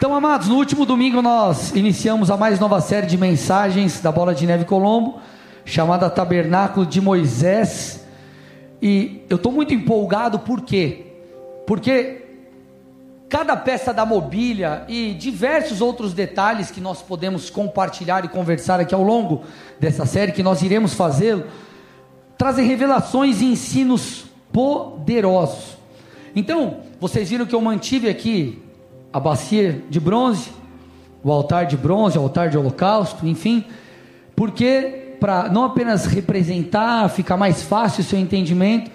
Então, 0.00 0.14
amados, 0.14 0.48
no 0.48 0.56
último 0.56 0.86
domingo 0.86 1.20
nós 1.20 1.76
iniciamos 1.76 2.30
a 2.30 2.36
mais 2.38 2.58
nova 2.58 2.80
série 2.80 3.06
de 3.06 3.18
mensagens 3.18 4.00
da 4.00 4.10
Bola 4.10 4.34
de 4.34 4.46
Neve 4.46 4.64
Colombo, 4.64 5.20
chamada 5.62 6.08
Tabernáculo 6.08 6.86
de 6.86 7.02
Moisés. 7.02 8.02
E 8.80 9.22
eu 9.28 9.36
estou 9.36 9.52
muito 9.52 9.74
empolgado, 9.74 10.38
por 10.38 10.62
quê? 10.62 11.04
Porque 11.66 12.22
cada 13.28 13.54
peça 13.58 13.92
da 13.92 14.06
mobília 14.06 14.86
e 14.88 15.12
diversos 15.12 15.82
outros 15.82 16.14
detalhes 16.14 16.70
que 16.70 16.80
nós 16.80 17.02
podemos 17.02 17.50
compartilhar 17.50 18.24
e 18.24 18.28
conversar 18.28 18.80
aqui 18.80 18.94
ao 18.94 19.02
longo 19.02 19.42
dessa 19.78 20.06
série, 20.06 20.32
que 20.32 20.42
nós 20.42 20.62
iremos 20.62 20.94
fazê-lo, 20.94 21.44
trazem 22.38 22.66
revelações 22.66 23.42
e 23.42 23.44
ensinos 23.44 24.24
poderosos. 24.50 25.76
Então, 26.34 26.78
vocês 26.98 27.28
viram 27.28 27.44
que 27.44 27.54
eu 27.54 27.60
mantive 27.60 28.08
aqui 28.08 28.69
a 29.12 29.18
bacia 29.18 29.82
de 29.88 29.98
bronze, 29.98 30.50
o 31.22 31.30
altar 31.30 31.66
de 31.66 31.76
bronze, 31.76 32.18
o 32.18 32.22
altar 32.22 32.48
de 32.48 32.56
holocausto, 32.56 33.26
enfim, 33.26 33.64
porque 34.34 35.16
para 35.20 35.48
não 35.50 35.64
apenas 35.64 36.06
representar, 36.06 37.08
ficar 37.10 37.36
mais 37.36 37.62
fácil 37.62 38.00
o 38.00 38.04
seu 38.04 38.18
entendimento, 38.18 38.90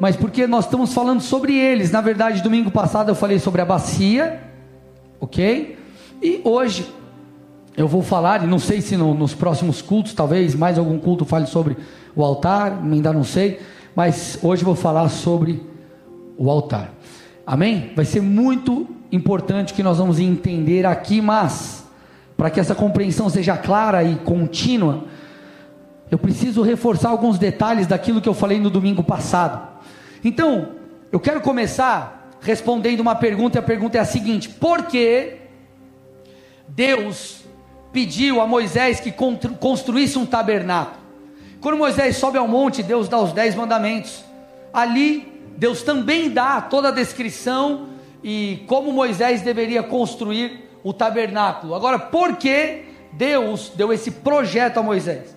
mas 0.00 0.16
porque 0.16 0.46
nós 0.46 0.64
estamos 0.64 0.94
falando 0.94 1.20
sobre 1.20 1.54
eles. 1.54 1.90
Na 1.90 2.00
verdade, 2.00 2.42
domingo 2.42 2.70
passado 2.70 3.10
eu 3.10 3.14
falei 3.14 3.38
sobre 3.38 3.60
a 3.60 3.64
bacia, 3.64 4.40
ok? 5.20 5.76
E 6.22 6.40
hoje 6.42 6.86
eu 7.76 7.86
vou 7.86 8.02
falar, 8.02 8.42
e 8.42 8.46
não 8.46 8.58
sei 8.58 8.80
se 8.80 8.96
no, 8.96 9.12
nos 9.12 9.34
próximos 9.34 9.82
cultos, 9.82 10.14
talvez 10.14 10.54
mais 10.54 10.78
algum 10.78 10.98
culto 10.98 11.24
fale 11.24 11.46
sobre 11.46 11.76
o 12.16 12.24
altar, 12.24 12.80
ainda 12.82 13.12
não 13.12 13.22
sei, 13.22 13.60
mas 13.94 14.38
hoje 14.42 14.62
eu 14.62 14.66
vou 14.66 14.74
falar 14.74 15.08
sobre 15.08 15.62
o 16.36 16.50
altar. 16.50 16.92
Amém? 17.46 17.92
Vai 17.94 18.04
ser 18.04 18.20
muito 18.20 18.86
importante 19.10 19.74
que 19.74 19.82
nós 19.82 19.98
vamos 19.98 20.18
entender 20.18 20.84
aqui, 20.86 21.20
mas 21.20 21.86
para 22.36 22.50
que 22.50 22.60
essa 22.60 22.74
compreensão 22.74 23.28
seja 23.28 23.56
clara 23.56 24.04
e 24.04 24.16
contínua, 24.16 25.04
eu 26.10 26.18
preciso 26.18 26.62
reforçar 26.62 27.10
alguns 27.10 27.38
detalhes 27.38 27.86
daquilo 27.86 28.20
que 28.20 28.28
eu 28.28 28.34
falei 28.34 28.58
no 28.58 28.70
domingo 28.70 29.02
passado. 29.02 29.66
Então, 30.24 30.68
eu 31.10 31.18
quero 31.18 31.40
começar 31.40 32.38
respondendo 32.40 33.00
uma 33.00 33.14
pergunta, 33.14 33.58
e 33.58 33.60
a 33.60 33.62
pergunta 33.62 33.98
é 33.98 34.00
a 34.00 34.04
seguinte: 34.04 34.48
por 34.48 34.84
que 34.84 35.36
Deus 36.68 37.42
pediu 37.92 38.40
a 38.40 38.46
Moisés 38.46 39.00
que 39.00 39.12
construísse 39.58 40.18
um 40.18 40.26
tabernáculo? 40.26 40.98
Quando 41.60 41.76
Moisés 41.76 42.16
sobe 42.16 42.38
ao 42.38 42.46
monte, 42.46 42.82
Deus 42.82 43.08
dá 43.08 43.18
os 43.18 43.32
dez 43.32 43.54
mandamentos. 43.54 44.24
Ali, 44.72 45.42
Deus 45.56 45.82
também 45.82 46.30
dá 46.30 46.60
toda 46.60 46.88
a 46.88 46.92
descrição 46.92 47.88
e 48.22 48.64
como 48.66 48.92
Moisés 48.92 49.42
deveria 49.42 49.82
construir 49.82 50.68
o 50.82 50.92
tabernáculo. 50.92 51.74
Agora, 51.74 51.98
por 51.98 52.36
que 52.36 52.84
Deus 53.12 53.72
deu 53.74 53.92
esse 53.92 54.10
projeto 54.10 54.78
a 54.78 54.82
Moisés? 54.82 55.36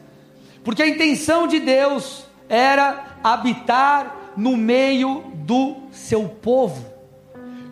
Porque 0.64 0.84
a 0.84 0.88
intenção 0.88 1.48
de 1.48 1.60
Deus 1.60 2.26
era 2.48 3.18
habitar 3.24 4.34
no 4.36 4.56
meio 4.56 5.24
do 5.36 5.78
seu 5.92 6.28
povo. 6.28 6.86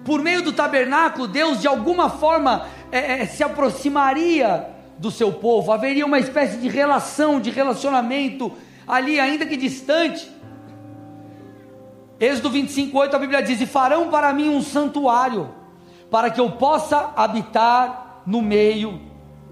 Por 0.03 0.21
meio 0.21 0.41
do 0.41 0.51
tabernáculo, 0.51 1.27
Deus 1.27 1.61
de 1.61 1.67
alguma 1.67 2.09
forma 2.09 2.67
é, 2.91 3.21
é, 3.21 3.25
se 3.25 3.43
aproximaria 3.43 4.67
do 4.97 5.11
seu 5.11 5.31
povo, 5.31 5.71
haveria 5.71 6.05
uma 6.05 6.19
espécie 6.19 6.57
de 6.57 6.67
relação, 6.67 7.39
de 7.39 7.49
relacionamento 7.49 8.51
ali, 8.87 9.19
ainda 9.19 9.45
que 9.45 9.55
distante. 9.55 10.29
Êxodo 12.19 12.49
25, 12.49 12.97
8, 12.97 13.15
a 13.15 13.19
Bíblia 13.19 13.41
diz: 13.41 13.61
E 13.61 13.65
farão 13.65 14.09
para 14.09 14.33
mim 14.33 14.49
um 14.49 14.61
santuário, 14.61 15.49
para 16.11 16.29
que 16.29 16.39
eu 16.39 16.51
possa 16.51 17.13
habitar 17.15 18.21
no 18.25 18.41
meio 18.41 18.99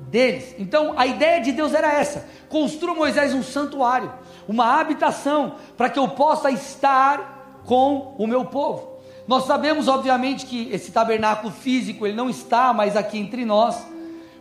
deles. 0.10 0.54
Então 0.60 0.94
a 0.98 1.06
ideia 1.06 1.40
de 1.42 1.52
Deus 1.54 1.74
era 1.74 1.94
essa: 1.94 2.28
construa 2.50 2.94
Moisés 2.94 3.34
um 3.34 3.42
santuário, 3.42 4.12
uma 4.48 4.80
habitação, 4.80 5.56
para 5.78 5.90
que 5.90 5.98
eu 5.98 6.10
possa 6.10 6.52
estar 6.52 7.62
com 7.66 8.16
o 8.18 8.28
meu 8.28 8.46
povo. 8.46 8.98
Nós 9.28 9.46
sabemos, 9.46 9.88
obviamente, 9.88 10.46
que 10.46 10.70
esse 10.72 10.92
tabernáculo 10.92 11.52
físico 11.52 12.06
ele 12.06 12.16
não 12.16 12.30
está 12.30 12.74
mais 12.74 12.96
aqui 12.96 13.18
entre 13.18 13.44
nós, 13.44 13.86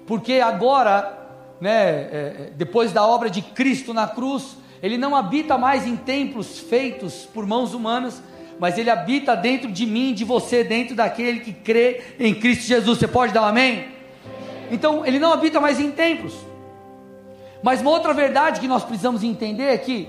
porque 0.06 0.34
agora, 0.34 1.26
né, 1.60 1.72
é, 1.72 2.36
é 2.48 2.52
depois 2.56 2.92
da 2.92 3.04
obra 3.04 3.28
de 3.28 3.42
Cristo 3.42 3.92
na 3.92 4.06
cruz, 4.06 4.56
ele 4.82 4.98
não 4.98 5.14
habita 5.14 5.56
mais 5.56 5.86
em 5.86 5.96
templos 5.96 6.58
feitos 6.58 7.26
por 7.32 7.46
mãos 7.46 7.74
humanas, 7.74 8.22
mas 8.58 8.78
ele 8.78 8.90
habita 8.90 9.34
dentro 9.34 9.70
de 9.70 9.86
mim, 9.86 10.14
de 10.14 10.24
você, 10.24 10.64
dentro 10.64 10.94
daquele 10.94 11.40
que 11.40 11.52
crê 11.52 12.02
em 12.18 12.34
Cristo 12.34 12.64
Jesus. 12.64 12.98
Você 12.98 13.08
pode 13.08 13.32
dar 13.32 13.42
um 13.42 13.46
amém? 13.46 13.88
Então, 14.70 15.04
ele 15.04 15.18
não 15.18 15.32
habita 15.32 15.60
mais 15.60 15.78
em 15.78 15.90
templos. 15.90 16.34
Mas 17.62 17.80
uma 17.80 17.90
outra 17.90 18.12
verdade 18.14 18.60
que 18.60 18.68
nós 18.68 18.84
precisamos 18.84 19.22
entender 19.22 19.64
é 19.64 19.78
que 19.78 20.08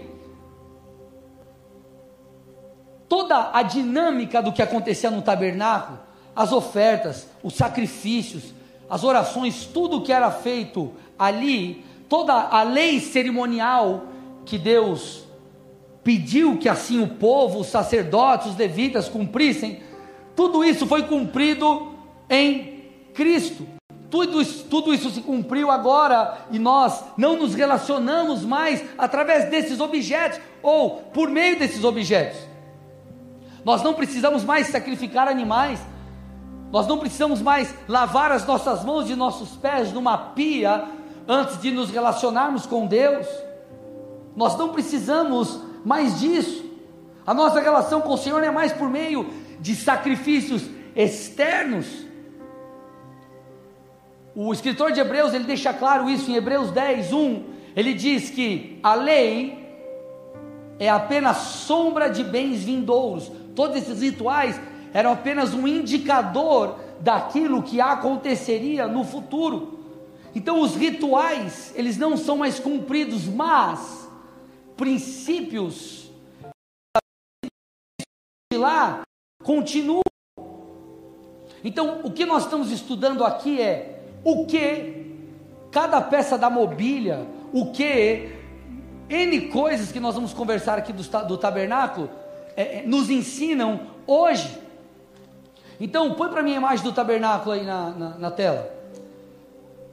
toda 3.07 3.51
a 3.53 3.63
dinâmica 3.63 4.41
do 4.41 4.51
que 4.51 4.61
acontecia 4.61 5.09
no 5.09 5.21
tabernáculo, 5.21 5.99
as 6.35 6.51
ofertas, 6.51 7.27
os 7.41 7.55
sacrifícios, 7.55 8.53
as 8.89 9.03
orações, 9.03 9.65
tudo 9.65 10.01
que 10.01 10.13
era 10.13 10.29
feito 10.31 10.93
ali, 11.17 11.83
toda 12.07 12.33
a 12.33 12.63
lei 12.63 12.99
cerimonial 12.99 14.05
que 14.47 14.57
Deus 14.57 15.27
pediu 16.03 16.57
que 16.57 16.69
assim 16.69 17.03
o 17.03 17.07
povo, 17.07 17.59
os 17.59 17.67
sacerdotes, 17.67 18.47
os 18.47 18.57
levitas 18.57 19.09
cumprissem, 19.09 19.81
tudo 20.35 20.63
isso 20.63 20.87
foi 20.87 21.03
cumprido 21.03 21.91
em 22.29 22.85
Cristo. 23.13 23.67
Tudo 24.09 24.41
isso, 24.41 24.63
tudo 24.69 24.93
isso 24.93 25.09
se 25.09 25.19
cumpriu 25.19 25.69
agora 25.69 26.45
e 26.49 26.57
nós 26.57 27.03
não 27.17 27.35
nos 27.35 27.53
relacionamos 27.53 28.45
mais 28.45 28.81
através 28.97 29.49
desses 29.49 29.81
objetos 29.81 30.39
ou 30.63 31.01
por 31.13 31.29
meio 31.29 31.59
desses 31.59 31.83
objetos. 31.83 32.39
Nós 33.65 33.83
não 33.83 33.93
precisamos 33.93 34.45
mais 34.45 34.67
sacrificar 34.67 35.27
animais, 35.27 35.77
nós 36.71 36.87
não 36.87 36.97
precisamos 36.97 37.41
mais 37.41 37.73
lavar 37.85 38.31
as 38.31 38.45
nossas 38.45 38.81
mãos 38.85 39.09
e 39.09 39.15
nossos 39.15 39.57
pés 39.57 39.91
numa 39.91 40.17
pia 40.17 40.85
antes 41.27 41.59
de 41.61 41.69
nos 41.69 41.89
relacionarmos 41.89 42.65
com 42.65 42.87
Deus. 42.87 43.27
Nós 44.37 44.57
não 44.57 44.69
precisamos 44.69 45.59
mais 45.83 46.17
disso. 46.17 46.63
A 47.25 47.33
nossa 47.33 47.59
relação 47.59 47.99
com 47.99 48.13
o 48.13 48.17
Senhor 48.17 48.41
é 48.41 48.49
mais 48.49 48.71
por 48.71 48.89
meio 48.89 49.29
de 49.59 49.75
sacrifícios 49.75 50.63
externos 50.95 52.07
o 54.39 54.53
escritor 54.53 54.91
de 54.91 54.99
Hebreus, 54.99 55.33
ele 55.33 55.45
deixa 55.45 55.73
claro 55.73 56.07
isso 56.07 56.29
em 56.29 56.35
Hebreus 56.35 56.69
10, 56.69 57.11
1. 57.11 57.43
Ele 57.75 57.91
diz 57.95 58.29
que 58.29 58.79
a 58.83 58.93
lei 58.93 59.57
é 60.77 60.87
apenas 60.87 61.37
sombra 61.37 62.07
de 62.07 62.23
bens 62.23 62.63
vindouros. 62.63 63.31
Todos 63.55 63.77
esses 63.77 63.99
rituais 63.99 64.61
eram 64.93 65.13
apenas 65.13 65.55
um 65.55 65.67
indicador 65.67 66.75
daquilo 66.99 67.63
que 67.63 67.81
aconteceria 67.81 68.87
no 68.87 69.03
futuro. 69.03 69.79
Então 70.35 70.61
os 70.61 70.75
rituais, 70.75 71.73
eles 71.75 71.97
não 71.97 72.15
são 72.15 72.37
mais 72.37 72.59
cumpridos, 72.59 73.25
mas 73.25 74.06
princípios 74.77 76.09
lá 78.53 79.01
continuam. 79.43 80.01
Então, 81.63 82.01
o 82.03 82.11
que 82.11 82.25
nós 82.25 82.43
estamos 82.43 82.71
estudando 82.71 83.25
aqui 83.25 83.61
é 83.61 84.01
o 84.23 84.45
que 84.45 85.05
cada 85.71 85.99
peça 86.01 86.37
da 86.37 86.49
mobília, 86.49 87.27
o 87.51 87.71
que 87.71 88.31
N 89.09 89.41
coisas 89.49 89.91
que 89.91 89.99
nós 89.99 90.15
vamos 90.15 90.33
conversar 90.33 90.77
aqui 90.77 90.93
do, 90.93 91.03
do 91.25 91.37
tabernáculo, 91.37 92.09
é, 92.55 92.79
é, 92.79 92.83
nos 92.85 93.09
ensinam 93.09 93.79
hoje. 94.05 94.57
Então, 95.79 96.13
põe 96.15 96.29
para 96.29 96.41
mim 96.41 96.53
a 96.53 96.57
imagem 96.57 96.83
do 96.83 96.91
tabernáculo 96.91 97.51
aí 97.51 97.63
na, 97.63 97.89
na, 97.91 98.09
na, 98.17 98.31
tela. 98.31 98.71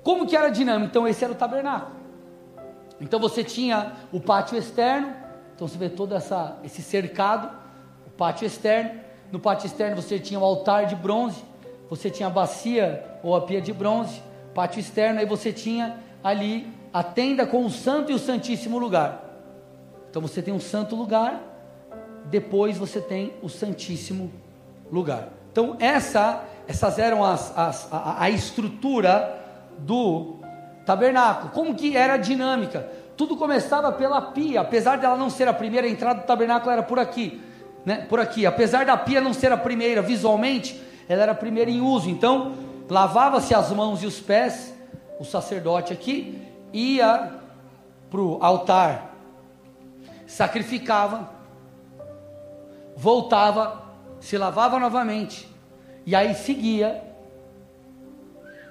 Como 0.02 0.26
que 0.26 0.36
era 0.36 0.46
a 0.46 0.50
dinâmica? 0.50 0.90
Então, 0.90 1.06
esse 1.06 1.22
era 1.22 1.32
o 1.32 1.36
tabernáculo. 1.36 2.03
Então, 3.00 3.18
você 3.20 3.44
tinha 3.44 3.92
o 4.12 4.20
pátio 4.20 4.56
externo. 4.56 5.12
Então, 5.54 5.68
você 5.68 5.78
vê 5.78 5.88
todo 5.88 6.14
essa, 6.14 6.58
esse 6.64 6.82
cercado, 6.82 7.50
o 8.06 8.10
pátio 8.10 8.46
externo. 8.46 9.00
No 9.30 9.40
pátio 9.40 9.66
externo, 9.66 10.00
você 10.00 10.18
tinha 10.18 10.38
o 10.38 10.44
altar 10.44 10.86
de 10.86 10.94
bronze 10.94 11.42
você 11.88 12.10
tinha 12.10 12.26
a 12.26 12.30
bacia 12.30 13.04
ou 13.22 13.34
a 13.36 13.40
pia 13.42 13.60
de 13.60 13.72
bronze, 13.72 14.20
pátio 14.54 14.80
externo, 14.80 15.20
aí 15.20 15.26
você 15.26 15.52
tinha 15.52 15.98
ali 16.22 16.66
a 16.92 17.02
tenda 17.02 17.46
com 17.46 17.64
o 17.64 17.70
santo 17.70 18.10
e 18.10 18.14
o 18.14 18.18
santíssimo 18.18 18.78
lugar. 18.78 19.22
Então 20.10 20.22
você 20.22 20.40
tem 20.40 20.54
um 20.54 20.60
santo 20.60 20.96
lugar, 20.96 21.40
depois 22.26 22.78
você 22.78 23.00
tem 23.00 23.34
o 23.42 23.48
santíssimo 23.48 24.32
lugar. 24.90 25.28
Então 25.52 25.76
essa, 25.78 26.44
essas 26.66 26.98
eram 26.98 27.24
as, 27.24 27.56
as, 27.56 27.92
a, 27.92 28.22
a 28.22 28.30
estrutura 28.30 29.40
do 29.78 30.36
tabernáculo. 30.84 31.50
Como 31.50 31.74
que 31.74 31.96
era 31.96 32.14
a 32.14 32.18
dinâmica? 32.18 32.88
Tudo 33.16 33.36
começava 33.36 33.92
pela 33.92 34.20
pia, 34.20 34.60
apesar 34.60 34.98
dela 34.98 35.16
não 35.16 35.30
ser 35.30 35.46
a 35.48 35.52
primeira 35.52 35.86
a 35.86 35.90
entrada 35.90 36.20
do 36.20 36.26
tabernáculo 36.26 36.72
era 36.72 36.82
por 36.82 36.98
aqui, 36.98 37.40
né? 37.84 38.06
Por 38.08 38.18
aqui. 38.18 38.44
Apesar 38.44 38.84
da 38.84 38.96
pia 38.96 39.20
não 39.20 39.32
ser 39.32 39.52
a 39.52 39.56
primeira 39.56 40.02
visualmente, 40.02 40.80
ela 41.08 41.22
era 41.22 41.32
a 41.32 41.36
primeira 41.36 41.70
em 41.70 41.80
uso. 41.80 42.10
Então, 42.10 42.54
lavava-se 42.88 43.54
as 43.54 43.70
mãos 43.70 44.02
e 44.02 44.06
os 44.06 44.18
pés, 44.20 44.74
o 45.20 45.24
sacerdote 45.24 45.92
aqui 45.92 46.42
ia 46.72 47.32
para 48.10 48.20
o 48.20 48.38
altar, 48.42 49.14
sacrificava, 50.26 51.30
voltava, 52.96 53.82
se 54.20 54.36
lavava 54.36 54.78
novamente, 54.78 55.48
e 56.04 56.14
aí 56.14 56.34
seguia 56.34 57.02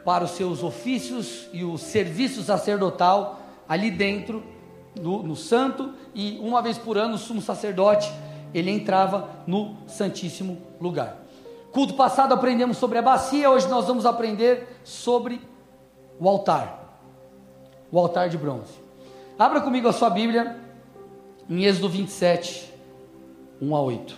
para 0.04 0.24
os 0.24 0.32
seus 0.32 0.64
ofícios 0.64 1.48
e 1.54 1.64
o 1.64 1.78
serviço 1.78 2.44
sacerdotal 2.44 3.40
ali 3.68 3.90
dentro, 3.90 4.44
no, 5.00 5.24
no 5.24 5.36
santo, 5.36 5.94
e 6.14 6.40
uma 6.42 6.62
vez 6.62 6.78
por 6.78 6.98
ano 6.98 7.16
o 7.16 7.18
sumo 7.18 7.42
sacerdote 7.42 8.12
ele 8.54 8.70
entrava 8.70 9.30
no 9.48 9.76
Santíssimo 9.88 10.62
Lugar. 10.80 11.18
Culto 11.72 11.96
passado 11.96 12.34
aprendemos 12.34 12.78
sobre 12.78 13.00
a 13.00 13.02
bacia, 13.02 13.50
hoje 13.50 13.68
nós 13.68 13.88
vamos 13.88 14.06
aprender 14.06 14.80
sobre 14.84 15.42
o 16.20 16.30
altar. 16.30 17.02
O 17.92 17.98
altar 17.98 18.30
de 18.30 18.38
bronze. 18.38 18.74
Abra 19.40 19.60
comigo 19.62 19.88
a 19.88 19.94
sua 19.94 20.10
Bíblia 20.10 20.60
em 21.50 21.64
Êxodo 21.66 21.90
27, 21.90 22.72
1 23.60 23.76
a 23.76 23.82
8. 23.82 24.16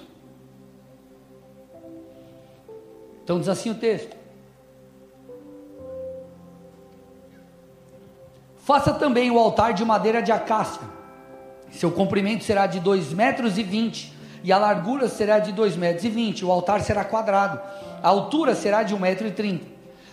Então 3.23 3.39
diz 3.39 3.47
assim 3.47 3.71
o 3.71 3.75
texto: 3.75 4.15
Faça 8.65 8.91
também 8.91 9.29
o 9.29 9.37
altar 9.37 9.73
de 9.75 9.85
madeira 9.85 10.23
de 10.23 10.31
acácia. 10.31 10.81
Seu 11.71 11.91
comprimento 11.91 12.43
será 12.43 12.65
de 12.65 12.79
dois 12.79 13.13
metros 13.13 13.59
e 13.59 13.63
vinte 13.63 14.11
e 14.43 14.51
a 14.51 14.57
largura 14.57 15.07
será 15.07 15.37
de 15.37 15.51
dois 15.51 15.75
metros 15.75 16.03
e 16.03 16.09
vinte. 16.09 16.43
O 16.43 16.51
altar 16.51 16.81
será 16.81 17.05
quadrado. 17.05 17.61
A 18.01 18.09
altura 18.09 18.55
será 18.55 18.81
de 18.81 18.95
um 18.95 18.97
metro 18.97 19.27
e 19.27 19.31
trinta. 19.31 19.67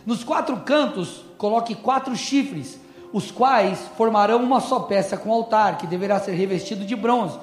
Nos 0.04 0.22
quatro 0.22 0.54
cantos 0.58 1.24
coloque 1.38 1.74
quatro 1.74 2.14
chifres, 2.14 2.78
os 3.10 3.30
quais 3.30 3.78
formarão 3.96 4.42
uma 4.42 4.60
só 4.60 4.80
peça 4.80 5.16
com 5.16 5.30
o 5.30 5.32
altar, 5.32 5.78
que 5.78 5.86
deverá 5.86 6.20
ser 6.20 6.32
revestido 6.32 6.84
de 6.84 6.94
bronze. 6.94 7.38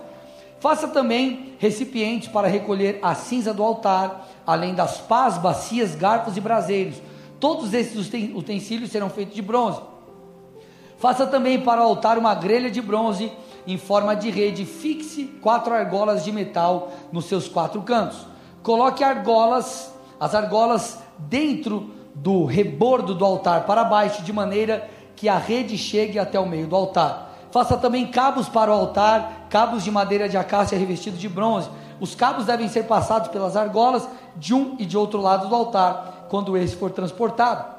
Faça 0.60 0.88
também 0.88 1.56
recipientes 1.58 2.28
para 2.28 2.48
recolher 2.48 3.00
a 3.02 3.16
cinza 3.16 3.52
do 3.52 3.64
altar, 3.64 4.28
além 4.46 4.76
das 4.76 5.00
pás, 5.00 5.40
bacias, 5.40 5.96
garfos 5.96 6.38
e 6.38 6.40
braseiros. 6.40 7.02
Todos 7.40 7.74
esses 7.74 8.08
utensílios 8.36 8.92
serão 8.92 9.10
feitos 9.10 9.34
de 9.34 9.42
bronze. 9.42 9.89
Faça 11.00 11.26
também 11.26 11.62
para 11.62 11.82
o 11.82 11.86
altar 11.86 12.18
uma 12.18 12.36
grelha 12.36 12.70
de 12.70 12.82
bronze 12.82 13.32
em 13.66 13.78
forma 13.78 14.16
de 14.16 14.30
rede, 14.30 14.66
fixe 14.66 15.26
quatro 15.42 15.74
argolas 15.74 16.26
de 16.26 16.32
metal 16.32 16.92
nos 17.12 17.26
seus 17.26 17.48
quatro 17.48 17.82
cantos. 17.84 18.26
Coloque 18.62 19.04
argolas, 19.04 19.94
as 20.20 20.36
argolas 20.36 21.00
dentro 21.18 21.90
do 22.14 22.44
rebordo 22.44 23.16
do 23.16 23.24
altar 23.24 23.66
para 23.66 23.86
baixo, 23.86 24.24
de 24.24 24.34
maneira 24.34 24.90
que 25.16 25.30
a 25.30 25.38
rede 25.38 25.78
chegue 25.78 26.20
até 26.20 26.38
o 26.38 26.46
meio 26.46 26.68
do 26.68 26.76
altar. 26.76 27.34
Faça 27.50 27.78
também 27.78 28.08
cabos 28.08 28.50
para 28.50 28.70
o 28.70 28.74
altar, 28.74 29.48
cabos 29.50 29.84
de 29.84 29.92
madeira 29.92 30.28
de 30.28 30.36
acácia 30.36 30.78
revestidos 30.78 31.20
de 31.20 31.30
bronze. 31.30 31.70
Os 32.02 32.14
cabos 32.14 32.46
devem 32.46 32.68
ser 32.68 32.84
passados 32.84 33.30
pelas 33.30 33.56
argolas 33.56 34.08
de 34.36 34.54
um 34.54 34.76
e 34.78 34.86
de 34.86 34.98
outro 34.98 35.22
lado 35.22 35.48
do 35.48 35.56
altar, 35.56 36.28
quando 36.30 36.58
esse 36.58 36.76
for 36.76 36.92
transportado. 36.92 37.79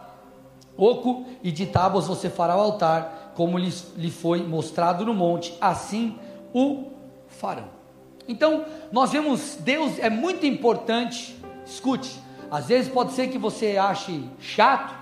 Oco 0.83 1.25
e 1.43 1.51
de 1.53 1.67
tábuas 1.67 2.07
você 2.07 2.29
fará 2.29 2.57
o 2.57 2.61
altar 2.61 3.33
como 3.35 3.59
lhe 3.59 4.11
foi 4.11 4.43
mostrado 4.47 5.05
no 5.05 5.15
monte, 5.15 5.57
assim 5.61 6.17
o 6.53 6.87
farão. 7.29 7.69
Então, 8.29 8.65
nós 8.93 9.11
vemos 9.13 9.57
Deus 9.61 9.99
é 9.99 10.11
muito 10.11 10.45
importante. 10.47 11.37
Escute, 11.65 12.21
às 12.51 12.67
vezes 12.67 12.91
pode 12.91 13.13
ser 13.13 13.29
que 13.29 13.39
você 13.39 13.77
ache 13.77 14.25
chato 14.39 15.01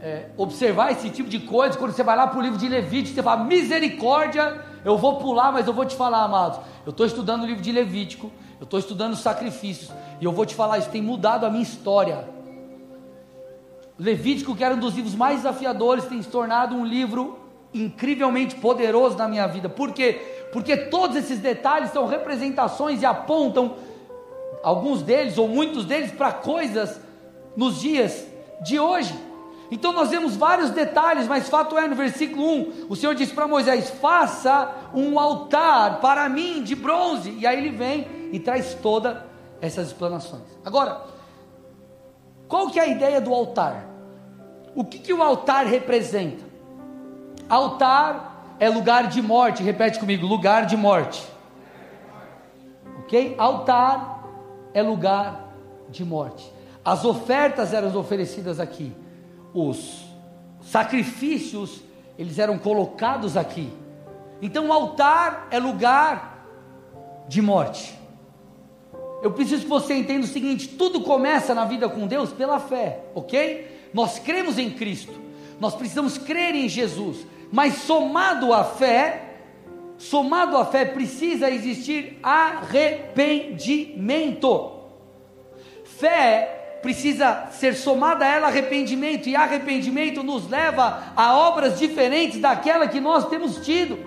é, 0.00 0.26
observar 0.36 0.92
esse 0.92 1.08
tipo 1.10 1.28
de 1.28 1.40
coisa. 1.40 1.78
Quando 1.78 1.92
você 1.92 2.02
vai 2.02 2.16
lá 2.16 2.26
para 2.26 2.38
o 2.38 2.42
livro 2.42 2.58
de 2.58 2.68
Levítico, 2.68 3.14
você 3.14 3.22
fala 3.22 3.44
misericórdia. 3.44 4.62
Eu 4.84 4.98
vou 4.98 5.16
pular, 5.16 5.50
mas 5.50 5.66
eu 5.66 5.72
vou 5.72 5.86
te 5.86 5.96
falar, 5.96 6.24
amados. 6.24 6.60
Eu 6.84 6.90
estou 6.90 7.06
estudando 7.06 7.42
o 7.42 7.46
livro 7.46 7.62
de 7.62 7.72
Levítico, 7.72 8.30
eu 8.60 8.64
estou 8.64 8.78
estudando 8.78 9.14
os 9.14 9.20
sacrifícios, 9.20 9.90
e 10.20 10.24
eu 10.24 10.32
vou 10.32 10.44
te 10.44 10.54
falar, 10.54 10.78
isso 10.78 10.90
tem 10.90 11.00
mudado 11.00 11.46
a 11.46 11.50
minha 11.50 11.62
história. 11.62 12.28
Levítico, 13.98 14.56
que 14.56 14.64
era 14.64 14.74
um 14.74 14.78
dos 14.78 14.94
livros 14.94 15.14
mais 15.14 15.38
desafiadores, 15.38 16.04
tem 16.04 16.20
se 16.20 16.28
tornado 16.28 16.74
um 16.74 16.84
livro 16.84 17.38
incrivelmente 17.72 18.56
poderoso 18.56 19.16
na 19.16 19.28
minha 19.28 19.46
vida. 19.46 19.68
Por 19.68 19.92
quê? 19.92 20.48
Porque 20.52 20.76
todos 20.76 21.16
esses 21.16 21.38
detalhes 21.38 21.90
são 21.90 22.06
representações 22.06 23.02
e 23.02 23.06
apontam, 23.06 23.76
alguns 24.62 25.02
deles 25.02 25.38
ou 25.38 25.48
muitos 25.48 25.84
deles, 25.84 26.12
para 26.12 26.32
coisas 26.32 27.00
nos 27.56 27.80
dias 27.80 28.26
de 28.62 28.78
hoje. 28.78 29.14
Então 29.70 29.92
nós 29.92 30.10
vemos 30.10 30.36
vários 30.36 30.70
detalhes, 30.70 31.26
mas 31.26 31.48
fato 31.48 31.76
é, 31.76 31.88
no 31.88 31.96
versículo 31.96 32.46
1, 32.46 32.86
o 32.88 32.96
Senhor 32.96 33.14
disse 33.14 33.32
para 33.32 33.48
Moisés: 33.48 33.90
faça 33.90 34.72
um 34.94 35.18
altar 35.18 36.00
para 36.00 36.28
mim 36.28 36.62
de 36.62 36.74
bronze. 36.74 37.30
E 37.38 37.46
aí 37.46 37.58
ele 37.58 37.76
vem 37.76 38.06
e 38.32 38.38
traz 38.38 38.74
todas 38.74 39.16
essas 39.60 39.88
explanações. 39.88 40.42
Agora, 40.64 41.13
qual 42.48 42.70
que 42.70 42.78
é 42.78 42.82
a 42.82 42.86
ideia 42.86 43.20
do 43.20 43.32
altar? 43.32 43.86
O 44.74 44.84
que, 44.84 44.98
que 44.98 45.12
o 45.12 45.22
altar 45.22 45.66
representa? 45.66 46.44
Altar 47.48 48.56
é 48.58 48.68
lugar 48.68 49.08
de 49.08 49.22
morte, 49.22 49.62
repete 49.62 49.98
comigo: 49.98 50.26
lugar 50.26 50.66
de 50.66 50.76
morte. 50.76 51.26
Ok? 53.00 53.34
Altar 53.38 54.24
é 54.72 54.82
lugar 54.82 55.54
de 55.88 56.04
morte. 56.04 56.52
As 56.84 57.04
ofertas 57.04 57.72
eram 57.72 57.96
oferecidas 57.96 58.60
aqui, 58.60 58.94
os 59.54 60.04
sacrifícios 60.60 61.82
eles 62.18 62.38
eram 62.38 62.58
colocados 62.58 63.36
aqui. 63.36 63.72
Então, 64.40 64.68
o 64.68 64.72
altar 64.72 65.48
é 65.50 65.58
lugar 65.58 66.46
de 67.28 67.40
morte. 67.40 67.98
Eu 69.24 69.32
preciso 69.32 69.62
que 69.62 69.68
você 69.68 69.94
entenda 69.94 70.26
o 70.26 70.28
seguinte: 70.28 70.68
tudo 70.68 71.00
começa 71.00 71.54
na 71.54 71.64
vida 71.64 71.88
com 71.88 72.06
Deus 72.06 72.30
pela 72.30 72.60
fé, 72.60 73.00
ok? 73.14 73.88
Nós 73.94 74.18
cremos 74.18 74.58
em 74.58 74.68
Cristo, 74.68 75.14
nós 75.58 75.74
precisamos 75.74 76.18
crer 76.18 76.54
em 76.54 76.68
Jesus, 76.68 77.26
mas 77.50 77.76
somado 77.76 78.52
à 78.52 78.64
fé, 78.64 79.36
somado 79.96 80.58
à 80.58 80.66
fé 80.66 80.84
precisa 80.84 81.50
existir 81.50 82.18
arrependimento. 82.22 84.72
Fé 85.84 86.80
precisa 86.82 87.46
ser 87.50 87.76
somada 87.76 88.26
a 88.26 88.28
ela 88.28 88.48
arrependimento, 88.48 89.26
e 89.26 89.34
arrependimento 89.34 90.22
nos 90.22 90.46
leva 90.50 91.14
a 91.16 91.34
obras 91.34 91.78
diferentes 91.78 92.38
daquela 92.38 92.88
que 92.88 93.00
nós 93.00 93.26
temos 93.30 93.64
tido. 93.64 93.98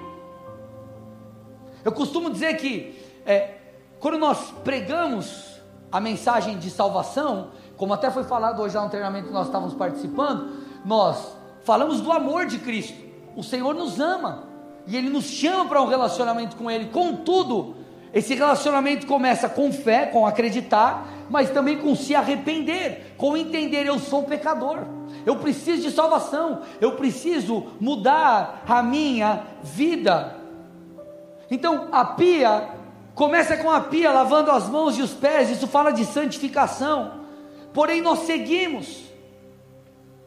Eu 1.83 1.91
costumo 1.91 2.29
dizer 2.29 2.55
que 2.57 2.93
é, 3.25 3.56
quando 3.99 4.17
nós 4.17 4.51
pregamos 4.63 5.61
a 5.91 5.99
mensagem 5.99 6.57
de 6.57 6.69
salvação, 6.69 7.49
como 7.75 7.93
até 7.93 8.11
foi 8.11 8.23
falado 8.23 8.61
hoje 8.61 8.75
lá 8.75 8.83
no 8.83 8.89
treinamento 8.89 9.27
que 9.27 9.33
nós 9.33 9.47
estávamos 9.47 9.73
participando, 9.73 10.49
nós 10.83 11.35
falamos 11.63 12.01
do 12.01 12.11
amor 12.11 12.45
de 12.45 12.59
Cristo 12.59 13.07
o 13.37 13.43
Senhor 13.43 13.75
nos 13.75 13.99
ama 13.99 14.45
e 14.87 14.97
Ele 14.97 15.09
nos 15.09 15.25
chama 15.25 15.65
para 15.65 15.79
um 15.79 15.85
relacionamento 15.85 16.55
com 16.55 16.71
Ele. 16.71 16.85
Contudo, 16.85 17.75
esse 18.11 18.33
relacionamento 18.33 19.05
começa 19.05 19.47
com 19.47 19.71
fé, 19.71 20.07
com 20.07 20.25
acreditar, 20.25 21.07
mas 21.29 21.51
também 21.51 21.77
com 21.77 21.95
se 21.95 22.15
arrepender, 22.15 23.13
com 23.15 23.37
entender 23.37 23.85
eu 23.85 23.99
sou 23.99 24.23
pecador, 24.23 24.79
eu 25.23 25.35
preciso 25.35 25.83
de 25.83 25.91
salvação, 25.91 26.61
eu 26.81 26.93
preciso 26.93 27.67
mudar 27.79 28.63
a 28.67 28.81
minha 28.81 29.43
vida. 29.61 30.35
Então 31.51 31.89
a 31.91 32.03
pia 32.03 32.69
começa 33.17 33.57
com 33.57 33.71
a 33.71 33.81
pia 33.81 34.11
lavando 34.11 34.51
as 34.51 34.69
mãos 34.69 34.95
e 34.95 35.01
os 35.01 35.11
pés, 35.11 35.49
isso 35.49 35.65
fala 35.65 35.89
de 35.89 36.05
santificação. 36.05 37.13
Porém 37.73 37.99
nós 37.99 38.19
seguimos 38.19 39.05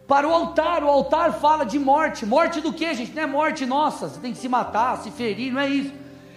para 0.08 0.26
o 0.26 0.34
altar. 0.34 0.82
O 0.82 0.88
altar 0.88 1.34
fala 1.34 1.64
de 1.64 1.78
morte. 1.78 2.26
Morte 2.26 2.60
do 2.60 2.72
que, 2.72 2.92
gente? 2.92 3.14
Não 3.14 3.22
é 3.22 3.26
morte 3.26 3.64
nossa, 3.64 4.08
você 4.08 4.18
tem 4.18 4.32
que 4.32 4.38
se 4.38 4.48
matar, 4.48 4.98
se 4.98 5.12
ferir, 5.12 5.52
não 5.52 5.60
é 5.60 5.68
isso. 5.68 5.92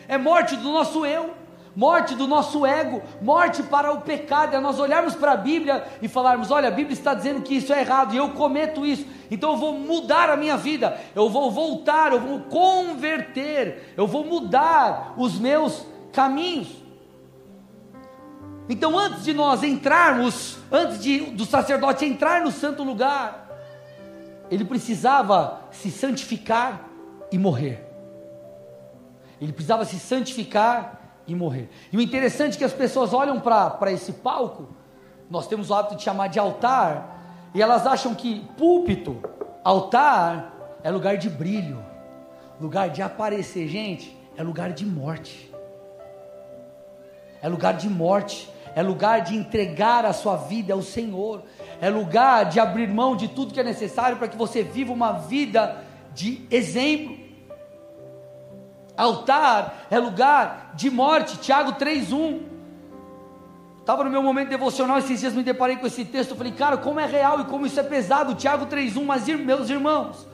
É 0.07 0.15
morte 0.15 0.55
do 0.55 0.71
nosso 0.71 1.03
eu, 1.07 1.31
morte 1.75 2.13
do 2.13 2.27
nosso 2.27 2.67
ego, 2.67 3.01
morte 3.19 3.63
para 3.63 3.91
o 3.91 4.01
pecado. 4.01 4.55
É 4.55 4.59
nós 4.59 4.79
olharmos 4.79 5.15
para 5.15 5.31
a 5.31 5.37
Bíblia 5.37 5.83
e 6.03 6.07
falarmos: 6.07 6.51
olha, 6.51 6.67
a 6.67 6.71
Bíblia 6.71 6.93
está 6.93 7.15
dizendo 7.15 7.41
que 7.41 7.55
isso 7.55 7.73
é 7.73 7.79
errado 7.79 8.13
e 8.13 8.17
eu 8.17 8.29
cometo 8.29 8.85
isso, 8.85 9.07
então 9.31 9.53
eu 9.53 9.57
vou 9.57 9.73
mudar 9.73 10.29
a 10.29 10.37
minha 10.37 10.55
vida, 10.55 11.01
eu 11.15 11.31
vou 11.31 11.49
voltar, 11.49 12.11
eu 12.11 12.19
vou 12.19 12.41
converter, 12.41 13.95
eu 13.97 14.05
vou 14.05 14.23
mudar 14.23 15.15
os 15.17 15.39
meus 15.39 15.92
caminhos. 16.13 16.83
Então, 18.69 18.97
antes 18.97 19.25
de 19.25 19.33
nós 19.33 19.61
entrarmos, 19.61 20.57
antes 20.71 21.03
de, 21.03 21.19
do 21.31 21.45
sacerdote 21.45 22.05
entrar 22.05 22.41
no 22.41 22.51
santo 22.51 22.81
lugar, 22.83 23.49
ele 24.49 24.63
precisava 24.63 25.61
se 25.71 25.91
santificar 25.91 26.87
e 27.31 27.37
morrer. 27.37 27.85
Ele 29.41 29.51
precisava 29.51 29.83
se 29.83 29.99
santificar 29.99 31.01
e 31.27 31.35
morrer. 31.35 31.69
E 31.91 31.97
o 31.97 32.01
interessante 32.01 32.55
é 32.55 32.57
que 32.59 32.63
as 32.63 32.71
pessoas 32.71 33.13
olham 33.13 33.39
para 33.39 33.91
esse 33.91 34.13
palco, 34.13 34.69
nós 35.29 35.47
temos 35.47 35.69
o 35.69 35.73
hábito 35.73 35.95
de 35.95 36.03
chamar 36.03 36.27
de 36.27 36.39
altar, 36.39 37.11
E 37.55 37.61
elas 37.61 37.85
acham 37.85 38.15
que 38.15 38.41
púlpito, 38.57 39.21
altar, 39.63 40.79
é 40.83 40.89
lugar 40.89 41.17
de 41.17 41.29
brilho, 41.29 41.83
lugar 42.59 42.89
de 42.89 42.99
aparecer. 42.99 43.67
Gente, 43.67 44.17
é 44.35 44.41
lugar 44.41 44.73
de 44.73 44.83
morte. 44.85 45.52
É 47.43 47.49
lugar 47.49 47.73
de 47.73 47.89
morte. 47.89 48.49
É 48.73 48.81
lugar 48.81 49.19
de 49.21 49.35
entregar 49.35 50.05
a 50.05 50.13
sua 50.13 50.37
vida 50.37 50.73
ao 50.73 50.81
Senhor. 50.81 51.43
É 51.81 51.89
lugar 51.89 52.45
de 52.45 52.59
abrir 52.59 52.87
mão 52.87 53.15
de 53.15 53.27
tudo 53.27 53.53
que 53.53 53.59
é 53.59 53.63
necessário 53.63 54.17
para 54.17 54.29
que 54.29 54.37
você 54.37 54.63
viva 54.63 54.93
uma 54.93 55.11
vida 55.11 55.83
de 56.13 56.47
exemplo. 56.49 57.17
Altar 58.95 59.85
é 59.91 59.99
lugar 59.99 60.71
de 60.75 60.89
morte. 60.89 61.37
Tiago 61.37 61.73
3:1. 61.73 62.53
Estava 63.79 64.05
no 64.05 64.09
meu 64.09 64.23
momento 64.23 64.47
devocional 64.47 64.97
esses 64.97 65.19
dias, 65.19 65.33
me 65.33 65.43
deparei 65.43 65.75
com 65.75 65.85
esse 65.85 66.05
texto. 66.05 66.37
Falei, 66.37 66.53
cara, 66.53 66.77
como 66.77 67.01
é 67.01 67.05
real 67.05 67.41
e 67.41 67.43
como 67.43 67.65
isso 67.65 67.77
é 67.77 67.83
pesado. 67.83 68.33
Tiago 68.33 68.67
3,1. 68.67 69.03
Mas, 69.03 69.27
meus 69.27 69.69
irmãos, 69.69 70.25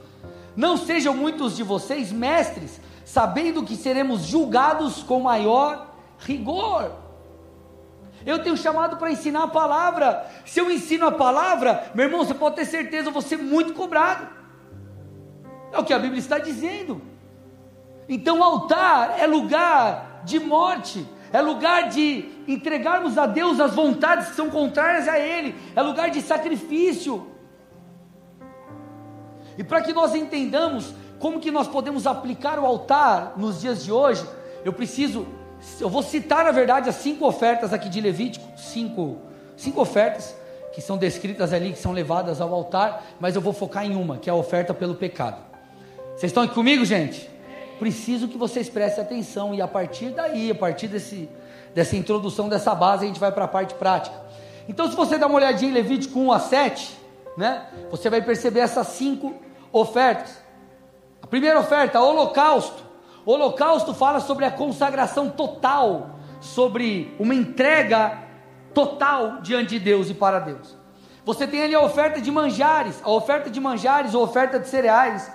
não 0.55 0.77
sejam 0.77 1.15
muitos 1.15 1.57
de 1.57 1.63
vocês 1.63 2.11
mestres, 2.11 2.79
sabendo 3.03 3.63
que 3.63 3.75
seremos 3.75 4.21
julgados 4.21 5.01
com 5.01 5.19
maior 5.21 5.88
rigor. 6.19 6.91
Eu 8.25 8.43
tenho 8.43 8.57
chamado 8.57 8.97
para 8.97 9.11
ensinar 9.11 9.43
a 9.43 9.47
palavra. 9.47 10.25
Se 10.45 10.59
eu 10.59 10.69
ensino 10.69 11.07
a 11.07 11.11
palavra, 11.11 11.91
meu 11.95 12.05
irmão, 12.05 12.25
você 12.25 12.33
pode 12.33 12.55
ter 12.55 12.65
certeza, 12.65 13.09
eu 13.09 13.13
vou 13.13 13.21
ser 13.21 13.38
muito 13.38 13.73
cobrado. 13.73 14.27
É 15.71 15.79
o 15.79 15.83
que 15.83 15.93
a 15.93 15.99
Bíblia 15.99 16.19
está 16.19 16.38
dizendo. 16.38 17.01
Então, 18.07 18.43
altar 18.43 19.19
é 19.19 19.27
lugar 19.27 20.21
de 20.25 20.39
morte 20.39 21.07
é 21.31 21.41
lugar 21.41 21.89
de 21.89 22.25
entregarmos 22.47 23.17
a 23.17 23.25
Deus 23.25 23.59
as 23.59 23.75
vontades 23.75 24.29
que 24.29 24.35
são 24.35 24.49
contrárias 24.49 25.07
a 25.07 25.19
Ele, 25.19 25.55
é 25.75 25.81
lugar 25.81 26.09
de 26.09 26.21
sacrifício. 26.21 27.27
E 29.57 29.63
para 29.63 29.81
que 29.81 29.93
nós 29.93 30.15
entendamos 30.15 30.93
como 31.19 31.39
que 31.39 31.51
nós 31.51 31.67
podemos 31.67 32.07
aplicar 32.07 32.57
o 32.59 32.65
altar 32.65 33.33
nos 33.38 33.61
dias 33.61 33.83
de 33.83 33.91
hoje, 33.91 34.25
eu 34.63 34.73
preciso, 34.73 35.27
eu 35.79 35.89
vou 35.89 36.03
citar 36.03 36.43
na 36.43 36.51
verdade 36.51 36.89
as 36.89 36.95
cinco 36.95 37.25
ofertas 37.25 37.73
aqui 37.73 37.89
de 37.89 37.99
Levítico, 38.01 38.45
cinco, 38.57 39.17
cinco 39.57 39.81
ofertas 39.81 40.35
que 40.73 40.81
são 40.81 40.97
descritas 40.97 41.51
ali, 41.51 41.73
que 41.73 41.79
são 41.79 41.91
levadas 41.91 42.39
ao 42.39 42.53
altar, 42.53 43.03
mas 43.19 43.35
eu 43.35 43.41
vou 43.41 43.51
focar 43.53 43.85
em 43.85 43.95
uma, 43.95 44.17
que 44.17 44.29
é 44.29 44.33
a 44.33 44.35
oferta 44.35 44.73
pelo 44.73 44.95
pecado. 44.95 45.41
Vocês 46.15 46.29
estão 46.29 46.43
aqui 46.43 46.53
comigo, 46.53 46.85
gente? 46.85 47.29
preciso 47.79 48.27
que 48.27 48.37
vocês 48.37 48.69
prestem 48.69 49.03
atenção 49.03 49.55
e 49.55 49.61
a 49.61 49.67
partir 49.67 50.09
daí, 50.09 50.51
a 50.51 50.55
partir 50.55 50.89
desse, 50.89 51.29
dessa 51.73 51.95
introdução 51.95 52.49
dessa 52.49 52.75
base, 52.75 53.05
a 53.05 53.07
gente 53.07 53.19
vai 53.19 53.31
para 53.31 53.45
a 53.45 53.47
parte 53.47 53.73
prática. 53.73 54.15
Então, 54.67 54.87
se 54.89 54.95
você 54.95 55.17
dá 55.17 55.25
uma 55.25 55.37
olhadinha 55.37 55.71
em 55.71 55.73
Levítico 55.73 56.19
1 56.19 56.31
a 56.31 56.39
7, 56.39 56.99
né, 57.37 57.65
você 57.89 58.09
vai 58.09 58.21
perceber 58.21 58.59
essas 58.59 58.87
cinco 58.87 59.33
ofertas. 59.71 60.37
A 61.21 61.25
primeira 61.25 61.59
oferta, 61.59 62.01
holocausto. 62.01 62.83
Holocausto 63.31 63.93
fala 63.93 64.19
sobre 64.19 64.43
a 64.43 64.50
consagração 64.50 65.29
total, 65.29 66.15
sobre 66.41 67.15
uma 67.19 67.36
entrega 67.36 68.24
total 68.74 69.39
diante 69.41 69.77
de 69.77 69.79
Deus 69.79 70.09
e 70.09 70.15
para 70.15 70.39
Deus. 70.39 70.75
Você 71.24 71.45
tem 71.45 71.62
ali 71.62 71.75
a 71.75 71.81
oferta 71.81 72.19
de 72.19 72.31
manjares, 72.31 73.00
a 73.03 73.12
oferta 73.12 73.48
de 73.48 73.59
manjares 73.59 74.15
ou 74.15 74.24
oferta 74.24 74.59
de 74.59 74.67
cereais 74.67 75.31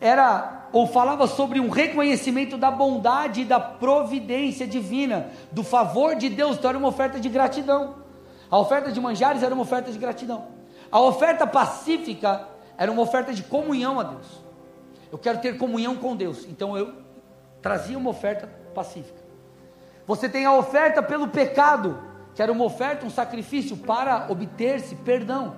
era 0.00 0.66
ou 0.72 0.88
falava 0.88 1.28
sobre 1.28 1.60
um 1.60 1.68
reconhecimento 1.68 2.58
da 2.58 2.68
bondade 2.68 3.42
e 3.42 3.44
da 3.44 3.60
providência 3.60 4.66
divina, 4.66 5.30
do 5.52 5.62
favor 5.62 6.16
de 6.16 6.28
Deus, 6.28 6.56
então 6.56 6.70
era 6.70 6.78
uma 6.78 6.88
oferta 6.88 7.20
de 7.20 7.28
gratidão. 7.28 7.94
A 8.50 8.58
oferta 8.58 8.90
de 8.90 9.00
manjares 9.00 9.44
era 9.44 9.54
uma 9.54 9.62
oferta 9.62 9.92
de 9.92 9.98
gratidão. 9.98 10.48
A 10.90 10.98
oferta 10.98 11.46
pacífica 11.46 12.48
era 12.76 12.90
uma 12.90 13.02
oferta 13.02 13.32
de 13.32 13.44
comunhão 13.44 14.00
a 14.00 14.02
Deus. 14.02 14.26
Eu 15.12 15.18
quero 15.18 15.38
ter 15.38 15.56
comunhão 15.58 15.94
com 15.94 16.16
Deus, 16.16 16.44
então 16.44 16.76
eu 16.76 17.08
trazia 17.62 17.98
uma 17.98 18.10
oferta 18.10 18.48
pacífica. 18.74 19.20
Você 20.06 20.28
tem 20.28 20.44
a 20.44 20.54
oferta 20.54 21.02
pelo 21.02 21.28
pecado, 21.28 21.98
que 22.34 22.42
era 22.42 22.50
uma 22.50 22.64
oferta, 22.64 23.06
um 23.06 23.10
sacrifício 23.10 23.76
para 23.76 24.26
obter-se 24.28 24.94
perdão. 24.96 25.56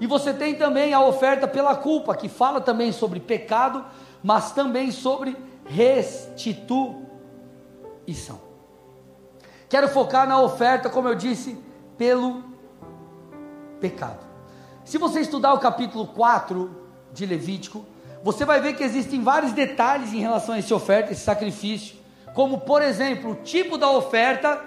E 0.00 0.06
você 0.06 0.32
tem 0.32 0.54
também 0.54 0.92
a 0.92 1.00
oferta 1.00 1.48
pela 1.48 1.74
culpa, 1.74 2.14
que 2.14 2.28
fala 2.28 2.60
também 2.60 2.92
sobre 2.92 3.18
pecado, 3.20 3.84
mas 4.22 4.52
também 4.52 4.90
sobre 4.90 5.36
restituição. 5.64 7.06
Quero 9.68 9.88
focar 9.88 10.28
na 10.28 10.40
oferta, 10.40 10.88
como 10.88 11.08
eu 11.08 11.14
disse, 11.14 11.58
pelo 11.98 12.44
pecado. 13.80 14.24
Se 14.84 14.98
você 14.98 15.20
estudar 15.20 15.52
o 15.54 15.58
capítulo 15.58 16.06
4 16.06 16.70
de 17.12 17.26
Levítico, 17.26 17.84
você 18.26 18.44
vai 18.44 18.60
ver 18.60 18.72
que 18.72 18.82
existem 18.82 19.22
vários 19.22 19.52
detalhes 19.52 20.12
em 20.12 20.18
relação 20.18 20.56
a 20.56 20.58
essa 20.58 20.74
oferta, 20.74 21.12
esse 21.12 21.20
sacrifício, 21.20 21.94
como 22.34 22.58
por 22.58 22.82
exemplo, 22.82 23.30
o 23.30 23.34
tipo 23.36 23.78
da 23.78 23.88
oferta, 23.88 24.64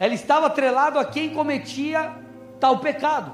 ela 0.00 0.12
estava 0.12 0.46
atrelado 0.46 0.98
a 0.98 1.04
quem 1.04 1.32
cometia 1.32 2.16
tal 2.58 2.80
pecado. 2.80 3.30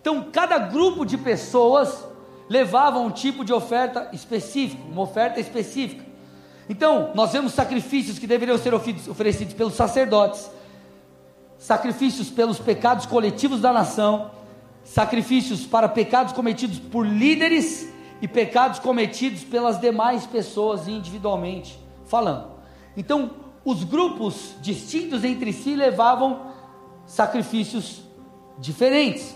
Então, 0.00 0.28
cada 0.30 0.56
grupo 0.56 1.04
de 1.04 1.18
pessoas 1.18 2.06
levavam 2.48 3.06
um 3.06 3.10
tipo 3.10 3.44
de 3.44 3.52
oferta 3.52 4.08
específico, 4.12 4.86
uma 4.88 5.02
oferta 5.02 5.40
específica. 5.40 6.04
Então, 6.68 7.10
nós 7.12 7.32
vemos 7.32 7.54
sacrifícios 7.54 8.20
que 8.20 8.26
deveriam 8.28 8.56
ser 8.56 8.72
oferecidos 8.72 9.52
pelos 9.52 9.74
sacerdotes, 9.74 10.48
sacrifícios 11.58 12.30
pelos 12.30 12.60
pecados 12.60 13.04
coletivos 13.04 13.60
da 13.60 13.72
nação, 13.72 14.30
sacrifícios 14.84 15.66
para 15.66 15.88
pecados 15.88 16.32
cometidos 16.32 16.78
por 16.78 17.04
líderes 17.04 17.97
e 18.20 18.28
pecados 18.28 18.78
cometidos 18.78 19.44
pelas 19.44 19.80
demais 19.80 20.26
pessoas 20.26 20.88
individualmente 20.88 21.78
falando. 22.06 22.50
Então, 22.96 23.30
os 23.64 23.84
grupos 23.84 24.54
distintos 24.60 25.24
entre 25.24 25.52
si 25.52 25.76
levavam 25.76 26.52
sacrifícios 27.06 28.02
diferentes. 28.58 29.34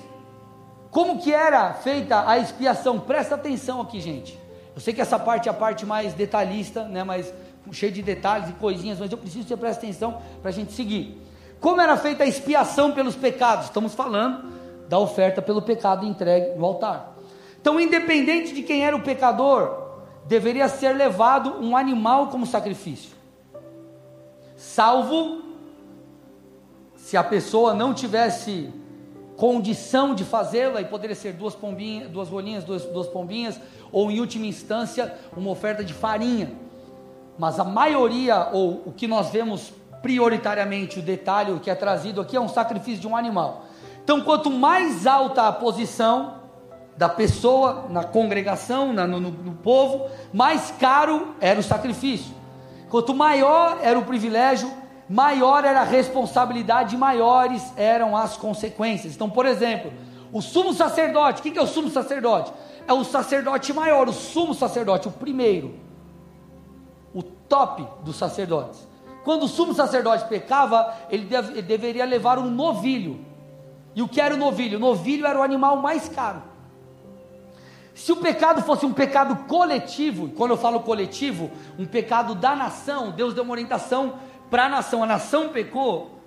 Como 0.90 1.20
que 1.20 1.32
era 1.32 1.72
feita 1.74 2.28
a 2.28 2.38
expiação? 2.38 2.98
Presta 2.98 3.34
atenção 3.34 3.80
aqui, 3.80 4.00
gente. 4.00 4.38
Eu 4.74 4.80
sei 4.80 4.92
que 4.92 5.00
essa 5.00 5.18
parte 5.18 5.48
é 5.48 5.50
a 5.50 5.54
parte 5.54 5.86
mais 5.86 6.14
detalhista, 6.14 6.84
né, 6.84 7.04
mas 7.04 7.32
cheia 7.70 7.92
de 7.92 8.02
detalhes 8.02 8.48
e 8.48 8.52
coisinhas, 8.54 8.98
mas 8.98 9.10
eu 9.12 9.18
preciso 9.18 9.44
que 9.44 9.48
você 9.48 9.56
preste 9.56 9.78
atenção 9.78 10.20
para 10.40 10.50
a 10.50 10.52
gente 10.52 10.72
seguir. 10.72 11.20
Como 11.60 11.80
era 11.80 11.96
feita 11.96 12.24
a 12.24 12.26
expiação 12.26 12.92
pelos 12.92 13.14
pecados? 13.14 13.66
Estamos 13.66 13.94
falando 13.94 14.50
da 14.88 14.98
oferta 14.98 15.40
pelo 15.40 15.62
pecado 15.62 16.04
entregue 16.04 16.58
no 16.58 16.64
altar. 16.64 17.11
Então, 17.62 17.78
independente 17.78 18.52
de 18.52 18.60
quem 18.60 18.84
era 18.84 18.96
o 18.96 19.02
pecador, 19.02 20.00
deveria 20.26 20.68
ser 20.68 20.94
levado 20.94 21.64
um 21.64 21.76
animal 21.76 22.26
como 22.26 22.44
sacrifício. 22.44 23.12
Salvo 24.56 25.42
se 26.96 27.16
a 27.16 27.22
pessoa 27.22 27.72
não 27.72 27.94
tivesse 27.94 28.68
condição 29.36 30.12
de 30.12 30.24
fazê-la, 30.24 30.80
e 30.80 30.84
poderia 30.84 31.14
ser 31.14 31.34
duas 31.34 31.54
pombinhas, 31.54 32.10
duas 32.10 32.28
rolinhas, 32.28 32.64
duas, 32.64 32.84
duas 32.84 33.06
pombinhas, 33.06 33.60
ou 33.92 34.10
em 34.10 34.18
última 34.18 34.46
instância, 34.46 35.14
uma 35.36 35.50
oferta 35.50 35.84
de 35.84 35.94
farinha. 35.94 36.50
Mas 37.38 37.60
a 37.60 37.64
maioria, 37.64 38.48
ou 38.52 38.82
o 38.86 38.92
que 38.92 39.06
nós 39.06 39.30
vemos 39.30 39.72
prioritariamente, 40.02 40.98
o 40.98 41.02
detalhe 41.02 41.56
que 41.60 41.70
é 41.70 41.76
trazido 41.76 42.20
aqui 42.20 42.36
é 42.36 42.40
um 42.40 42.48
sacrifício 42.48 43.00
de 43.00 43.06
um 43.06 43.16
animal. 43.16 43.66
Então, 44.02 44.20
quanto 44.20 44.50
mais 44.50 45.06
alta 45.06 45.46
a 45.46 45.52
posição 45.52 46.41
da 46.96 47.08
pessoa 47.08 47.86
na 47.88 48.04
congregação, 48.04 48.92
na, 48.92 49.06
no, 49.06 49.18
no, 49.18 49.54
povo, 49.54 50.08
mais 50.32 50.70
caro 50.78 51.34
era 51.40 51.58
o 51.58 51.62
sacrifício. 51.62 52.34
Quanto 52.90 53.14
maior 53.14 53.78
era 53.82 53.98
o 53.98 54.04
privilégio, 54.04 54.70
maior 55.08 55.64
era 55.64 55.80
a 55.80 55.84
responsabilidade, 55.84 56.96
maiores 56.96 57.72
eram 57.76 58.16
as 58.16 58.36
consequências. 58.36 59.14
Então, 59.14 59.30
por 59.30 59.46
exemplo, 59.46 59.92
o 60.32 60.42
sumo 60.42 60.72
sacerdote, 60.72 61.40
o 61.40 61.42
que 61.42 61.58
é 61.58 61.62
o 61.62 61.66
sumo 61.66 61.90
sacerdote? 61.90 62.52
É 62.86 62.92
o 62.92 63.04
sacerdote 63.04 63.72
maior, 63.72 64.08
o 64.08 64.12
sumo 64.12 64.54
sacerdote, 64.54 65.08
o 65.08 65.12
primeiro, 65.12 65.74
o 67.14 67.22
top 67.22 67.86
dos 68.04 68.16
sacerdotes. 68.16 68.86
Quando 69.24 69.44
o 69.44 69.48
sumo 69.48 69.72
sacerdote 69.72 70.26
pecava, 70.28 70.94
ele, 71.08 71.24
deve, 71.24 71.52
ele 71.52 71.62
deveria 71.62 72.04
levar 72.04 72.38
um 72.38 72.50
novilho. 72.50 73.24
E 73.94 74.02
o 74.02 74.08
que 74.08 74.20
era 74.20 74.34
o 74.34 74.38
novilho? 74.38 74.78
O 74.78 74.80
novilho 74.80 75.26
era 75.26 75.38
o 75.38 75.42
animal 75.42 75.76
mais 75.76 76.08
caro. 76.08 76.42
Se 77.94 78.10
o 78.10 78.16
pecado 78.16 78.62
fosse 78.62 78.86
um 78.86 78.92
pecado 78.92 79.44
coletivo, 79.46 80.30
quando 80.30 80.52
eu 80.52 80.56
falo 80.56 80.80
coletivo, 80.80 81.50
um 81.78 81.84
pecado 81.84 82.34
da 82.34 82.56
nação, 82.56 83.10
Deus 83.10 83.34
deu 83.34 83.44
uma 83.44 83.52
orientação 83.52 84.14
para 84.50 84.66
a 84.66 84.68
nação, 84.68 85.02
a 85.02 85.06
nação 85.06 85.50
pecou, 85.50 86.18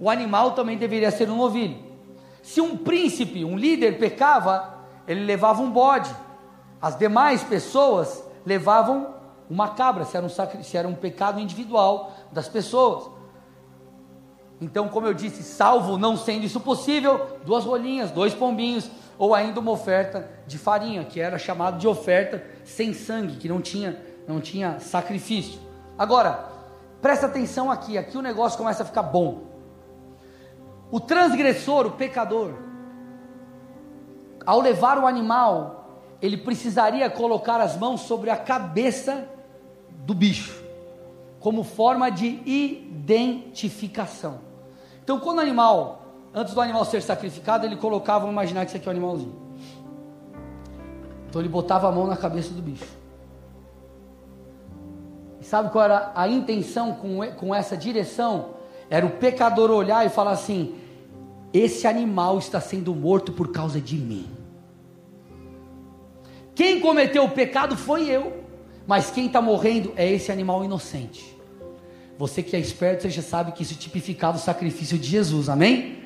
o 0.00 0.10
animal 0.10 0.52
também 0.52 0.76
deveria 0.76 1.10
ser 1.10 1.30
um 1.30 1.36
novilho. 1.36 1.78
Se 2.42 2.60
um 2.60 2.76
príncipe, 2.76 3.44
um 3.44 3.56
líder 3.56 3.98
pecava, 3.98 4.78
ele 5.06 5.24
levava 5.24 5.62
um 5.62 5.70
bode. 5.70 6.14
As 6.80 6.96
demais 6.96 7.42
pessoas 7.42 8.24
levavam 8.44 9.14
uma 9.50 9.68
cabra, 9.70 10.04
se 10.04 10.16
era 10.16 10.24
um, 10.24 10.28
sacri... 10.28 10.62
se 10.62 10.76
era 10.76 10.86
um 10.86 10.94
pecado 10.94 11.40
individual 11.40 12.12
das 12.30 12.48
pessoas. 12.48 13.10
Então, 14.60 14.88
como 14.88 15.06
eu 15.06 15.14
disse, 15.14 15.42
salvo 15.42 15.96
não 15.96 16.16
sendo 16.16 16.44
isso 16.44 16.60
possível, 16.60 17.38
duas 17.44 17.64
rolinhas, 17.64 18.10
dois 18.10 18.34
pombinhos, 18.34 18.90
ou 19.18 19.34
ainda 19.34 19.58
uma 19.58 19.72
oferta 19.72 20.30
de 20.46 20.56
farinha, 20.56 21.04
que 21.04 21.20
era 21.20 21.38
chamado 21.38 21.78
de 21.78 21.88
oferta 21.88 22.44
sem 22.64 22.94
sangue, 22.94 23.36
que 23.36 23.48
não 23.48 23.60
tinha, 23.60 24.00
não 24.26 24.40
tinha 24.40 24.78
sacrifício. 24.78 25.60
Agora, 25.98 26.48
presta 27.02 27.26
atenção 27.26 27.70
aqui, 27.70 27.98
aqui 27.98 28.16
o 28.16 28.22
negócio 28.22 28.56
começa 28.56 28.84
a 28.84 28.86
ficar 28.86 29.02
bom. 29.02 29.42
O 30.90 31.00
transgressor, 31.00 31.86
o 31.86 31.90
pecador, 31.92 32.54
ao 34.46 34.60
levar 34.60 34.98
o 34.98 35.06
animal, 35.06 36.00
ele 36.22 36.36
precisaria 36.36 37.10
colocar 37.10 37.60
as 37.60 37.76
mãos 37.76 38.02
sobre 38.02 38.30
a 38.30 38.36
cabeça 38.36 39.28
do 39.90 40.14
bicho, 40.14 40.62
como 41.40 41.64
forma 41.64 42.10
de 42.10 42.40
identificação. 42.46 44.40
Então, 45.02 45.18
quando 45.20 45.38
o 45.38 45.42
animal, 45.42 46.07
antes 46.34 46.54
do 46.54 46.60
animal 46.60 46.84
ser 46.84 47.02
sacrificado, 47.02 47.66
ele 47.66 47.76
colocava, 47.76 48.20
vamos 48.20 48.32
imaginar 48.32 48.64
que 48.64 48.68
isso 48.68 48.76
aqui 48.76 48.88
é 48.88 48.90
um 48.90 48.92
animalzinho. 48.92 49.36
Então, 51.28 51.40
ele 51.40 51.48
botava 51.48 51.88
a 51.88 51.92
mão 51.92 52.06
na 52.06 52.16
cabeça 52.16 52.54
do 52.54 52.62
bicho. 52.62 52.98
E 55.40 55.44
sabe 55.44 55.70
qual 55.70 55.84
era 55.84 56.12
a 56.14 56.26
intenção 56.26 56.94
com, 56.94 57.20
com 57.36 57.54
essa 57.54 57.76
direção? 57.76 58.54
Era 58.90 59.04
o 59.04 59.10
pecador 59.10 59.70
olhar 59.70 60.06
e 60.06 60.08
falar 60.08 60.32
assim: 60.32 60.74
esse 61.52 61.86
animal 61.86 62.38
está 62.38 62.60
sendo 62.60 62.94
morto 62.94 63.32
por 63.32 63.52
causa 63.52 63.80
de 63.80 63.96
mim. 63.96 64.26
Quem 66.54 66.80
cometeu 66.80 67.24
o 67.24 67.30
pecado 67.30 67.76
foi 67.76 68.08
eu, 68.08 68.42
mas 68.86 69.10
quem 69.10 69.26
está 69.26 69.40
morrendo 69.40 69.92
é 69.96 70.10
esse 70.10 70.32
animal 70.32 70.64
inocente. 70.64 71.36
Você 72.18 72.42
que 72.42 72.56
é 72.56 72.58
esperto, 72.58 73.02
você 73.02 73.10
já 73.10 73.22
sabe 73.22 73.52
que 73.52 73.62
isso 73.62 73.76
tipificava 73.76 74.36
o 74.36 74.40
sacrifício 74.40 74.98
de 74.98 75.06
Jesus, 75.06 75.48
amém? 75.48 75.97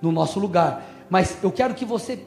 No 0.00 0.12
nosso 0.12 0.38
lugar. 0.38 0.84
Mas 1.08 1.42
eu 1.42 1.52
quero 1.52 1.74
que 1.74 1.84
você 1.84 2.24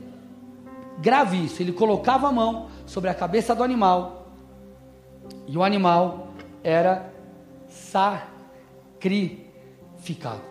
grave 1.00 1.45
isso. 1.45 1.62
Ele 1.62 1.71
colocava 1.71 2.27
a 2.27 2.31
mão 2.31 2.67
sobre 2.86 3.09
a 3.09 3.13
cabeça 3.13 3.55
do 3.55 3.63
animal, 3.63 4.27
e 5.45 5.57
o 5.57 5.63
animal 5.63 6.29
era 6.63 7.13
sacrificado. 7.67 10.41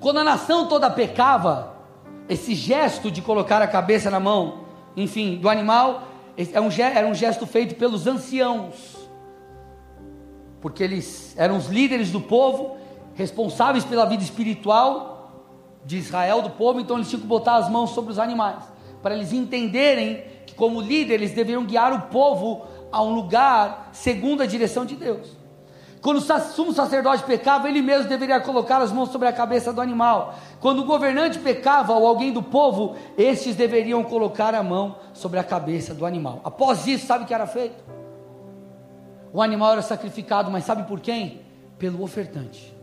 Quando 0.00 0.18
a 0.18 0.24
nação 0.24 0.68
toda 0.68 0.88
pecava, 0.88 1.74
esse 2.28 2.54
gesto 2.54 3.10
de 3.10 3.20
colocar 3.20 3.60
a 3.60 3.66
cabeça 3.66 4.10
na 4.10 4.20
mão, 4.20 4.60
enfim, 4.96 5.36
do 5.36 5.48
animal, 5.48 6.04
é 6.36 6.44
era 6.96 7.06
um 7.06 7.14
gesto 7.14 7.46
feito 7.46 7.74
pelos 7.74 8.06
anciãos, 8.06 8.96
porque 10.60 10.82
eles 10.82 11.34
eram 11.36 11.56
os 11.56 11.66
líderes 11.66 12.12
do 12.12 12.20
povo, 12.20 12.76
responsáveis 13.14 13.84
pela 13.84 14.06
vida 14.06 14.22
espiritual 14.22 15.17
de 15.88 15.96
Israel, 15.96 16.42
do 16.42 16.50
povo, 16.50 16.78
então 16.78 16.96
eles 16.96 17.08
tinham 17.08 17.22
que 17.22 17.26
botar 17.26 17.56
as 17.56 17.70
mãos 17.70 17.92
sobre 17.92 18.12
os 18.12 18.18
animais, 18.18 18.62
para 19.02 19.14
eles 19.14 19.32
entenderem 19.32 20.22
que, 20.44 20.54
como 20.54 20.82
líderes, 20.82 21.22
eles 21.22 21.34
deveriam 21.34 21.64
guiar 21.64 21.94
o 21.94 22.02
povo 22.02 22.66
a 22.92 23.02
um 23.02 23.14
lugar 23.14 23.88
segundo 23.90 24.42
a 24.42 24.46
direção 24.46 24.84
de 24.84 24.94
Deus. 24.94 25.34
Quando 26.02 26.18
o 26.18 26.20
sumo 26.20 26.74
sacerdote 26.74 27.22
pecava, 27.22 27.70
ele 27.70 27.80
mesmo 27.80 28.06
deveria 28.06 28.38
colocar 28.38 28.82
as 28.82 28.92
mãos 28.92 29.08
sobre 29.08 29.28
a 29.28 29.32
cabeça 29.32 29.72
do 29.72 29.80
animal. 29.80 30.34
Quando 30.60 30.80
o 30.80 30.84
governante 30.84 31.38
pecava 31.38 31.94
ou 31.94 32.06
alguém 32.06 32.34
do 32.34 32.42
povo, 32.42 32.94
estes 33.16 33.56
deveriam 33.56 34.04
colocar 34.04 34.54
a 34.54 34.62
mão 34.62 34.96
sobre 35.14 35.38
a 35.40 35.44
cabeça 35.44 35.94
do 35.94 36.04
animal. 36.04 36.42
Após 36.44 36.86
isso, 36.86 37.06
sabe 37.06 37.24
o 37.24 37.26
que 37.26 37.32
era 37.32 37.46
feito? 37.46 37.82
O 39.32 39.40
animal 39.40 39.72
era 39.72 39.82
sacrificado, 39.82 40.50
mas 40.50 40.64
sabe 40.64 40.82
por 40.82 41.00
quem? 41.00 41.40
Pelo 41.78 42.02
ofertante. 42.02 42.77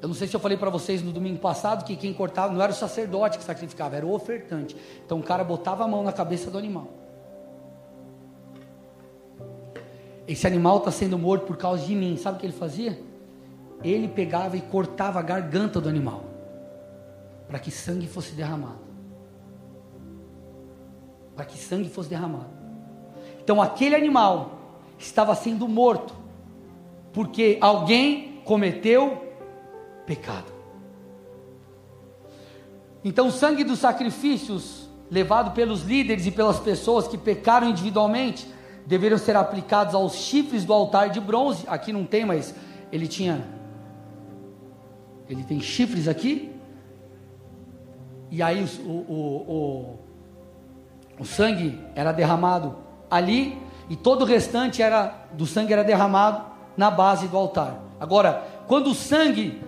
Eu 0.00 0.08
não 0.08 0.14
sei 0.14 0.28
se 0.28 0.34
eu 0.36 0.40
falei 0.40 0.56
para 0.56 0.70
vocês 0.70 1.02
no 1.02 1.12
domingo 1.12 1.38
passado 1.38 1.84
que 1.84 1.96
quem 1.96 2.14
cortava 2.14 2.52
não 2.52 2.62
era 2.62 2.72
o 2.72 2.74
sacerdote 2.74 3.38
que 3.38 3.44
sacrificava, 3.44 3.96
era 3.96 4.06
o 4.06 4.12
ofertante. 4.12 4.76
Então 5.04 5.18
o 5.18 5.22
cara 5.22 5.42
botava 5.42 5.84
a 5.84 5.88
mão 5.88 6.02
na 6.02 6.12
cabeça 6.12 6.50
do 6.50 6.58
animal. 6.58 6.88
esse 10.28 10.46
animal 10.46 10.76
está 10.76 10.90
sendo 10.90 11.18
morto 11.18 11.46
por 11.46 11.56
causa 11.56 11.86
de 11.86 11.94
mim. 11.94 12.18
Sabe 12.18 12.36
o 12.36 12.40
que 12.40 12.44
ele 12.44 12.52
fazia? 12.52 13.00
Ele 13.82 14.06
pegava 14.06 14.58
e 14.58 14.60
cortava 14.60 15.18
a 15.18 15.22
garganta 15.22 15.80
do 15.80 15.88
animal, 15.88 16.24
para 17.48 17.58
que 17.58 17.70
sangue 17.70 18.06
fosse 18.06 18.32
derramado. 18.32 18.86
Para 21.34 21.46
que 21.46 21.56
sangue 21.56 21.88
fosse 21.88 22.10
derramado. 22.10 22.50
Então 23.42 23.62
aquele 23.62 23.94
animal 23.94 24.58
estava 24.98 25.34
sendo 25.34 25.66
morto, 25.66 26.12
porque 27.10 27.56
alguém 27.62 28.42
cometeu 28.44 29.27
pecado. 30.08 30.50
Então 33.04 33.28
o 33.28 33.30
sangue 33.30 33.62
dos 33.62 33.78
sacrifícios 33.78 34.88
levado 35.10 35.52
pelos 35.52 35.82
líderes 35.82 36.26
e 36.26 36.30
pelas 36.30 36.58
pessoas 36.58 37.06
que 37.06 37.18
pecaram 37.18 37.68
individualmente 37.68 38.48
deveriam 38.86 39.18
ser 39.18 39.36
aplicados 39.36 39.94
aos 39.94 40.14
chifres 40.14 40.64
do 40.64 40.72
altar 40.72 41.10
de 41.10 41.20
bronze. 41.20 41.64
Aqui 41.68 41.92
não 41.92 42.04
tem, 42.04 42.24
mas 42.24 42.54
ele 42.90 43.06
tinha. 43.06 43.46
Ele 45.28 45.44
tem 45.44 45.60
chifres 45.60 46.08
aqui. 46.08 46.50
E 48.30 48.42
aí 48.42 48.64
o, 48.64 48.90
o, 48.90 49.98
o, 51.18 51.20
o 51.20 51.24
sangue 51.24 51.78
era 51.94 52.12
derramado 52.12 52.76
ali. 53.10 53.58
E 53.90 53.96
todo 53.96 54.22
o 54.22 54.24
restante 54.24 54.82
era 54.82 55.26
do 55.32 55.46
sangue 55.46 55.72
era 55.72 55.84
derramado 55.84 56.44
na 56.76 56.90
base 56.90 57.28
do 57.28 57.36
altar. 57.36 57.82
Agora, 58.00 58.42
quando 58.66 58.90
o 58.90 58.94
sangue, 58.94 59.60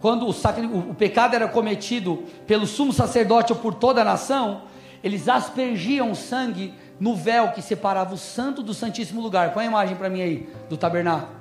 quando 0.00 0.26
o, 0.26 0.90
o 0.90 0.94
pecado 0.94 1.34
era 1.34 1.48
cometido 1.48 2.24
pelo 2.46 2.66
sumo 2.66 2.92
sacerdote 2.92 3.52
ou 3.52 3.58
por 3.58 3.74
toda 3.74 4.02
a 4.02 4.04
nação, 4.04 4.62
eles 5.02 5.28
aspergiam 5.28 6.14
sangue 6.14 6.74
no 7.00 7.14
véu 7.14 7.52
que 7.52 7.62
separava 7.62 8.14
o 8.14 8.18
santo 8.18 8.62
do 8.62 8.74
santíssimo 8.74 9.20
lugar. 9.20 9.52
Põe 9.52 9.64
a 9.64 9.68
imagem 9.68 9.96
para 9.96 10.08
mim 10.08 10.20
aí 10.20 10.48
do 10.68 10.76
tabernáculo. 10.76 11.32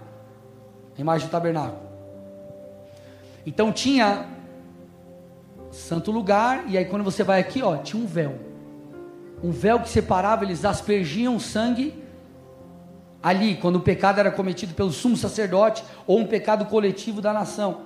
A 0.97 1.01
imagem 1.01 1.27
do 1.27 1.31
tabernáculo. 1.31 1.81
Então 3.45 3.71
tinha 3.71 4.25
santo 5.71 6.11
lugar 6.11 6.65
e 6.67 6.77
aí 6.77 6.85
quando 6.85 7.03
você 7.03 7.23
vai 7.23 7.39
aqui, 7.39 7.61
ó, 7.61 7.77
tinha 7.77 8.01
um 8.01 8.07
véu. 8.07 8.39
Um 9.43 9.51
véu 9.51 9.79
que 9.79 9.89
separava, 9.89 10.43
eles 10.43 10.65
aspergiam 10.65 11.39
sangue 11.39 12.03
ali, 13.21 13.55
quando 13.55 13.77
o 13.77 13.81
pecado 13.81 14.19
era 14.19 14.31
cometido 14.31 14.73
pelo 14.73 14.91
sumo 14.91 15.15
sacerdote 15.15 15.83
ou 16.05 16.19
um 16.19 16.25
pecado 16.25 16.65
coletivo 16.65 17.21
da 17.21 17.33
nação. 17.33 17.81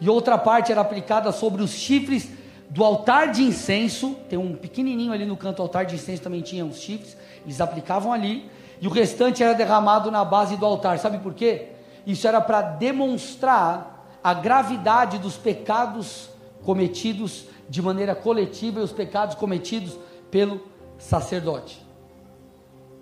E 0.00 0.08
outra 0.08 0.36
parte 0.36 0.72
era 0.72 0.80
aplicada 0.80 1.32
sobre 1.32 1.62
os 1.62 1.70
chifres 1.70 2.30
do 2.68 2.84
altar 2.84 3.30
de 3.30 3.42
incenso, 3.42 4.16
tem 4.28 4.38
um 4.38 4.54
pequenininho 4.54 5.12
ali 5.12 5.24
no 5.24 5.36
canto, 5.36 5.62
altar 5.62 5.86
de 5.86 5.94
incenso 5.94 6.22
também 6.22 6.42
tinha 6.42 6.64
uns 6.64 6.78
chifres, 6.78 7.16
eles 7.44 7.60
aplicavam 7.60 8.12
ali, 8.12 8.50
e 8.80 8.86
o 8.86 8.90
restante 8.90 9.42
era 9.42 9.54
derramado 9.54 10.10
na 10.10 10.24
base 10.24 10.56
do 10.56 10.66
altar. 10.66 10.98
Sabe 10.98 11.18
por 11.18 11.32
quê? 11.32 11.68
Isso 12.06 12.26
era 12.26 12.40
para 12.40 12.60
demonstrar 12.62 14.18
a 14.22 14.34
gravidade 14.34 15.18
dos 15.18 15.36
pecados 15.36 16.28
cometidos 16.64 17.46
de 17.68 17.80
maneira 17.80 18.14
coletiva 18.14 18.80
e 18.80 18.82
os 18.82 18.92
pecados 18.92 19.34
cometidos 19.34 19.96
pelo 20.30 20.60
sacerdote. 20.98 21.84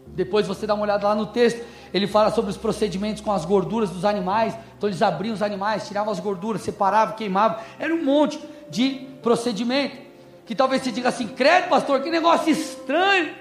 Depois 0.08 0.46
você 0.46 0.66
dá 0.66 0.74
uma 0.74 0.84
olhada 0.84 1.08
lá 1.08 1.14
no 1.14 1.26
texto, 1.26 1.64
ele 1.94 2.08
fala 2.08 2.32
sobre 2.32 2.50
os 2.50 2.56
procedimentos 2.56 3.22
com 3.22 3.30
as 3.30 3.44
gorduras 3.44 3.88
dos 3.88 4.04
animais. 4.04 4.52
Então 4.76 4.88
eles 4.88 5.00
abriam 5.00 5.32
os 5.32 5.42
animais, 5.42 5.86
tiravam 5.86 6.12
as 6.12 6.18
gorduras, 6.18 6.62
separavam, 6.62 7.14
queimavam. 7.14 7.58
Era 7.78 7.94
um 7.94 8.04
monte 8.04 8.40
de 8.68 9.06
procedimento. 9.22 9.96
Que 10.44 10.56
talvez 10.56 10.82
você 10.82 10.90
diga 10.90 11.08
assim, 11.08 11.28
credo, 11.28 11.68
pastor, 11.68 12.02
que 12.02 12.10
negócio 12.10 12.50
estranho. 12.50 13.32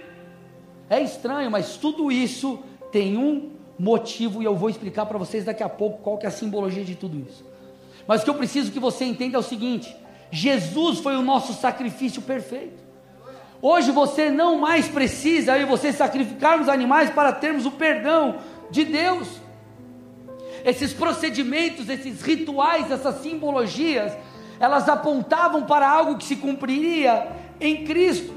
É 0.88 1.02
estranho, 1.02 1.50
mas 1.50 1.78
tudo 1.78 2.12
isso 2.12 2.60
tem 2.92 3.18
um 3.18 3.54
motivo 3.80 4.39
e 4.39 4.46
eu 4.46 4.56
vou 4.56 4.70
explicar 4.70 5.08
para 5.08 5.18
vocês 5.18 5.44
daqui 5.44 5.63
a 5.63 5.70
pouco 5.70 6.04
qual 6.04 6.20
que 6.20 6.28
é 6.28 6.30
a 6.30 6.32
simbologia 6.32 6.86
de 6.86 6.94
tudo 6.94 7.26
isso. 7.28 7.44
Mas 8.08 8.22
o 8.22 8.24
que 8.24 8.30
eu 8.30 8.36
preciso 8.36 8.72
que 8.72 8.80
você 8.80 9.04
entenda 9.04 9.36
é 9.36 9.39
o 9.39 9.44
seguinte: 9.44 9.96
Jesus 10.30 11.00
foi 11.00 11.16
o 11.16 11.24
nosso 11.24 11.54
sacrifício 11.54 12.22
perfeito. 12.22 12.83
Hoje 13.65 13.91
você 13.91 14.30
não 14.30 14.58
mais 14.58 14.89
precisa 14.89 15.58
e 15.58 15.63
você 15.63 15.93
sacrificar 15.93 16.60
os 16.60 16.67
animais 16.67 17.10
para 17.10 17.32
termos 17.32 17.65
o 17.65 17.71
perdão 17.71 18.39
de 18.69 18.84
Deus. 18.84 19.39
Esses 20.65 20.91
procedimentos, 20.91 21.88
esses 21.88 22.21
rituais, 22.21 22.91
essas 22.91 23.21
simbologias, 23.21 24.12
elas 24.60 24.89
apontavam 24.89 25.63
para 25.63 25.89
algo 25.89 26.17
que 26.17 26.26
se 26.26 26.36
cumpriria 26.36 27.32
em 27.58 27.86
Cristo. 27.86 28.34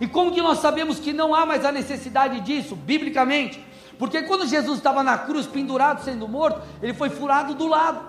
E 0.00 0.08
como 0.08 0.32
que 0.32 0.42
nós 0.42 0.58
sabemos 0.58 0.98
que 0.98 1.12
não 1.12 1.32
há 1.32 1.46
mais 1.46 1.64
a 1.64 1.70
necessidade 1.70 2.40
disso, 2.40 2.74
biblicamente? 2.74 3.64
Porque 3.96 4.22
quando 4.22 4.44
Jesus 4.44 4.78
estava 4.78 5.04
na 5.04 5.18
cruz, 5.18 5.46
pendurado, 5.46 6.02
sendo 6.02 6.26
morto, 6.26 6.60
ele 6.82 6.94
foi 6.94 7.10
furado 7.10 7.54
do 7.54 7.68
lado. 7.68 8.00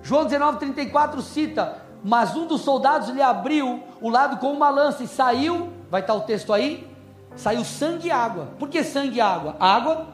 João 0.00 0.26
19,34 0.26 1.20
cita: 1.22 1.81
Mas 2.04 2.34
um 2.34 2.46
dos 2.46 2.62
soldados 2.62 3.08
lhe 3.08 3.22
abriu 3.22 3.82
o 4.00 4.08
lado 4.08 4.38
com 4.38 4.52
uma 4.52 4.70
lança 4.70 5.04
e 5.04 5.08
saiu, 5.08 5.72
vai 5.90 6.00
estar 6.00 6.14
o 6.14 6.22
texto 6.22 6.52
aí, 6.52 6.88
saiu 7.36 7.64
sangue 7.64 8.08
e 8.08 8.10
água. 8.10 8.48
Por 8.58 8.68
que 8.68 8.82
sangue 8.82 9.18
e 9.18 9.20
água? 9.20 9.56
Água. 9.60 10.08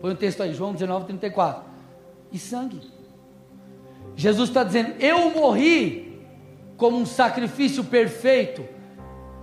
Põe 0.00 0.12
o 0.12 0.16
texto 0.16 0.42
aí, 0.42 0.54
João 0.54 0.74
19,34 0.74 1.56
e 2.32 2.38
sangue. 2.38 2.80
Jesus 4.16 4.48
está 4.48 4.64
dizendo: 4.64 4.94
Eu 4.98 5.30
morri 5.30 6.22
como 6.76 6.96
um 6.96 7.04
sacrifício 7.04 7.84
perfeito, 7.84 8.64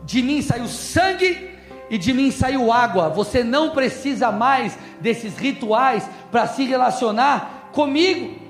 de 0.03 0.21
mim 0.21 0.41
saiu 0.41 0.67
sangue 0.67 1.51
e 1.89 1.97
de 1.97 2.13
mim 2.13 2.31
saiu 2.31 2.71
água. 2.71 3.09
Você 3.09 3.43
não 3.43 3.71
precisa 3.71 4.31
mais 4.31 4.77
desses 4.99 5.37
rituais 5.37 6.09
para 6.31 6.47
se 6.47 6.63
relacionar 6.63 7.69
comigo. 7.71 8.44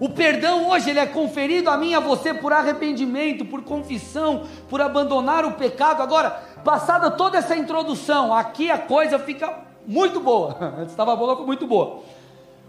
O 0.00 0.08
perdão 0.08 0.68
hoje 0.68 0.90
ele 0.90 0.98
é 0.98 1.06
conferido 1.06 1.70
a 1.70 1.76
mim 1.76 1.94
a 1.94 2.00
você 2.00 2.34
por 2.34 2.52
arrependimento, 2.52 3.44
por 3.44 3.62
confissão, 3.62 4.44
por 4.68 4.80
abandonar 4.80 5.44
o 5.44 5.52
pecado. 5.52 6.02
Agora, 6.02 6.30
passada 6.64 7.10
toda 7.10 7.38
essa 7.38 7.56
introdução, 7.56 8.34
aqui 8.34 8.70
a 8.70 8.78
coisa 8.78 9.18
fica 9.18 9.56
muito 9.86 10.18
boa. 10.18 10.84
Estava 10.86 11.14
boa, 11.14 11.46
muito 11.46 11.66
boa. 11.66 12.02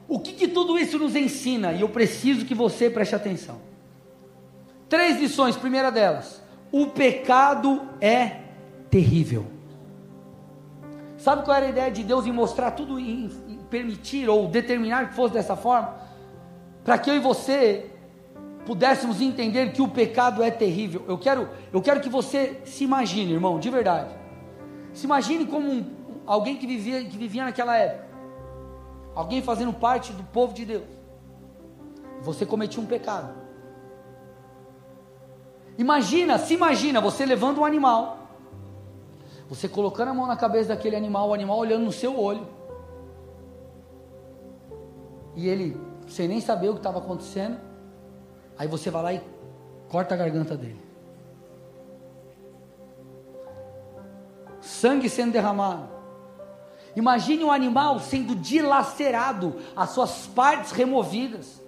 O 0.08 0.20
que, 0.20 0.34
que 0.34 0.48
tudo 0.48 0.78
isso 0.78 1.00
nos 1.00 1.16
ensina? 1.16 1.74
E 1.74 1.82
eu 1.82 1.90
preciso 1.90 2.46
que 2.46 2.54
você 2.54 2.90
preste 2.90 3.16
atenção. 3.16 3.60
Três 4.88 5.20
lições. 5.20 5.56
Primeira 5.56 5.92
delas: 5.92 6.44
o 6.72 6.88
pecado 6.88 7.82
é 8.00 8.38
terrível. 8.90 9.48
Sabe 11.18 11.44
qual 11.44 11.58
era 11.58 11.66
a 11.66 11.70
ideia 11.70 11.90
de 11.90 12.04
Deus 12.04 12.28
em 12.28 12.32
mostrar 12.32 12.70
tudo, 12.72 13.00
em 13.00 13.28
permitir 13.68 14.30
ou 14.30 14.48
determinar 14.48 15.10
que 15.10 15.16
fosse 15.16 15.34
dessa 15.34 15.56
forma? 15.56 16.05
Para 16.86 17.00
que 17.00 17.10
eu 17.10 17.16
e 17.16 17.20
você 17.20 17.90
pudéssemos 18.66 19.20
entender 19.20 19.74
que 19.74 19.82
o 19.82 19.88
pecado 19.88 20.44
é 20.44 20.52
terrível. 20.52 21.04
Eu 21.08 21.18
quero, 21.18 21.50
eu 21.74 21.82
quero 21.82 22.00
que 22.00 22.08
você 22.08 22.62
se 22.64 22.84
imagine, 22.84 23.34
irmão, 23.34 23.60
de 23.60 23.70
verdade. 23.72 24.16
Se 24.94 25.06
imagine 25.06 25.48
como 25.48 25.68
um, 25.70 25.86
alguém 26.28 26.56
que 26.56 26.68
vivia, 26.68 27.04
que 27.04 27.18
vivia 27.18 27.44
naquela 27.44 27.76
época. 27.76 28.06
Alguém 29.16 29.42
fazendo 29.42 29.74
parte 29.74 30.14
do 30.14 30.24
povo 30.24 30.54
de 30.54 30.64
Deus. 30.64 30.86
Você 32.22 32.46
cometia 32.46 32.82
um 32.82 32.86
pecado. 32.86 33.34
Imagina, 35.78 36.38
se 36.38 36.54
imagina 36.54 37.02
você 37.02 37.26
levando 37.26 37.62
um 37.62 37.66
animal, 37.66 38.30
você 39.50 39.68
colocando 39.68 40.10
a 40.10 40.14
mão 40.14 40.28
na 40.28 40.38
cabeça 40.38 40.70
daquele 40.70 40.96
animal, 40.96 41.30
o 41.30 41.34
animal 41.34 41.58
olhando 41.58 41.84
no 41.84 41.92
seu 41.92 42.18
olho, 42.20 42.48
e 45.36 45.50
ele, 45.50 45.78
sem 46.08 46.28
nem 46.28 46.40
saber 46.42 46.70
o 46.70 46.74
que 46.74 46.80
estava 46.80 47.00
acontecendo, 47.00 47.60
aí 48.58 48.68
você 48.68 48.90
vai 48.90 49.04
lá 49.04 49.14
e 49.14 49.22
corta 49.90 50.14
a 50.14 50.18
garganta 50.18 50.56
dele. 50.56 50.84
Sangue 54.62 55.10
sendo 55.10 55.32
derramado. 55.32 55.90
Imagine 56.96 57.44
um 57.44 57.52
animal 57.52 58.00
sendo 58.00 58.36
dilacerado, 58.36 59.56
as 59.76 59.90
suas 59.90 60.28
partes 60.28 60.72
removidas. 60.72 61.62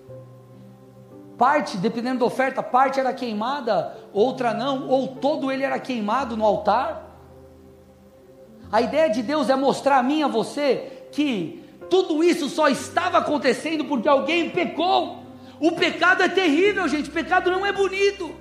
Parte, 1.37 1.77
dependendo 1.77 2.19
da 2.19 2.25
oferta, 2.25 2.63
parte 2.63 2.99
era 2.99 3.13
queimada, 3.13 3.95
outra 4.11 4.53
não, 4.53 4.87
ou 4.87 5.15
todo 5.15 5.51
ele 5.51 5.63
era 5.63 5.79
queimado 5.79 6.35
no 6.35 6.45
altar. 6.45 7.05
A 8.71 8.81
ideia 8.81 9.09
de 9.09 9.21
Deus 9.21 9.49
é 9.49 9.55
mostrar 9.55 9.99
a 9.99 10.03
mim 10.03 10.23
a 10.23 10.27
você 10.27 11.07
que 11.11 11.66
tudo 11.89 12.23
isso 12.23 12.49
só 12.49 12.67
estava 12.67 13.17
acontecendo 13.17 13.85
porque 13.85 14.07
alguém 14.07 14.49
pecou. 14.49 15.23
O 15.59 15.71
pecado 15.71 16.21
é 16.23 16.29
terrível, 16.29 16.87
gente. 16.87 17.09
O 17.09 17.13
pecado 17.13 17.49
não 17.49 17.65
é 17.65 17.71
bonito. 17.71 18.33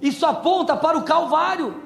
Isso 0.00 0.26
aponta 0.26 0.76
para 0.76 0.98
o 0.98 1.02
Calvário. 1.02 1.82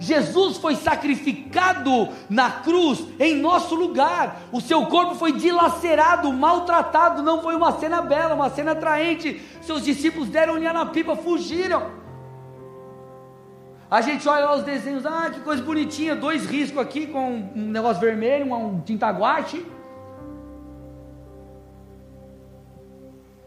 Jesus 0.00 0.56
foi 0.58 0.76
sacrificado 0.76 2.08
na 2.30 2.50
cruz 2.50 3.04
em 3.18 3.34
nosso 3.34 3.74
lugar. 3.74 4.42
O 4.52 4.60
seu 4.60 4.86
corpo 4.86 5.16
foi 5.16 5.32
dilacerado, 5.32 6.32
maltratado. 6.32 7.22
Não 7.22 7.42
foi 7.42 7.56
uma 7.56 7.72
cena 7.78 8.00
bela, 8.00 8.34
uma 8.34 8.48
cena 8.48 8.72
atraente. 8.72 9.42
Seus 9.60 9.84
discípulos 9.84 10.28
deram 10.28 10.56
linha 10.56 10.72
na 10.72 10.86
pipa, 10.86 11.16
fugiram. 11.16 12.07
A 13.90 14.00
gente 14.02 14.28
olha 14.28 14.44
lá 14.44 14.56
os 14.56 14.64
desenhos, 14.64 15.06
ah, 15.06 15.30
que 15.30 15.40
coisa 15.40 15.62
bonitinha, 15.62 16.14
dois 16.14 16.44
riscos 16.44 16.78
aqui 16.80 17.06
com 17.06 17.50
um 17.54 17.70
negócio 17.70 18.00
vermelho, 18.00 18.52
um 18.52 18.80
tintaguate. 18.80 19.64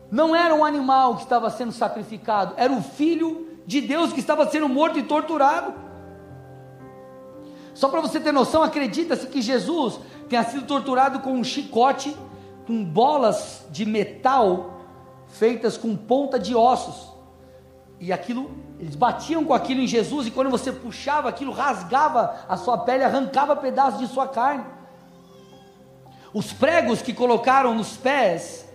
Não 0.10 0.36
era 0.36 0.54
um 0.54 0.66
animal 0.66 1.16
que 1.16 1.24
estava 1.24 1.50
sendo 1.50 1.72
sacrificado, 1.72 2.56
era 2.58 2.74
o 2.74 2.82
filho 2.82 3.48
de 3.66 3.82
Deus 3.82 4.12
que 4.12 4.20
estava 4.20 4.50
sendo 4.50 4.68
morto 4.68 4.98
e 4.98 5.04
torturado. 5.04 5.74
Só 7.74 7.88
para 7.88 8.02
você 8.02 8.20
ter 8.20 8.32
noção, 8.32 8.64
acredita-se 8.64 9.28
que 9.28 9.42
Jesus 9.42 10.00
tenha 10.28 10.44
sido 10.44 10.66
torturado 10.66 11.20
com 11.20 11.34
um 11.34 11.44
chicote, 11.44 12.16
com 12.66 12.84
bolas 12.84 13.66
de 13.70 13.86
metal 13.86 14.82
feitas 15.28 15.78
com 15.78 15.96
ponta 15.96 16.38
de 16.38 16.56
ossos. 16.56 17.12
E 18.00 18.12
aquilo, 18.12 18.52
eles 18.82 18.96
batiam 18.96 19.46
com 19.46 19.54
aquilo 19.54 19.80
em 19.80 19.88
Jesus, 19.88 20.28
e 20.28 20.32
quando 20.32 20.50
você 20.50 20.72
puxava 20.72 21.30
aquilo, 21.30 21.52
rasgava 21.52 22.36
a 22.50 22.58
sua 22.58 22.80
pele, 22.80 23.04
arrancava 23.04 23.56
pedaços 23.56 24.00
de 24.00 24.08
sua 24.08 24.28
carne. 24.28 24.66
Os 26.34 26.52
pregos 26.52 27.02
que 27.02 27.14
colocaram 27.14 27.76
nos 27.76 27.96
pés, 27.96 28.68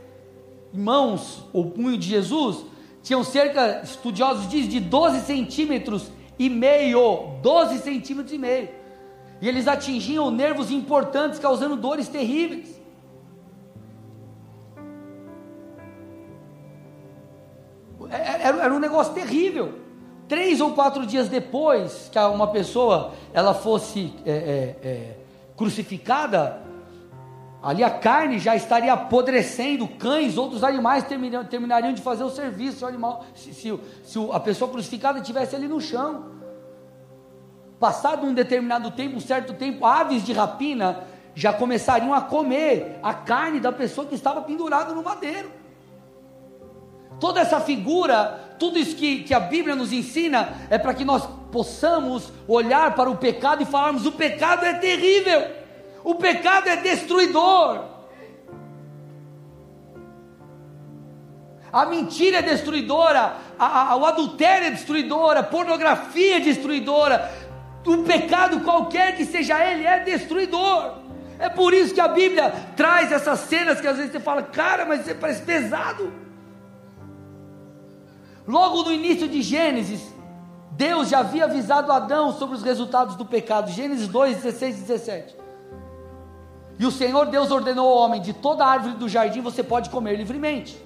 mãos 0.72 1.44
ou 1.52 1.70
punho 1.70 1.98
de 1.98 2.06
Jesus, 2.06 2.64
tinham 3.02 3.24
cerca, 3.24 3.82
estudiosos 3.82 4.48
dizem, 4.48 4.68
de 4.68 4.80
12 4.80 5.20
centímetros 5.22 6.10
e 6.38 6.48
meio. 6.48 7.38
12 7.42 7.78
centímetros 7.78 8.32
e 8.32 8.38
meio 8.38 8.68
e 9.40 9.48
eles 9.48 9.68
atingiam 9.68 10.30
nervos 10.30 10.70
importantes, 10.70 11.38
causando 11.38 11.76
dores 11.76 12.08
terríveis. 12.08 12.80
É, 18.08 18.16
é, 18.16 18.42
era, 18.42 18.62
era 18.64 18.74
um 18.74 18.78
negócio 18.78 19.12
terrível. 19.12 19.85
Três 20.28 20.60
ou 20.60 20.72
quatro 20.72 21.06
dias 21.06 21.28
depois 21.28 22.08
que 22.10 22.18
uma 22.18 22.48
pessoa 22.48 23.12
ela 23.32 23.54
fosse 23.54 24.12
é, 24.24 24.30
é, 24.30 24.88
é, 24.88 25.16
crucificada, 25.56 26.60
ali 27.62 27.84
a 27.84 27.90
carne 27.90 28.38
já 28.38 28.56
estaria 28.56 28.92
apodrecendo, 28.92 29.86
cães, 29.86 30.36
outros 30.36 30.64
animais 30.64 31.04
terminariam, 31.04 31.44
terminariam 31.44 31.92
de 31.92 32.02
fazer 32.02 32.24
o 32.24 32.30
serviço, 32.30 32.78
se, 32.78 32.84
o 32.84 32.88
animal, 32.88 33.24
se, 33.34 33.54
se, 33.54 33.80
se 34.02 34.28
a 34.32 34.40
pessoa 34.40 34.70
crucificada 34.70 35.20
estivesse 35.20 35.54
ali 35.54 35.68
no 35.68 35.80
chão. 35.80 36.24
Passado 37.78 38.26
um 38.26 38.34
determinado 38.34 38.90
tempo, 38.90 39.16
um 39.16 39.20
certo 39.20 39.52
tempo, 39.52 39.84
aves 39.86 40.24
de 40.24 40.32
rapina 40.32 41.04
já 41.36 41.52
começariam 41.52 42.14
a 42.14 42.22
comer 42.22 42.98
a 43.02 43.12
carne 43.12 43.60
da 43.60 43.70
pessoa 43.70 44.06
que 44.06 44.14
estava 44.14 44.40
pendurada 44.40 44.94
no 44.94 45.02
madeiro. 45.02 45.50
Toda 47.18 47.40
essa 47.40 47.60
figura, 47.60 48.56
tudo 48.58 48.78
isso 48.78 48.96
que, 48.96 49.22
que 49.22 49.32
a 49.32 49.40
Bíblia 49.40 49.74
nos 49.74 49.92
ensina, 49.92 50.54
é 50.68 50.78
para 50.78 50.94
que 50.94 51.04
nós 51.04 51.26
possamos 51.50 52.30
olhar 52.46 52.94
para 52.94 53.10
o 53.10 53.16
pecado 53.16 53.62
e 53.62 53.66
falarmos: 53.66 54.04
o 54.04 54.12
pecado 54.12 54.64
é 54.64 54.74
terrível, 54.74 55.46
o 56.04 56.14
pecado 56.14 56.68
é 56.68 56.76
destruidor. 56.76 57.96
A 61.72 61.84
mentira 61.84 62.38
é 62.38 62.42
destruidora, 62.42 63.36
a, 63.58 63.92
a, 63.92 63.96
o 63.96 64.06
adultério 64.06 64.68
é 64.68 64.70
destruidora, 64.70 65.40
a 65.40 65.42
pornografia 65.42 66.36
é 66.36 66.40
destruidora, 66.40 67.30
o 67.86 67.98
pecado, 67.98 68.60
qualquer 68.60 69.16
que 69.16 69.24
seja 69.24 69.62
ele, 69.64 69.86
é 69.86 70.00
destruidor. 70.00 70.94
É 71.38 71.48
por 71.48 71.74
isso 71.74 71.92
que 71.92 72.00
a 72.00 72.08
Bíblia 72.08 72.50
traz 72.76 73.12
essas 73.12 73.40
cenas 73.40 73.80
que 73.80 73.86
às 73.86 73.96
vezes 73.96 74.12
você 74.12 74.20
fala, 74.20 74.42
cara, 74.42 74.86
mas 74.86 75.04
você 75.04 75.14
parece 75.14 75.42
pesado. 75.42 76.25
Logo 78.46 78.84
no 78.84 78.92
início 78.92 79.28
de 79.28 79.42
Gênesis, 79.42 80.14
Deus 80.70 81.08
já 81.08 81.20
havia 81.20 81.44
avisado 81.44 81.90
Adão 81.90 82.32
sobre 82.32 82.54
os 82.54 82.62
resultados 82.62 83.16
do 83.16 83.24
pecado. 83.24 83.70
Gênesis 83.70 84.06
2, 84.08 84.36
16 84.36 84.78
e 84.78 84.80
17. 84.82 85.36
E 86.78 86.86
o 86.86 86.90
Senhor 86.90 87.26
Deus 87.26 87.50
ordenou 87.50 87.88
ao 87.88 87.98
homem: 87.98 88.20
de 88.20 88.32
toda 88.32 88.64
árvore 88.64 88.94
do 88.94 89.08
jardim 89.08 89.40
você 89.40 89.62
pode 89.62 89.90
comer 89.90 90.16
livremente. 90.16 90.80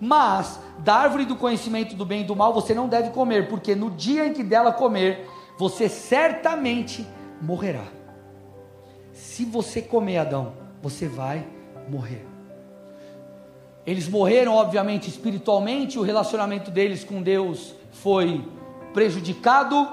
Mas 0.00 0.60
da 0.78 0.94
árvore 0.94 1.24
do 1.24 1.34
conhecimento 1.34 1.96
do 1.96 2.04
bem 2.04 2.20
e 2.20 2.24
do 2.24 2.36
mal 2.36 2.52
você 2.52 2.74
não 2.74 2.88
deve 2.88 3.10
comer, 3.10 3.48
porque 3.48 3.74
no 3.74 3.90
dia 3.90 4.26
em 4.26 4.32
que 4.32 4.44
dela 4.44 4.72
comer, 4.72 5.28
você 5.58 5.88
certamente 5.88 7.06
morrerá. 7.40 7.84
Se 9.12 9.44
você 9.44 9.82
comer 9.82 10.18
Adão, 10.18 10.52
você 10.80 11.08
vai 11.08 11.44
morrer. 11.88 12.27
Eles 13.88 14.06
morreram, 14.06 14.52
obviamente, 14.52 15.08
espiritualmente, 15.08 15.98
o 15.98 16.02
relacionamento 16.02 16.70
deles 16.70 17.02
com 17.02 17.22
Deus 17.22 17.74
foi 17.90 18.46
prejudicado. 18.92 19.88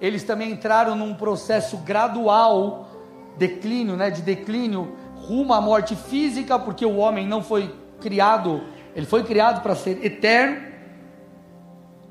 Eles 0.00 0.22
também 0.22 0.52
entraram 0.52 0.94
num 0.94 1.14
processo 1.14 1.78
gradual, 1.78 2.88
declínio, 3.36 3.96
né, 3.96 4.08
de 4.08 4.22
declínio 4.22 4.96
rumo 5.16 5.52
à 5.52 5.60
morte 5.60 5.96
física, 5.96 6.60
porque 6.60 6.86
o 6.86 6.98
homem 6.98 7.26
não 7.26 7.42
foi 7.42 7.74
criado, 8.00 8.62
ele 8.94 9.04
foi 9.04 9.24
criado 9.24 9.62
para 9.62 9.74
ser 9.74 9.98
eterno. 10.06 10.68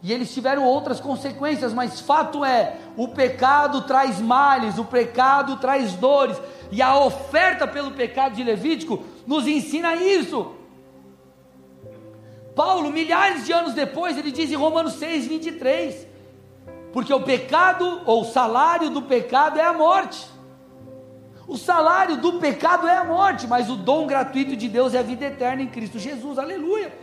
E 0.03 0.11
eles 0.11 0.33
tiveram 0.33 0.65
outras 0.65 0.99
consequências, 0.99 1.73
mas 1.73 2.01
fato 2.01 2.43
é, 2.43 2.75
o 2.97 3.07
pecado 3.07 3.83
traz 3.83 4.19
males, 4.19 4.77
o 4.77 4.83
pecado 4.83 5.55
traz 5.55 5.93
dores, 5.93 6.37
e 6.69 6.81
a 6.81 6.99
oferta 6.99 7.65
pelo 7.65 7.91
pecado 7.91 8.35
de 8.35 8.43
Levítico 8.43 9.01
nos 9.25 9.47
ensina 9.47 9.95
isso. 9.95 10.58
Paulo, 12.59 12.91
milhares 12.91 13.45
de 13.45 13.53
anos 13.53 13.73
depois, 13.73 14.17
ele 14.17 14.33
diz 14.33 14.51
em 14.51 14.55
Romanos 14.55 14.95
6, 14.95 15.27
23: 15.27 16.05
porque 16.91 17.13
o 17.13 17.21
pecado, 17.21 18.01
ou 18.05 18.23
o 18.23 18.25
salário 18.25 18.89
do 18.89 19.01
pecado 19.01 19.57
é 19.57 19.63
a 19.63 19.71
morte. 19.71 20.29
O 21.47 21.57
salário 21.57 22.17
do 22.17 22.33
pecado 22.33 22.85
é 22.85 22.97
a 22.97 23.05
morte, 23.05 23.47
mas 23.47 23.69
o 23.69 23.77
dom 23.77 24.05
gratuito 24.05 24.57
de 24.57 24.67
Deus 24.67 24.93
é 24.93 24.99
a 24.99 25.01
vida 25.01 25.23
eterna 25.23 25.61
em 25.61 25.67
Cristo 25.67 25.97
Jesus. 25.97 26.37
Aleluia. 26.37 26.93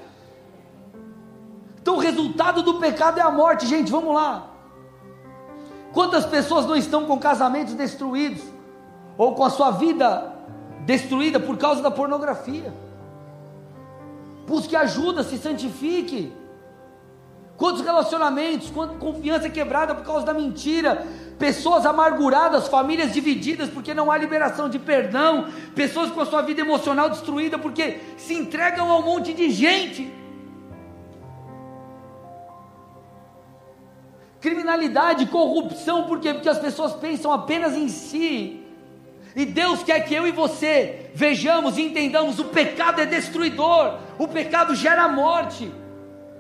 Então 1.81 1.95
o 1.95 2.01
resultado 2.01 2.63
do 2.63 2.75
pecado 2.75 3.19
é 3.19 3.23
a 3.23 3.31
morte, 3.31 3.67
gente, 3.67 3.91
vamos 3.91 4.15
lá. 4.15 4.51
Quantas 5.91 6.27
pessoas 6.27 6.67
não 6.67 6.77
estão 6.77 7.07
com 7.07 7.19
casamentos 7.19 7.73
destruídos 7.73 8.43
ou 9.17 9.35
com 9.35 9.43
a 9.43 9.49
sua 9.49 9.71
vida 9.71 10.35
destruída 10.85 11.41
por 11.41 11.57
causa 11.57 11.81
da 11.81 11.91
pornografia? 11.91 12.75
Busque 14.47 14.77
ajuda, 14.77 15.23
se 15.23 15.39
santifique. 15.39 16.33
Quantos 17.57 17.83
relacionamentos, 17.83 18.71
quanta 18.71 18.95
confiança 18.97 19.49
quebrada 19.49 19.95
por 19.95 20.05
causa 20.05 20.27
da 20.27 20.35
mentira, 20.35 21.07
pessoas 21.39 21.87
amarguradas, 21.87 22.69
famílias 22.69 23.13
divididas 23.13 23.71
porque 23.71 23.95
não 23.95 24.11
há 24.11 24.19
liberação 24.19 24.69
de 24.69 24.79
perdão, 24.79 25.49
pessoas 25.75 26.11
com 26.11 26.21
a 26.21 26.27
sua 26.27 26.43
vida 26.43 26.61
emocional 26.61 27.09
destruída 27.09 27.59
porque 27.59 28.01
se 28.19 28.35
entregam 28.35 28.91
a 28.91 28.99
um 28.99 29.03
monte 29.03 29.33
de 29.33 29.51
gente. 29.51 30.13
Criminalidade, 34.39 35.27
corrupção, 35.27 36.05
por 36.05 36.21
quê? 36.21 36.35
Porque 36.35 36.49
as 36.49 36.59
pessoas 36.59 36.93
pensam 36.93 37.33
apenas 37.33 37.75
em 37.75 37.89
si. 37.89 38.66
E 39.37 39.45
Deus 39.45 39.83
quer 39.83 40.01
que 40.01 40.15
eu 40.15 40.27
e 40.27 40.33
você 40.33 41.11
vejamos 41.15 41.77
e 41.77 41.83
entendamos: 41.83 42.39
o 42.39 42.47
pecado 42.47 43.03
é 43.03 43.07
destruidor, 43.07 43.99
o 44.19 44.27
pecado 44.27 44.75
gera 44.75 45.07
morte. 45.09 45.71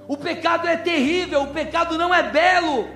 O 0.08 0.16
pecado 0.16 0.66
é 0.66 0.78
terrível, 0.78 1.42
o 1.42 1.48
pecado 1.48 1.98
não 1.98 2.14
é 2.14 2.22
belo. 2.22 2.88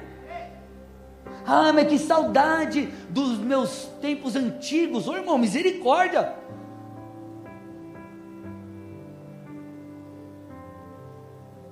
Ah, 1.47 1.71
mas 1.73 1.89
que 1.89 1.99
saudade 1.99 2.87
dos 3.11 3.37
meus 3.39 3.91
tempos 4.01 4.37
antigos. 4.37 5.07
Ô 5.07 5.17
irmão, 5.17 5.37
misericórdia. 5.37 6.35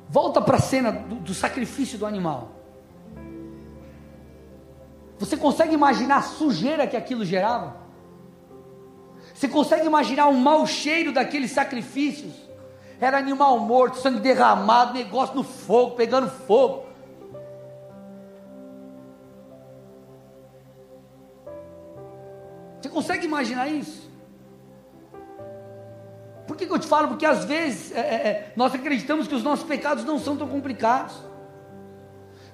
Volta 0.08 0.42
para 0.42 0.56
a 0.56 0.60
cena 0.60 0.90
do, 0.90 1.14
do 1.16 1.32
sacrifício 1.34 1.98
do 1.98 2.04
animal. 2.04 2.50
Você 5.18 5.36
consegue 5.36 5.72
imaginar 5.72 6.18
a 6.18 6.22
sujeira 6.22 6.86
que 6.86 6.96
aquilo 6.96 7.24
gerava? 7.24 7.87
Você 9.38 9.46
consegue 9.46 9.86
imaginar 9.86 10.26
o 10.26 10.34
mau 10.34 10.66
cheiro 10.66 11.12
daqueles 11.12 11.52
sacrifícios? 11.52 12.32
Era 13.00 13.18
animal 13.18 13.60
morto, 13.60 13.98
sangue 13.98 14.18
derramado, 14.18 14.94
negócio 14.94 15.36
no 15.36 15.44
fogo, 15.44 15.94
pegando 15.94 16.28
fogo. 16.28 16.86
Você 22.80 22.88
consegue 22.88 23.26
imaginar 23.26 23.68
isso? 23.68 24.10
Por 26.44 26.56
que, 26.56 26.66
que 26.66 26.72
eu 26.72 26.78
te 26.80 26.88
falo? 26.88 27.06
Porque 27.06 27.24
às 27.24 27.44
vezes 27.44 27.92
é, 27.92 28.00
é, 28.00 28.02
é, 28.02 28.52
nós 28.56 28.74
acreditamos 28.74 29.28
que 29.28 29.36
os 29.36 29.44
nossos 29.44 29.64
pecados 29.64 30.04
não 30.04 30.18
são 30.18 30.36
tão 30.36 30.48
complicados. 30.48 31.14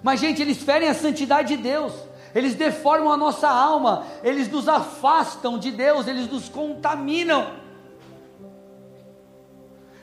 Mas, 0.02 0.20
gente, 0.20 0.42
eles 0.42 0.62
ferem 0.62 0.90
a 0.90 0.94
santidade 0.94 1.56
de 1.56 1.62
Deus, 1.62 1.94
eles 2.34 2.54
deformam 2.54 3.12
a 3.12 3.16
nossa 3.16 3.48
alma, 3.48 4.04
eles 4.22 4.50
nos 4.50 4.68
afastam 4.68 5.58
de 5.58 5.70
Deus, 5.70 6.08
eles 6.08 6.30
nos 6.30 6.48
contaminam. 6.48 7.46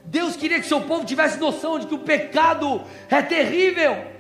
Deus 0.05 0.35
queria 0.35 0.59
que 0.59 0.65
seu 0.65 0.81
povo 0.81 1.05
tivesse 1.05 1.39
noção 1.39 1.77
de 1.77 1.87
que 1.87 1.93
o 1.93 1.99
pecado 1.99 2.81
é 3.09 3.21
terrível. 3.21 4.11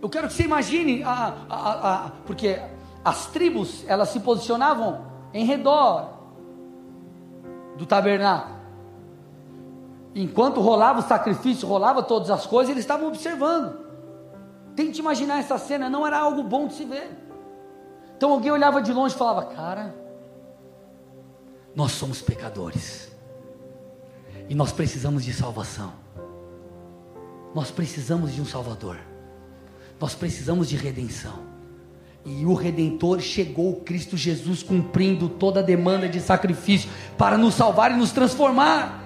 Eu 0.00 0.08
quero 0.10 0.28
que 0.28 0.34
você 0.34 0.42
imagine, 0.42 1.02
a, 1.02 1.34
a, 1.48 1.94
a, 1.94 2.10
porque 2.26 2.60
as 3.02 3.26
tribos 3.28 3.84
elas 3.88 4.10
se 4.10 4.20
posicionavam 4.20 5.06
em 5.32 5.46
redor 5.46 6.12
do 7.76 7.86
tabernáculo. 7.86 8.53
Enquanto 10.14 10.60
rolava 10.60 11.00
o 11.00 11.02
sacrifício, 11.02 11.66
rolava 11.66 12.02
todas 12.02 12.30
as 12.30 12.46
coisas, 12.46 12.70
eles 12.70 12.84
estavam 12.84 13.08
observando. 13.08 13.76
Tente 14.76 15.00
imaginar 15.00 15.38
essa 15.38 15.58
cena, 15.58 15.90
não 15.90 16.06
era 16.06 16.18
algo 16.18 16.42
bom 16.42 16.66
de 16.68 16.74
se 16.74 16.84
ver. 16.84 17.10
Então 18.16 18.30
alguém 18.30 18.52
olhava 18.52 18.80
de 18.80 18.92
longe 18.92 19.14
e 19.14 19.18
falava: 19.18 19.46
Cara, 19.46 19.94
nós 21.74 21.92
somos 21.92 22.22
pecadores. 22.22 23.12
E 24.48 24.54
nós 24.54 24.72
precisamos 24.72 25.24
de 25.24 25.32
salvação. 25.32 25.92
Nós 27.54 27.70
precisamos 27.70 28.34
de 28.34 28.40
um 28.40 28.44
Salvador. 28.44 28.98
Nós 30.00 30.14
precisamos 30.14 30.68
de 30.68 30.76
redenção. 30.76 31.54
E 32.24 32.44
o 32.44 32.54
Redentor 32.54 33.20
chegou, 33.20 33.76
Cristo 33.76 34.16
Jesus, 34.16 34.62
cumprindo 34.62 35.28
toda 35.28 35.60
a 35.60 35.62
demanda 35.62 36.08
de 36.08 36.20
sacrifício 36.20 36.90
para 37.18 37.36
nos 37.36 37.54
salvar 37.54 37.92
e 37.92 37.96
nos 37.96 38.12
transformar. 38.12 39.03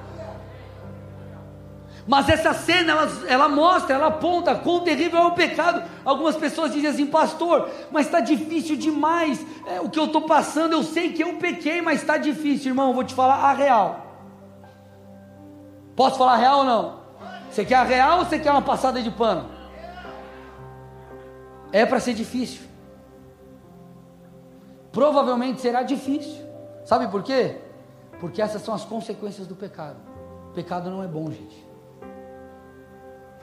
Mas 2.09 2.27
essa 2.31 2.55
cena, 2.55 2.93
ela, 2.93 3.09
ela 3.29 3.49
mostra, 3.51 3.95
ela 3.95 4.07
aponta 4.07 4.55
quão 4.55 4.81
terrível 4.81 5.21
é 5.21 5.27
o 5.27 5.33
pecado. 5.33 5.87
Algumas 6.03 6.37
pessoas 6.37 6.73
dizem 6.73 6.89
assim, 6.89 7.05
pastor, 7.05 7.69
mas 7.91 8.07
está 8.07 8.19
difícil 8.19 8.77
demais. 8.77 9.45
É, 9.67 9.79
o 9.79 9.91
que 9.91 9.99
eu 9.99 10.07
estou 10.07 10.23
passando, 10.23 10.73
eu 10.73 10.83
sei 10.83 11.13
que 11.13 11.23
eu 11.23 11.35
pequei, 11.35 11.83
mas 11.83 12.01
está 12.01 12.17
difícil, 12.17 12.71
irmão. 12.71 12.95
Vou 12.95 13.05
te 13.05 13.13
falar 13.13 13.35
a 13.35 13.53
real. 13.53 14.07
Posso 15.95 16.17
falar 16.17 16.33
a 16.33 16.37
real 16.37 16.59
ou 16.61 16.65
não? 16.65 17.01
Você 17.51 17.63
quer 17.63 17.75
a 17.75 17.83
real 17.83 18.21
ou 18.21 18.25
você 18.25 18.39
quer 18.39 18.53
uma 18.53 18.63
passada 18.63 19.03
de 19.03 19.11
pano? 19.11 19.51
É 21.71 21.85
para 21.85 22.01
ser 22.01 22.15
difícil. 22.15 22.63
Provavelmente 24.91 25.61
será 25.61 25.83
difícil. 25.83 26.43
Sabe 26.87 27.07
por 27.09 27.23
quê? 27.23 27.59
Porque 28.19 28.41
essas 28.41 28.63
são 28.63 28.75
as 28.75 28.87
consequências 28.87 29.47
do 29.47 29.55
pecado. 29.55 29.99
O 30.49 30.55
pecado 30.55 30.89
não 30.89 31.03
é 31.03 31.07
bom, 31.07 31.31
gente. 31.31 31.68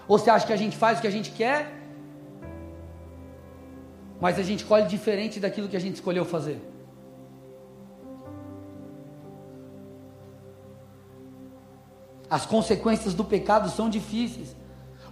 Ou 0.08 0.18
você 0.18 0.30
acha 0.30 0.46
que 0.46 0.54
a 0.54 0.58
gente 0.58 0.78
faz 0.78 0.98
o 0.98 1.02
que 1.02 1.08
a 1.08 1.12
gente 1.12 1.32
quer, 1.32 1.74
mas 4.20 4.40
a 4.40 4.44
gente 4.44 4.64
colhe 4.64 4.86
diferente 4.88 5.40
daquilo 5.40 5.68
que 5.68 5.78
a 5.78 5.80
gente 5.80 5.96
escolheu 5.96 6.26
fazer? 6.26 6.62
As 12.30 12.46
consequências 12.46 13.14
do 13.14 13.24
pecado 13.24 13.70
são 13.70 13.90
difíceis. 13.90 14.56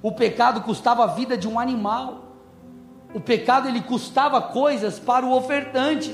O 0.02 0.12
pecado 0.12 0.62
custava 0.62 1.04
a 1.04 1.08
vida 1.08 1.38
de 1.38 1.48
um 1.48 1.60
animal. 1.60 2.36
O 3.14 3.20
pecado 3.20 3.68
ele 3.68 3.82
custava 3.82 4.42
coisas 4.42 5.00
para 5.00 5.26
o 5.26 5.32
ofertante. 5.32 6.14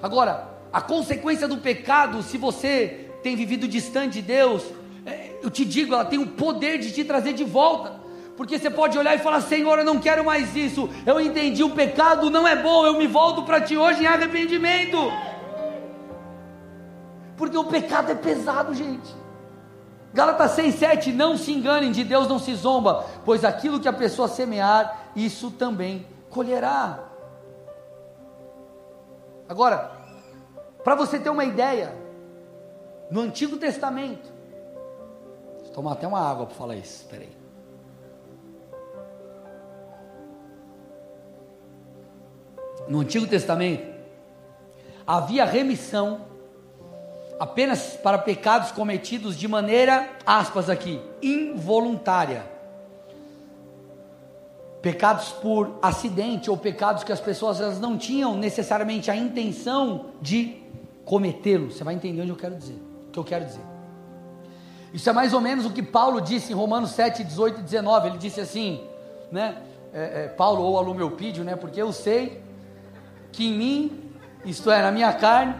Agora, 0.00 0.48
a 0.72 0.80
consequência 0.80 1.48
do 1.48 1.58
pecado, 1.58 2.22
se 2.22 2.38
você 2.38 3.10
tem 3.22 3.34
vivido 3.36 3.66
distante 3.66 4.14
de 4.14 4.22
Deus, 4.22 4.62
eu 5.44 5.50
te 5.50 5.64
digo, 5.64 5.92
ela 5.92 6.06
tem 6.06 6.18
o 6.18 6.26
poder 6.26 6.78
de 6.78 6.90
te 6.90 7.04
trazer 7.04 7.34
de 7.34 7.44
volta. 7.44 8.00
Porque 8.34 8.58
você 8.58 8.70
pode 8.70 8.98
olhar 8.98 9.14
e 9.14 9.18
falar: 9.18 9.42
Senhor, 9.42 9.78
eu 9.78 9.84
não 9.84 10.00
quero 10.00 10.24
mais 10.24 10.56
isso. 10.56 10.88
Eu 11.04 11.20
entendi, 11.20 11.62
o 11.62 11.70
pecado 11.70 12.30
não 12.30 12.48
é 12.48 12.56
bom. 12.56 12.86
Eu 12.86 12.98
me 12.98 13.06
volto 13.06 13.42
para 13.42 13.60
ti 13.60 13.76
hoje 13.76 14.02
em 14.02 14.06
arrependimento. 14.06 14.96
Porque 17.36 17.56
o 17.56 17.64
pecado 17.64 18.10
é 18.10 18.14
pesado, 18.14 18.74
gente. 18.74 19.14
Gálatas 20.14 20.56
6,7: 20.56 21.12
Não 21.12 21.36
se 21.36 21.52
enganem, 21.52 21.92
de 21.92 22.02
Deus 22.02 22.26
não 22.26 22.38
se 22.38 22.54
zomba, 22.54 23.04
pois 23.24 23.44
aquilo 23.44 23.78
que 23.78 23.88
a 23.88 23.92
pessoa 23.92 24.26
semear, 24.26 25.10
isso 25.14 25.50
também 25.50 26.06
colherá. 26.30 27.00
Agora, 29.46 29.92
para 30.82 30.94
você 30.94 31.18
ter 31.18 31.28
uma 31.28 31.44
ideia, 31.44 31.94
no 33.10 33.20
Antigo 33.20 33.58
Testamento, 33.58 34.33
tomar 35.74 35.92
até 35.92 36.06
uma 36.06 36.20
água 36.20 36.46
para 36.46 36.54
falar 36.54 36.76
isso. 36.76 37.02
Espera 37.02 37.24
aí. 37.24 37.36
No 42.88 43.00
Antigo 43.00 43.26
Testamento 43.26 43.92
havia 45.06 45.44
remissão 45.44 46.26
apenas 47.40 47.96
para 47.96 48.18
pecados 48.18 48.70
cometidos 48.70 49.36
de 49.36 49.48
maneira, 49.48 50.08
aspas 50.24 50.70
aqui, 50.70 51.00
involuntária. 51.20 52.44
Pecados 54.80 55.32
por 55.32 55.78
acidente 55.82 56.50
ou 56.50 56.56
pecados 56.56 57.02
que 57.02 57.10
as 57.10 57.20
pessoas 57.20 57.60
elas 57.60 57.80
não 57.80 57.98
tinham 57.98 58.36
necessariamente 58.36 59.10
a 59.10 59.16
intenção 59.16 60.10
de 60.20 60.62
cometê-lo. 61.04 61.72
Você 61.72 61.82
vai 61.82 61.94
entender 61.94 62.22
onde 62.22 62.30
eu 62.30 62.36
quero 62.36 62.54
dizer. 62.54 62.80
que 63.10 63.18
eu 63.18 63.24
quero 63.24 63.46
dizer. 63.46 63.73
Isso 64.94 65.10
é 65.10 65.12
mais 65.12 65.34
ou 65.34 65.40
menos 65.40 65.66
o 65.66 65.70
que 65.70 65.82
Paulo 65.82 66.20
disse 66.20 66.52
em 66.52 66.54
Romanos 66.54 66.92
7, 66.92 67.24
18 67.24 67.58
e 67.58 67.62
19. 67.64 68.10
Ele 68.10 68.16
disse 68.16 68.40
assim, 68.40 68.80
né? 69.30 69.56
É, 69.92 70.26
é, 70.26 70.28
Paulo 70.28 70.62
ou 70.62 70.78
Alumeopídio, 70.78 71.42
né? 71.42 71.56
Porque 71.56 71.82
eu 71.82 71.92
sei 71.92 72.40
que 73.32 73.48
em 73.48 73.52
mim, 73.52 74.10
isto 74.44 74.70
é, 74.70 74.80
na 74.80 74.92
minha 74.92 75.12
carne, 75.12 75.56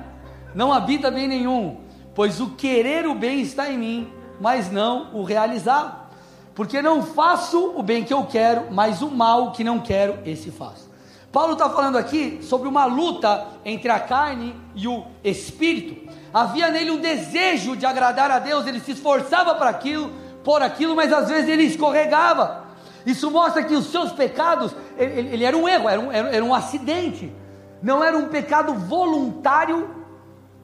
não 0.54 0.72
habita 0.72 1.10
bem 1.10 1.26
nenhum, 1.26 1.80
pois 2.14 2.40
o 2.40 2.50
querer 2.50 3.08
o 3.08 3.14
bem 3.14 3.40
está 3.40 3.68
em 3.68 3.76
mim, 3.76 4.12
mas 4.40 4.70
não 4.70 5.12
o 5.12 5.24
realizar. 5.24 6.10
Porque 6.54 6.80
não 6.80 7.02
faço 7.02 7.72
o 7.76 7.82
bem 7.82 8.04
que 8.04 8.14
eu 8.14 8.24
quero, 8.26 8.72
mas 8.72 9.02
o 9.02 9.10
mal 9.10 9.50
que 9.50 9.64
não 9.64 9.80
quero, 9.80 10.16
esse 10.24 10.52
faço. 10.52 10.88
Paulo 11.32 11.54
está 11.54 11.68
falando 11.68 11.98
aqui 11.98 12.38
sobre 12.40 12.68
uma 12.68 12.84
luta 12.84 13.48
entre 13.64 13.90
a 13.90 13.98
carne 13.98 14.54
e 14.76 14.86
o 14.86 15.04
espírito. 15.24 16.03
Havia 16.34 16.68
nele 16.68 16.90
um 16.90 17.00
desejo 17.00 17.76
de 17.76 17.86
agradar 17.86 18.28
a 18.28 18.40
Deus, 18.40 18.66
ele 18.66 18.80
se 18.80 18.90
esforçava 18.90 19.54
para 19.54 19.70
aquilo, 19.70 20.10
por 20.42 20.60
aquilo, 20.60 20.96
mas 20.96 21.12
às 21.12 21.28
vezes 21.28 21.48
ele 21.48 21.62
escorregava. 21.62 22.64
Isso 23.06 23.30
mostra 23.30 23.62
que 23.62 23.74
os 23.74 23.86
seus 23.86 24.10
pecados, 24.10 24.74
ele, 24.98 25.34
ele 25.34 25.44
era 25.44 25.56
um 25.56 25.68
erro, 25.68 25.88
era 25.88 26.00
um, 26.00 26.10
era 26.10 26.44
um 26.44 26.52
acidente, 26.52 27.32
não 27.80 28.02
era 28.02 28.18
um 28.18 28.26
pecado 28.26 28.74
voluntário, 28.74 29.88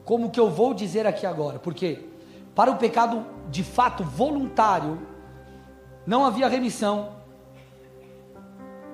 como 0.03 0.29
que 0.29 0.39
eu 0.39 0.49
vou 0.49 0.73
dizer 0.73 1.07
aqui 1.07 1.25
agora, 1.25 1.57
porque 1.57 2.09
para 2.53 2.69
o 2.69 2.75
pecado 2.75 3.25
de 3.49 3.63
fato 3.63 4.03
voluntário, 4.03 4.99
não 6.05 6.25
havia 6.25 6.49
remissão, 6.49 7.21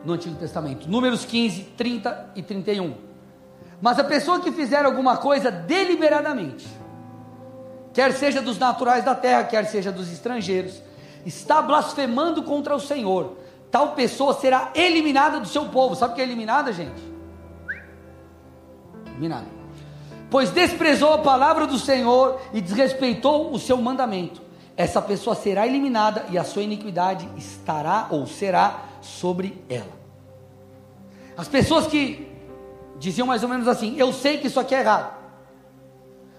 no 0.07 0.13
Antigo 0.13 0.35
Testamento. 0.35 0.89
Números 0.89 1.25
15, 1.25 1.63
30 1.75 2.31
e 2.35 2.41
31. 2.41 3.06
Mas 3.81 3.99
a 3.99 4.03
pessoa 4.03 4.39
que 4.39 4.51
fizer 4.51 4.85
alguma 4.85 5.17
coisa 5.17 5.51
deliberadamente, 5.51 6.67
quer 7.93 8.11
seja 8.13 8.41
dos 8.41 8.57
naturais 8.57 9.03
da 9.03 9.13
terra, 9.13 9.43
quer 9.43 9.65
seja 9.65 9.91
dos 9.91 10.11
estrangeiros, 10.11 10.81
está 11.25 11.61
blasfemando 11.61 12.41
contra 12.43 12.75
o 12.75 12.79
Senhor. 12.79 13.37
Tal 13.69 13.91
pessoa 13.91 14.33
será 14.33 14.71
eliminada 14.73 15.39
do 15.39 15.47
seu 15.47 15.65
povo. 15.65 15.95
Sabe 15.95 16.13
o 16.13 16.15
que 16.15 16.21
é 16.21 16.23
eliminada, 16.23 16.71
gente? 16.73 17.01
Eliminada. 19.07 19.45
Pois 20.29 20.49
desprezou 20.49 21.13
a 21.13 21.19
palavra 21.19 21.67
do 21.67 21.77
Senhor 21.77 22.41
e 22.53 22.61
desrespeitou 22.61 23.53
o 23.53 23.59
seu 23.59 23.77
mandamento. 23.77 24.41
Essa 24.75 25.01
pessoa 25.01 25.35
será 25.35 25.65
eliminada 25.65 26.25
e 26.29 26.37
a 26.37 26.43
sua 26.43 26.63
iniquidade 26.63 27.27
estará 27.35 28.07
ou 28.09 28.27
será 28.27 28.81
sobre 29.01 29.63
ela. 29.69 29.97
As 31.35 31.47
pessoas 31.47 31.87
que 31.87 32.36
diziam 32.99 33.27
mais 33.27 33.43
ou 33.43 33.49
menos 33.49 33.67
assim: 33.67 33.95
Eu 33.97 34.13
sei 34.13 34.37
que 34.37 34.47
isso 34.47 34.59
aqui 34.59 34.75
é 34.75 34.79
errado, 34.79 35.15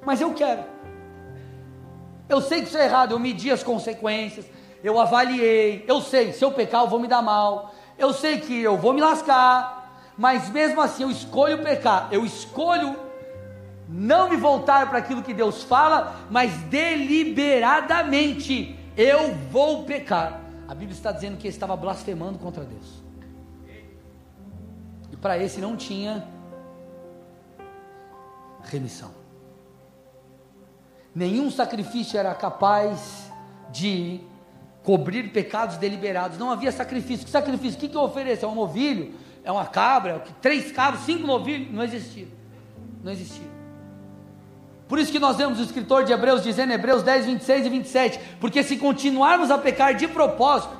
mas 0.05 0.21
eu 0.21 0.33
quero. 0.35 0.65
Eu 2.29 2.41
sei 2.41 2.61
que 2.61 2.69
isso 2.69 2.77
é 2.77 2.85
errado, 2.85 3.13
eu 3.13 3.19
medi 3.19 3.51
as 3.51 3.63
consequências, 3.63 4.45
eu 4.85 5.01
avaliei, 5.01 5.85
eu 5.89 6.03
sei, 6.03 6.33
se 6.33 6.45
eu 6.45 6.53
pecar 6.53 6.83
eu 6.83 6.89
vou 6.89 7.01
me 7.01 7.09
dar 7.09 7.23
mal, 7.23 7.75
eu 7.97 8.13
sei 8.13 8.39
que 8.39 8.61
eu 8.61 8.77
vou 8.77 8.93
me 8.93 9.01
lascar, 9.01 10.13
mas 10.17 10.51
mesmo 10.51 10.81
assim 10.81 11.05
eu 11.05 11.11
escolho 11.11 11.63
pecar, 11.63 12.09
eu 12.13 12.27
escolho 12.27 12.95
não 13.89 14.29
me 14.29 14.37
voltar 14.37 14.91
para 14.91 14.99
aquilo 14.99 15.23
que 15.23 15.33
Deus 15.33 15.63
fala, 15.63 16.17
mas 16.31 16.53
deliberadamente 16.65 18.79
eu 18.95 19.35
vou 19.51 19.85
pecar. 19.85 20.43
A 20.69 20.75
Bíblia 20.75 20.95
está 20.95 21.11
dizendo 21.11 21.39
que 21.39 21.47
ele 21.47 21.55
estava 21.55 21.75
blasfemando 21.75 22.39
contra 22.39 22.65
Deus. 22.65 23.03
E 25.11 25.17
para 25.17 25.39
esse 25.39 25.59
não 25.61 25.75
tinha 25.75 26.29
remissão. 28.69 29.11
Nenhum 31.15 31.51
sacrifício 31.51 32.19
era 32.19 32.35
capaz 32.35 33.31
de 33.71 34.21
cobrir 34.83 35.33
pecados 35.33 35.77
deliberados. 35.77 36.39
Não 36.39 36.51
havia 36.51 36.71
sacrifício. 36.71 37.25
Que 37.25 37.31
sacrifício? 37.31 37.77
O 37.77 37.81
que, 37.81 37.89
que 37.89 37.97
eu 37.97 38.03
ofereço? 38.03 38.45
É 38.45 38.49
um 38.49 38.55
novilho? 38.55 39.15
É 39.43 39.51
uma 39.51 39.67
cabra? 39.67 40.23
Três 40.41 40.71
cabras? 40.71 41.05
Cinco 41.05 41.27
novilhos? 41.27 41.73
Não 41.73 41.83
existia. 41.83 42.29
Não 43.03 43.13
existia. 43.13 43.49
Por 44.89 44.99
isso 44.99 45.13
que 45.13 45.19
nós 45.19 45.37
vemos 45.37 45.59
o 45.59 45.63
escritor 45.63 46.05
de 46.05 46.13
Hebreus 46.13 46.43
dizendo, 46.43 46.73
Hebreus 46.73 47.03
10, 47.03 47.27
26 47.27 47.67
e 47.67 47.69
27, 47.69 48.21
porque 48.41 48.63
se 48.63 48.79
continuarmos 48.79 49.51
a 49.51 49.59
pecar 49.59 49.95
de 49.95 50.09
propósito, 50.09 50.75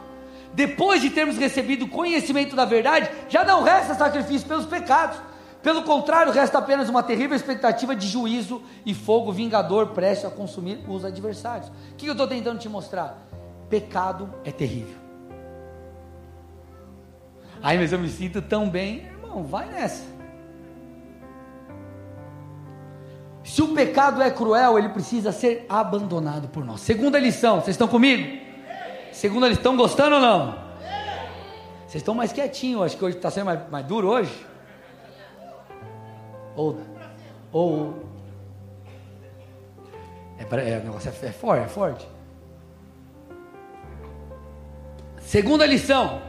depois 0.55 1.03
de 1.03 1.11
termos 1.11 1.37
recebido 1.37 1.87
conhecimento 1.87 2.57
da 2.57 2.65
verdade, 2.65 3.11
já 3.29 3.45
não 3.45 3.63
resta 3.63 3.95
sacrifício 3.95 4.49
pelos 4.49 4.65
pecados. 4.65 5.21
Pelo 5.63 5.83
contrário, 5.83 6.33
resta 6.33 6.59
apenas 6.59 6.89
uma 6.89 7.03
terrível 7.03 7.37
expectativa 7.37 7.95
de 7.95 8.07
juízo 8.07 8.63
e 8.87 8.95
fogo 8.95 9.33
vingador 9.33 9.89
prestes 9.89 10.27
a 10.27 10.31
consumir 10.31 10.79
os 10.89 11.05
adversários. 11.05 11.69
O 11.93 11.97
que 11.97 12.07
eu 12.07 12.13
estou 12.13 12.29
tentando 12.29 12.59
te 12.59 12.69
mostrar? 12.69 13.27
Pecado 13.69 14.33
é 14.45 14.53
terrível. 14.53 14.97
Ai, 17.61 17.77
mas 17.77 17.93
eu 17.93 17.99
me 17.99 18.09
sinto 18.09 18.41
tão 18.41 18.69
bem. 18.69 19.07
Irmão, 19.07 19.43
vai 19.43 19.67
nessa. 19.67 20.05
Se 23.43 23.63
o 23.63 23.75
pecado 23.75 24.23
é 24.23 24.31
cruel, 24.31 24.79
ele 24.79 24.91
precisa 24.91 25.33
ser 25.33 25.67
abandonado 25.69 26.49
por 26.49 26.65
nós. 26.65 26.81
Segunda 26.81 27.19
lição, 27.19 27.57
vocês 27.57 27.75
estão 27.75 27.89
comigo? 27.89 28.39
Segunda 29.11 29.49
lição, 29.49 29.61
estão 29.61 29.77
gostando 29.77 30.17
ou 30.17 30.21
não? 30.21 30.69
Vocês 31.87 32.03
estão 32.03 32.15
mais 32.15 32.33
quietinhos, 32.33 32.83
acho 32.83 32.97
que 32.97 33.05
hoje 33.05 33.17
está 33.17 33.31
sendo 33.31 33.47
mais, 33.47 33.71
mais 33.71 33.87
duro 33.87 34.09
hoje. 34.09 34.48
Ou, 36.59 36.77
ou 37.53 37.95
é, 40.37 40.43
é, 40.43 40.79
o 40.79 40.85
negócio 40.85 41.09
é, 41.09 41.27
é 41.27 41.31
forte, 41.31 41.65
é 41.65 41.69
forte. 41.69 42.09
Segunda 45.21 45.65
lição: 45.65 46.21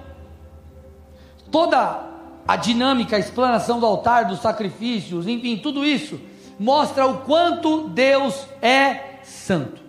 toda 1.50 2.08
a 2.48 2.56
dinâmica, 2.56 3.16
a 3.16 3.20
explanação 3.20 3.80
do 3.80 3.88
altar, 3.88 4.26
dos 4.26 4.40
sacrifícios, 4.40 5.28
enfim, 5.28 5.58
tudo 5.58 5.84
isso 5.84 6.22
mostra 6.60 7.08
o 7.08 7.22
quanto 7.22 7.90
Deus 7.90 8.46
é 8.62 9.20
santo. 9.24 9.82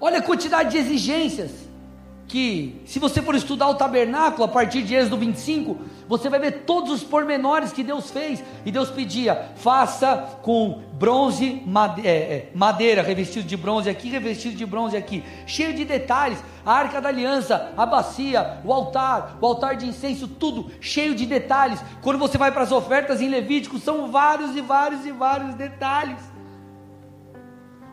Olha 0.00 0.18
a 0.18 0.22
quantidade 0.22 0.70
de 0.70 0.78
exigências 0.78 1.50
que, 2.34 2.80
se 2.84 2.98
você 2.98 3.22
for 3.22 3.36
estudar 3.36 3.68
o 3.68 3.76
tabernáculo 3.76 4.42
a 4.42 4.48
partir 4.48 4.82
de 4.82 4.92
Êxodo 4.92 5.16
25, 5.16 5.76
você 6.08 6.28
vai 6.28 6.40
ver 6.40 6.64
todos 6.64 6.90
os 6.90 7.04
pormenores 7.04 7.72
que 7.72 7.84
Deus 7.84 8.10
fez. 8.10 8.42
E 8.66 8.72
Deus 8.72 8.90
pedia: 8.90 9.52
faça 9.54 10.40
com 10.42 10.82
bronze, 10.94 11.62
é, 12.02 12.10
é, 12.10 12.50
madeira, 12.52 13.02
revestido 13.02 13.46
de 13.46 13.56
bronze 13.56 13.88
aqui, 13.88 14.08
revestido 14.08 14.56
de 14.56 14.66
bronze 14.66 14.96
aqui, 14.96 15.22
cheio 15.46 15.72
de 15.74 15.84
detalhes. 15.84 16.42
A 16.66 16.72
arca 16.72 17.00
da 17.00 17.08
aliança, 17.08 17.72
a 17.76 17.86
bacia, 17.86 18.58
o 18.64 18.72
altar, 18.72 19.38
o 19.40 19.46
altar 19.46 19.76
de 19.76 19.86
incenso, 19.86 20.26
tudo 20.26 20.72
cheio 20.80 21.14
de 21.14 21.26
detalhes. 21.26 21.78
Quando 22.02 22.18
você 22.18 22.36
vai 22.36 22.50
para 22.50 22.64
as 22.64 22.72
ofertas 22.72 23.20
em 23.20 23.28
Levítico, 23.28 23.78
são 23.78 24.10
vários 24.10 24.56
e 24.56 24.60
vários 24.60 25.06
e 25.06 25.12
vários 25.12 25.54
detalhes. 25.54 26.33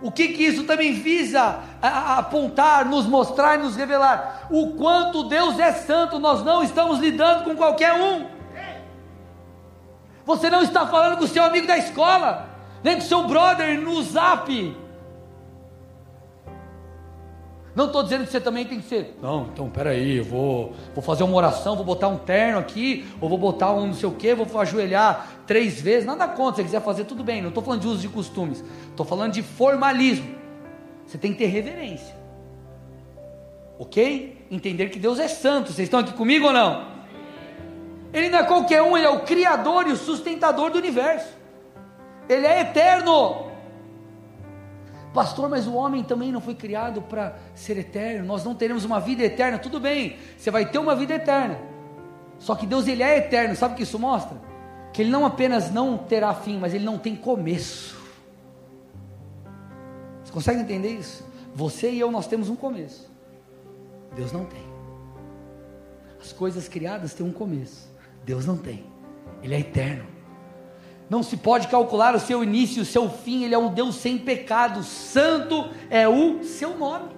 O 0.01 0.11
que, 0.11 0.29
que 0.29 0.43
isso 0.43 0.63
também 0.63 0.93
visa 0.93 1.59
apontar, 1.81 2.85
nos 2.85 3.05
mostrar 3.05 3.55
e 3.55 3.61
nos 3.61 3.75
revelar? 3.75 4.47
O 4.49 4.73
quanto 4.73 5.25
Deus 5.25 5.59
é 5.59 5.71
santo, 5.71 6.17
nós 6.17 6.43
não 6.43 6.63
estamos 6.63 6.99
lidando 6.99 7.43
com 7.43 7.55
qualquer 7.55 7.93
um. 7.93 8.25
Você 10.25 10.49
não 10.49 10.63
está 10.63 10.87
falando 10.87 11.17
com 11.17 11.25
o 11.25 11.27
seu 11.27 11.43
amigo 11.43 11.67
da 11.67 11.77
escola, 11.77 12.49
nem 12.83 12.95
com 12.95 13.01
o 13.01 13.05
seu 13.05 13.23
brother 13.23 13.79
no 13.79 14.01
zap. 14.01 14.75
Não 17.73 17.85
estou 17.85 18.03
dizendo 18.03 18.25
que 18.25 18.31
você 18.31 18.41
também 18.41 18.65
tem 18.65 18.81
que 18.81 18.87
ser. 18.87 19.17
Não, 19.21 19.47
então 19.53 19.69
peraí, 19.69 20.17
eu 20.17 20.25
vou, 20.25 20.73
vou 20.93 21.01
fazer 21.01 21.23
uma 21.23 21.35
oração, 21.35 21.75
vou 21.75 21.85
botar 21.85 22.09
um 22.09 22.17
terno 22.17 22.59
aqui, 22.59 23.05
ou 23.21 23.29
vou 23.29 23.37
botar 23.37 23.71
um 23.71 23.87
não 23.87 23.93
sei 23.93 24.09
o 24.09 24.11
que, 24.11 24.33
vou 24.35 24.59
ajoelhar 24.59 25.27
três 25.47 25.79
vezes. 25.79 26.05
Nada 26.05 26.27
contra, 26.27 26.55
se 26.55 26.55
você 26.55 26.63
quiser 26.63 26.81
fazer, 26.81 27.05
tudo 27.05 27.23
bem. 27.23 27.41
Não 27.41 27.49
estou 27.49 27.63
falando 27.63 27.81
de 27.81 27.87
uso 27.87 27.99
de 27.99 28.09
costumes, 28.09 28.63
estou 28.89 29.05
falando 29.05 29.31
de 29.31 29.41
formalismo. 29.41 30.35
Você 31.05 31.17
tem 31.17 31.31
que 31.31 31.39
ter 31.39 31.47
reverência. 31.47 32.15
Ok? 33.79 34.45
Entender 34.51 34.89
que 34.89 34.99
Deus 34.99 35.17
é 35.19 35.27
santo. 35.27 35.71
Vocês 35.71 35.87
estão 35.87 35.99
aqui 35.99 36.13
comigo 36.13 36.47
ou 36.47 36.53
não? 36.53 36.91
Ele 38.13 38.29
não 38.29 38.39
é 38.39 38.43
qualquer 38.43 38.81
um, 38.81 38.97
ele 38.97 39.05
é 39.05 39.09
o 39.09 39.21
Criador 39.21 39.87
e 39.87 39.91
o 39.91 39.97
sustentador 39.97 40.71
do 40.71 40.77
universo. 40.77 41.29
Ele 42.27 42.45
é 42.45 42.61
eterno. 42.61 43.50
Pastor, 45.13 45.49
mas 45.49 45.67
o 45.67 45.73
homem 45.73 46.03
também 46.03 46.31
não 46.31 46.39
foi 46.39 46.55
criado 46.55 47.01
para 47.01 47.37
ser 47.53 47.77
eterno. 47.77 48.25
Nós 48.25 48.45
não 48.45 48.55
teremos 48.55 48.85
uma 48.85 48.99
vida 48.99 49.23
eterna. 49.23 49.59
Tudo 49.59 49.79
bem, 49.79 50.17
você 50.37 50.49
vai 50.49 50.69
ter 50.69 50.77
uma 50.77 50.95
vida 50.95 51.13
eterna. 51.13 51.59
Só 52.39 52.55
que 52.55 52.65
Deus 52.65 52.87
ele 52.87 53.03
é 53.03 53.17
eterno. 53.17 53.55
Sabe 53.55 53.73
o 53.73 53.77
que 53.77 53.83
isso 53.83 53.99
mostra? 53.99 54.37
Que 54.93 55.01
ele 55.01 55.11
não 55.11 55.25
apenas 55.25 55.71
não 55.71 55.97
terá 55.97 56.33
fim, 56.33 56.57
mas 56.57 56.73
ele 56.73 56.85
não 56.85 56.97
tem 56.97 57.15
começo. 57.15 57.99
Você 60.23 60.31
consegue 60.31 60.61
entender 60.61 60.89
isso? 60.89 61.25
Você 61.53 61.91
e 61.91 61.99
eu 61.99 62.09
nós 62.09 62.25
temos 62.27 62.49
um 62.49 62.55
começo. 62.55 63.11
Deus 64.15 64.31
não 64.31 64.45
tem. 64.45 64.63
As 66.21 66.31
coisas 66.31 66.67
criadas 66.69 67.13
têm 67.13 67.25
um 67.25 67.33
começo. 67.33 67.89
Deus 68.23 68.45
não 68.45 68.57
tem. 68.57 68.85
Ele 69.43 69.55
é 69.55 69.59
eterno. 69.59 70.05
Não 71.11 71.21
se 71.21 71.35
pode 71.35 71.67
calcular 71.67 72.15
o 72.15 72.19
seu 72.21 72.41
início 72.41 72.83
o 72.83 72.85
seu 72.85 73.09
fim, 73.09 73.43
ele 73.43 73.53
é 73.53 73.57
um 73.57 73.67
Deus 73.67 73.95
sem 73.97 74.17
pecado, 74.17 74.81
santo 74.81 75.69
é 75.89 76.07
o 76.07 76.41
seu 76.41 76.77
nome. 76.77 77.09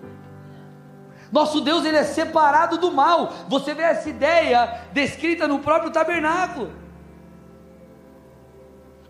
Nosso 1.31 1.61
Deus 1.61 1.85
ele 1.85 1.97
é 1.97 2.03
separado 2.03 2.79
do 2.79 2.91
mal. 2.91 3.31
Você 3.47 3.75
vê 3.75 3.83
essa 3.83 4.09
ideia 4.09 4.81
descrita 4.93 5.47
no 5.47 5.59
próprio 5.59 5.91
tabernáculo. 5.91 6.73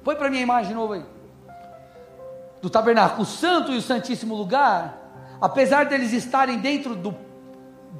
Põe 0.03 0.17
para 0.17 0.29
mim 0.29 0.39
a 0.39 0.41
imagem 0.41 0.71
de 0.71 0.75
novo 0.75 0.91
aí. 0.91 1.05
Do 2.61 2.69
tabernáculo, 2.69 3.21
o 3.21 3.25
santo 3.25 3.71
e 3.71 3.77
o 3.77 3.81
santíssimo 3.81 4.35
lugar, 4.35 4.97
apesar 5.39 5.85
deles 5.85 6.11
estarem 6.11 6.59
dentro 6.59 6.93
do, 6.93 7.15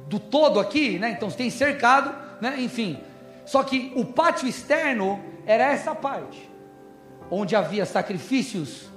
do 0.06 0.18
todo 0.18 0.60
aqui, 0.60 0.98
né? 0.98 1.08
Então 1.08 1.30
tem 1.30 1.48
cercado, 1.48 2.14
né? 2.42 2.56
Enfim. 2.58 3.00
Só 3.46 3.62
que 3.62 3.90
o 3.96 4.04
pátio 4.04 4.46
externo 4.46 5.18
era 5.46 5.64
essa 5.64 5.94
parte 5.94 6.52
onde 7.30 7.56
havia 7.56 7.86
sacrifícios 7.86 8.88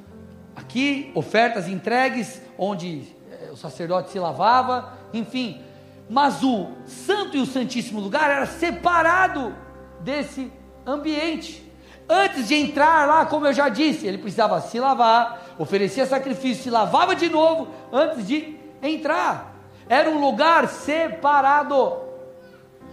aqui, 0.56 1.12
ofertas 1.14 1.68
entregues, 1.68 2.42
onde 2.58 3.04
eh, 3.30 3.50
o 3.52 3.56
sacerdote 3.56 4.12
se 4.12 4.20
lavava, 4.20 4.94
enfim. 5.14 5.62
Mas 6.10 6.42
o 6.44 6.70
santo 6.86 7.38
e 7.38 7.40
o 7.40 7.46
santíssimo 7.46 8.00
lugar 8.00 8.30
era 8.30 8.46
separado 8.46 9.56
desse 10.00 10.52
ambiente. 10.86 11.64
Antes 12.10 12.48
de 12.48 12.56
entrar 12.56 13.06
lá, 13.06 13.26
como 13.26 13.46
eu 13.46 13.54
já 13.54 13.68
disse, 13.68 14.08
ele 14.08 14.18
precisava 14.18 14.62
se 14.62 14.80
lavar, 14.80 15.56
oferecia 15.58 16.06
sacrifício, 16.06 16.64
se 16.64 16.70
lavava 16.70 17.16
de 17.16 17.30
novo 17.30 17.68
antes 17.92 18.26
de 18.26 18.58
entrar. 18.82 19.54
Era 19.90 20.10
um 20.10 20.20
lugar 20.20 20.68
separado. 20.70 21.98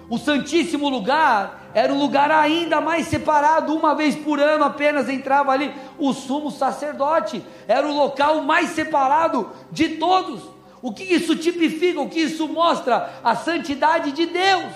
O 0.08 0.18
Santíssimo 0.18 0.88
Lugar 0.88 1.63
era 1.74 1.92
um 1.92 1.98
lugar 1.98 2.30
ainda 2.30 2.80
mais 2.80 3.08
separado, 3.08 3.74
uma 3.74 3.94
vez 3.94 4.14
por 4.14 4.38
ano 4.38 4.64
apenas 4.64 5.08
entrava 5.08 5.50
ali 5.50 5.74
o 5.98 6.12
sumo 6.12 6.50
sacerdote, 6.50 7.44
era 7.66 7.86
o 7.86 7.92
local 7.92 8.42
mais 8.42 8.70
separado 8.70 9.50
de 9.72 9.90
todos. 9.96 10.42
O 10.80 10.92
que 10.92 11.02
isso 11.02 11.34
tipifica, 11.34 12.00
o 12.00 12.08
que 12.08 12.20
isso 12.20 12.46
mostra? 12.46 13.14
A 13.24 13.34
santidade 13.34 14.12
de 14.12 14.26
Deus. 14.26 14.72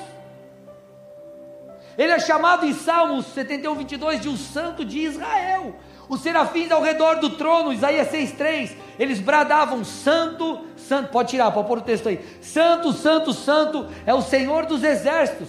Ele 1.96 2.12
é 2.12 2.18
chamado 2.18 2.64
em 2.64 2.72
Salmos 2.72 3.26
71, 3.26 3.74
22 3.74 4.20
de 4.20 4.28
o 4.28 4.36
Santo 4.36 4.84
de 4.84 5.00
Israel. 5.00 5.76
Os 6.08 6.20
serafins 6.20 6.70
ao 6.70 6.80
redor 6.80 7.16
do 7.16 7.30
trono, 7.30 7.72
Isaías 7.72 8.08
6,3, 8.08 8.70
eles 8.98 9.20
bradavam: 9.20 9.84
Santo, 9.84 10.60
Santo, 10.76 11.10
pode 11.10 11.30
tirar, 11.30 11.50
pode 11.50 11.68
pôr 11.68 11.78
o 11.78 11.82
texto 11.82 12.08
aí. 12.08 12.24
Santo, 12.40 12.92
Santo, 12.92 13.34
Santo 13.34 13.86
é 14.06 14.14
o 14.14 14.22
Senhor 14.22 14.64
dos 14.64 14.82
exércitos, 14.82 15.48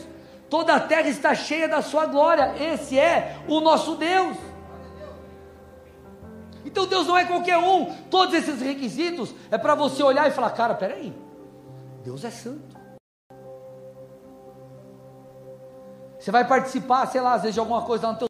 toda 0.49 0.75
a 0.75 0.79
terra 0.79 1.07
está 1.07 1.35
cheia 1.35 1.67
da 1.67 1.81
sua 1.81 2.05
glória, 2.05 2.55
esse 2.61 2.97
é 2.97 3.37
o 3.47 3.59
nosso 3.59 3.95
Deus. 3.95 4.37
Então 6.65 6.85
Deus 6.85 7.07
não 7.07 7.17
é 7.17 7.25
qualquer 7.25 7.57
um, 7.57 7.93
todos 8.09 8.33
esses 8.33 8.61
requisitos 8.61 9.33
é 9.49 9.57
para 9.57 9.75
você 9.75 10.03
olhar 10.03 10.27
e 10.27 10.31
falar: 10.31 10.51
cara, 10.51 10.75
peraí, 10.75 11.13
Deus 12.03 12.23
é 12.23 12.31
santo. 12.31 12.77
Você 16.19 16.31
vai 16.31 16.45
participar, 16.45 17.05
sei 17.07 17.21
lá, 17.21 17.33
às 17.33 17.41
vezes 17.43 17.53
de 17.53 17.59
alguma 17.59 17.83
coisa 17.83 18.07
lá 18.07 18.13
no 18.13 18.19
teu 18.19 18.29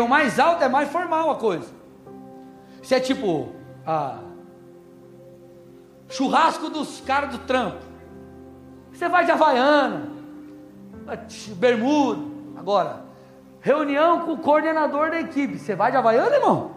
O 0.00 0.08
mais 0.08 0.38
alto 0.38 0.64
é 0.64 0.68
mais 0.68 0.88
formal 0.90 1.30
a 1.30 1.36
coisa. 1.36 1.70
Se 2.82 2.94
é 2.94 3.00
tipo 3.00 3.59
ah, 3.86 4.18
churrasco 6.08 6.70
dos 6.70 7.00
caras 7.00 7.30
do 7.30 7.38
trampo. 7.38 7.78
Você 8.92 9.08
vai 9.08 9.24
de 9.24 9.30
Havaiana, 9.30 10.10
bermuda. 11.56 12.30
Agora, 12.56 13.04
reunião 13.60 14.20
com 14.20 14.32
o 14.32 14.38
coordenador 14.38 15.10
da 15.10 15.20
equipe. 15.20 15.58
Você 15.58 15.74
vai 15.74 15.90
de 15.90 15.96
Havaiana, 15.96 16.36
irmão? 16.36 16.72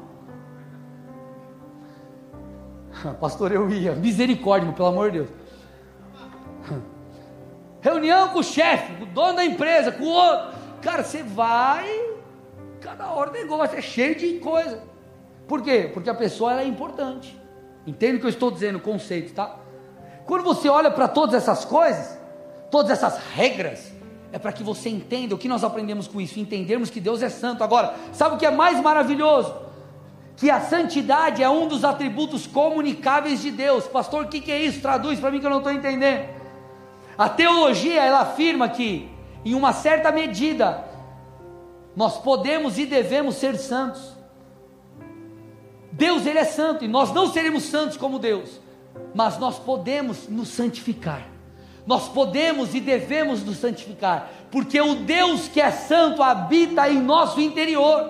Pastor, 3.19 3.51
eu 3.51 3.69
ia. 3.69 3.93
Misericórdia, 3.93 4.71
pelo 4.71 4.87
amor 4.87 5.11
de 5.11 5.19
Deus. 5.19 5.29
Reunião 7.81 8.29
com 8.29 8.39
o 8.39 8.43
chefe, 8.43 8.95
com 8.95 9.03
o 9.03 9.07
dono 9.07 9.35
da 9.35 9.45
empresa, 9.45 9.91
com 9.91 10.03
o 10.03 10.09
outro. 10.09 10.53
Cara, 10.81 11.03
você 11.03 11.21
vai 11.23 12.13
Cada 12.83 13.09
hora 13.11 13.29
o 13.29 13.33
negócio 13.33 13.77
é 13.77 13.81
cheio 13.81 14.13
de 14.13 14.39
coisa. 14.39 14.83
Por 15.47 15.61
quê? 15.61 15.89
Porque 15.93 16.09
a 16.09 16.15
pessoa 16.15 16.61
é 16.61 16.65
importante. 16.65 17.37
Entende 17.85 18.17
o 18.17 18.19
que 18.19 18.25
eu 18.25 18.29
estou 18.29 18.49
dizendo, 18.49 18.77
o 18.77 18.81
conceito, 18.81 19.33
tá? 19.33 19.57
Quando 20.25 20.43
você 20.43 20.69
olha 20.69 20.89
para 20.89 21.07
todas 21.07 21.35
essas 21.35 21.65
coisas, 21.65 22.17
todas 22.71 22.91
essas 22.91 23.17
regras, 23.35 23.91
é 24.31 24.39
para 24.39 24.51
que 24.51 24.63
você 24.63 24.89
entenda 24.89 25.35
o 25.35 25.37
que 25.37 25.47
nós 25.47 25.63
aprendemos 25.63 26.07
com 26.07 26.19
isso, 26.19 26.39
entendermos 26.39 26.89
que 26.89 26.99
Deus 26.99 27.21
é 27.21 27.29
santo. 27.29 27.63
Agora, 27.63 27.93
sabe 28.13 28.35
o 28.35 28.37
que 28.37 28.45
é 28.45 28.51
mais 28.51 28.79
maravilhoso? 28.79 29.53
Que 30.37 30.49
a 30.49 30.59
santidade 30.61 31.43
é 31.43 31.49
um 31.49 31.67
dos 31.67 31.83
atributos 31.83 32.47
comunicáveis 32.47 33.41
de 33.41 33.51
Deus. 33.51 33.85
Pastor, 33.85 34.25
o 34.25 34.27
que, 34.27 34.41
que 34.41 34.51
é 34.51 34.59
isso? 34.59 34.81
Traduz 34.81 35.19
para 35.19 35.29
mim 35.29 35.39
que 35.39 35.45
eu 35.45 35.51
não 35.51 35.59
estou 35.59 35.71
entendendo. 35.71 36.27
A 37.15 37.29
teologia 37.29 38.01
ela 38.01 38.21
afirma 38.21 38.67
que, 38.69 39.07
em 39.45 39.53
uma 39.53 39.71
certa 39.71 40.11
medida, 40.11 40.83
nós 41.95 42.17
podemos 42.17 42.79
e 42.79 42.87
devemos 42.87 43.35
ser 43.35 43.55
santos. 43.57 44.12
Deus 45.93 46.25
ele 46.25 46.39
é 46.39 46.43
santo 46.43 46.83
e 46.83 46.87
nós 46.87 47.13
não 47.13 47.31
seremos 47.31 47.65
santos 47.65 47.97
como 47.97 48.17
Deus, 48.17 48.59
mas 49.13 49.37
nós 49.37 49.59
podemos 49.59 50.27
nos 50.27 50.47
santificar. 50.47 51.27
Nós 51.85 52.09
podemos 52.09 52.73
e 52.73 52.79
devemos 52.79 53.43
nos 53.43 53.57
santificar, 53.57 54.31
porque 54.49 54.81
o 54.81 54.95
Deus 54.95 55.47
que 55.47 55.61
é 55.61 55.69
santo 55.69 56.23
habita 56.23 56.89
em 56.89 56.99
nosso 56.99 57.39
interior. 57.39 58.09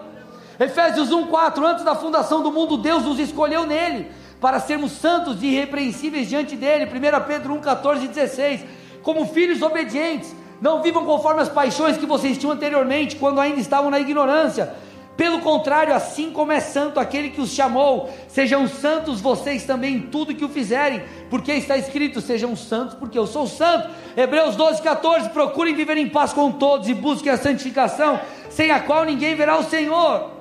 Efésios 0.57 1.09
1:4 1.09 1.65
Antes 1.65 1.84
da 1.84 1.93
fundação 1.93 2.41
do 2.41 2.53
mundo, 2.53 2.77
Deus 2.77 3.03
nos 3.03 3.19
escolheu 3.19 3.65
nele 3.65 4.09
para 4.39 4.61
sermos 4.61 4.93
santos 4.93 5.43
e 5.43 5.47
irrepreensíveis 5.47 6.29
diante 6.29 6.55
dele. 6.55 6.86
1 6.86 7.25
Pedro 7.27 7.53
1:14 7.55 8.05
e 8.05 8.07
16. 8.07 8.61
Como 9.01 9.27
filhos 9.27 9.61
obedientes, 9.61 10.34
não 10.61 10.81
vivam 10.81 11.03
conforme 11.03 11.41
as 11.41 11.49
paixões 11.49 11.97
que 11.97 12.05
vocês 12.05 12.38
tinham 12.38 12.53
anteriormente, 12.53 13.17
quando 13.17 13.41
ainda 13.41 13.59
estavam 13.59 13.91
na 13.91 13.99
ignorância. 13.99 14.73
Pelo 15.16 15.41
contrário, 15.41 15.93
assim 15.93 16.32
como 16.32 16.51
é 16.51 16.59
santo 16.59 16.99
aquele 16.99 17.30
que 17.30 17.39
os 17.39 17.51
chamou, 17.51 18.09
sejam 18.28 18.68
santos 18.68 19.22
vocês 19.22 19.64
também 19.64 19.95
em 19.95 20.01
tudo 20.01 20.34
que 20.34 20.43
o 20.43 20.49
fizerem, 20.49 21.03
porque 21.30 21.51
está 21.53 21.78
escrito: 21.78 22.20
sejam 22.20 22.55
santos, 22.55 22.95
porque 22.95 23.18
eu 23.18 23.28
sou 23.28 23.45
santo. 23.45 23.89
Hebreus 24.18 24.55
12, 24.55 24.82
14: 24.82 25.30
procurem 25.30 25.76
viver 25.76 25.97
em 25.97 26.09
paz 26.09 26.34
com 26.34 26.51
todos 26.51 26.89
e 26.89 26.95
busquem 26.95 27.32
a 27.32 27.38
santificação, 27.38 28.20
sem 28.49 28.72
a 28.72 28.80
qual 28.80 29.05
ninguém 29.05 29.36
verá 29.36 29.57
o 29.57 29.64
Senhor. 29.64 30.32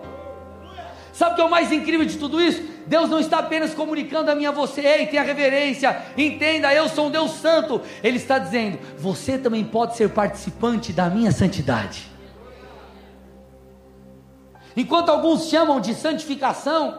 Sabe 1.12 1.32
o 1.32 1.34
que 1.34 1.42
é 1.42 1.44
o 1.44 1.50
mais 1.50 1.70
incrível 1.70 2.06
de 2.06 2.16
tudo 2.16 2.40
isso? 2.40 2.62
Deus 2.86 3.10
não 3.10 3.20
está 3.20 3.40
apenas 3.40 3.74
comunicando 3.74 4.30
a 4.30 4.34
mim 4.34 4.46
a 4.46 4.50
você, 4.50 4.80
ei, 4.80 5.06
tenha 5.06 5.22
reverência, 5.22 5.96
entenda, 6.16 6.72
eu 6.74 6.88
sou 6.88 7.08
um 7.08 7.10
Deus 7.10 7.32
santo. 7.32 7.82
Ele 8.02 8.16
está 8.16 8.38
dizendo, 8.38 8.78
você 8.98 9.36
também 9.36 9.62
pode 9.62 9.96
ser 9.96 10.08
participante 10.08 10.92
da 10.94 11.10
minha 11.10 11.30
santidade. 11.30 12.11
Enquanto 14.76 15.10
alguns 15.10 15.48
chamam 15.48 15.80
de 15.80 15.94
santificação, 15.94 16.98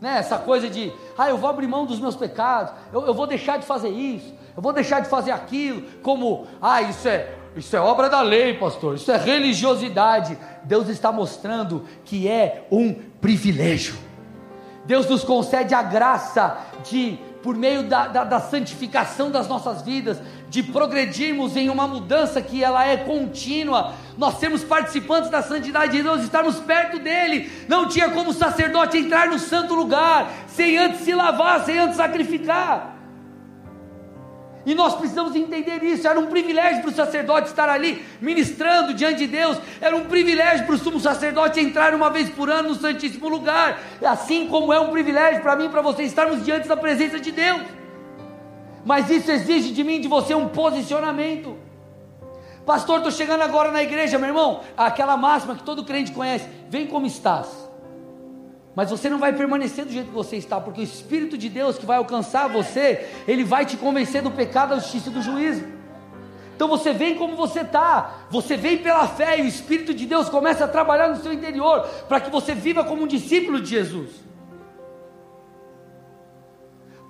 né, 0.00 0.18
essa 0.18 0.38
coisa 0.38 0.68
de, 0.68 0.92
ah, 1.16 1.28
eu 1.28 1.38
vou 1.38 1.48
abrir 1.48 1.66
mão 1.66 1.86
dos 1.86 2.00
meus 2.00 2.16
pecados, 2.16 2.72
eu, 2.92 3.06
eu 3.06 3.14
vou 3.14 3.26
deixar 3.26 3.58
de 3.58 3.66
fazer 3.66 3.88
isso, 3.88 4.34
eu 4.56 4.62
vou 4.62 4.72
deixar 4.72 5.00
de 5.00 5.08
fazer 5.08 5.30
aquilo, 5.30 5.82
como, 6.02 6.46
ah, 6.60 6.82
isso 6.82 7.08
é, 7.08 7.34
isso 7.56 7.76
é 7.76 7.80
obra 7.80 8.08
da 8.08 8.20
lei, 8.20 8.54
pastor, 8.54 8.96
isso 8.96 9.10
é 9.10 9.16
religiosidade. 9.16 10.36
Deus 10.64 10.88
está 10.88 11.12
mostrando 11.12 11.84
que 12.04 12.28
é 12.28 12.66
um 12.70 12.94
privilégio. 13.20 13.96
Deus 14.84 15.06
nos 15.08 15.24
concede 15.24 15.74
a 15.74 15.82
graça 15.82 16.58
de, 16.84 17.18
por 17.42 17.56
meio 17.56 17.84
da, 17.84 18.06
da, 18.08 18.24
da, 18.24 18.40
santificação 18.40 19.30
das 19.30 19.48
nossas 19.48 19.82
vidas, 19.82 20.20
de 20.48 20.62
progredirmos 20.62 21.56
em 21.56 21.68
uma 21.68 21.86
mudança 21.86 22.40
que 22.40 22.62
ela 22.62 22.86
é 22.86 22.96
contínua, 22.96 23.94
nós 24.16 24.38
sermos 24.38 24.62
participantes 24.62 25.30
da 25.30 25.42
santidade 25.42 25.96
de 25.96 26.02
Deus, 26.02 26.22
estarmos 26.22 26.60
perto 26.60 26.98
dEle. 26.98 27.50
Não 27.68 27.88
tinha 27.88 28.10
como 28.10 28.30
o 28.30 28.34
sacerdote 28.34 28.98
entrar 28.98 29.28
no 29.28 29.38
santo 29.38 29.74
lugar 29.74 30.30
sem 30.46 30.78
antes 30.78 31.00
se 31.00 31.14
lavar, 31.14 31.64
sem 31.64 31.78
antes 31.78 31.96
sacrificar. 31.96 32.94
E 34.66 34.74
nós 34.74 34.94
precisamos 34.94 35.36
entender 35.36 35.82
isso. 35.82 36.08
Era 36.08 36.18
um 36.18 36.26
privilégio 36.26 36.80
para 36.80 36.90
o 36.90 36.94
sacerdote 36.94 37.48
estar 37.48 37.68
ali 37.68 38.02
ministrando 38.20 38.94
diante 38.94 39.18
de 39.18 39.26
Deus. 39.26 39.58
Era 39.80 39.94
um 39.94 40.06
privilégio 40.06 40.64
para 40.64 40.74
o 40.74 40.78
sumo 40.78 40.98
sacerdote 40.98 41.60
entrar 41.60 41.94
uma 41.94 42.08
vez 42.08 42.30
por 42.30 42.48
ano 42.48 42.70
no 42.70 42.74
Santíssimo 42.74 43.28
Lugar. 43.28 43.78
Assim 44.02 44.48
como 44.48 44.72
é 44.72 44.80
um 44.80 44.90
privilégio 44.90 45.42
para 45.42 45.56
mim 45.56 45.66
e 45.66 45.68
para 45.68 45.82
você 45.82 46.04
estarmos 46.04 46.44
diante 46.44 46.66
da 46.66 46.76
presença 46.76 47.20
de 47.20 47.30
Deus. 47.30 47.60
Mas 48.84 49.10
isso 49.10 49.30
exige 49.30 49.72
de 49.72 49.82
mim, 49.82 50.00
de 50.00 50.08
você, 50.08 50.34
um 50.34 50.48
posicionamento. 50.48 51.56
Pastor, 52.66 52.98
estou 52.98 53.12
chegando 53.12 53.42
agora 53.42 53.70
na 53.70 53.82
igreja, 53.82 54.18
meu 54.18 54.28
irmão. 54.28 54.60
Aquela 54.76 55.16
máxima 55.16 55.54
que 55.54 55.62
todo 55.62 55.84
crente 55.84 56.12
conhece: 56.12 56.48
vem 56.68 56.86
como 56.86 57.06
estás. 57.06 57.48
Mas 58.74 58.90
você 58.90 59.08
não 59.08 59.18
vai 59.18 59.32
permanecer 59.32 59.84
do 59.84 59.92
jeito 59.92 60.08
que 60.08 60.14
você 60.14 60.36
está, 60.36 60.60
porque 60.60 60.80
o 60.80 60.84
Espírito 60.84 61.38
de 61.38 61.48
Deus 61.48 61.78
que 61.78 61.86
vai 61.86 61.96
alcançar 61.96 62.48
você, 62.48 63.08
ele 63.28 63.44
vai 63.44 63.64
te 63.64 63.76
convencer 63.76 64.20
do 64.20 64.30
pecado, 64.30 64.70
da 64.70 64.78
justiça 64.80 65.10
e 65.10 65.12
do 65.12 65.22
juízo. 65.22 65.64
Então 66.56 66.68
você 66.68 66.92
vem 66.92 67.16
como 67.16 67.36
você 67.36 67.60
está, 67.60 68.26
você 68.30 68.56
vem 68.56 68.78
pela 68.78 69.06
fé 69.06 69.38
e 69.38 69.42
o 69.42 69.46
Espírito 69.46 69.94
de 69.94 70.06
Deus 70.06 70.28
começa 70.28 70.64
a 70.64 70.68
trabalhar 70.68 71.08
no 71.08 71.22
seu 71.22 71.32
interior, 71.32 71.82
para 72.08 72.20
que 72.20 72.30
você 72.30 72.54
viva 72.54 72.84
como 72.84 73.04
um 73.04 73.06
discípulo 73.06 73.60
de 73.60 73.70
Jesus. 73.70 74.10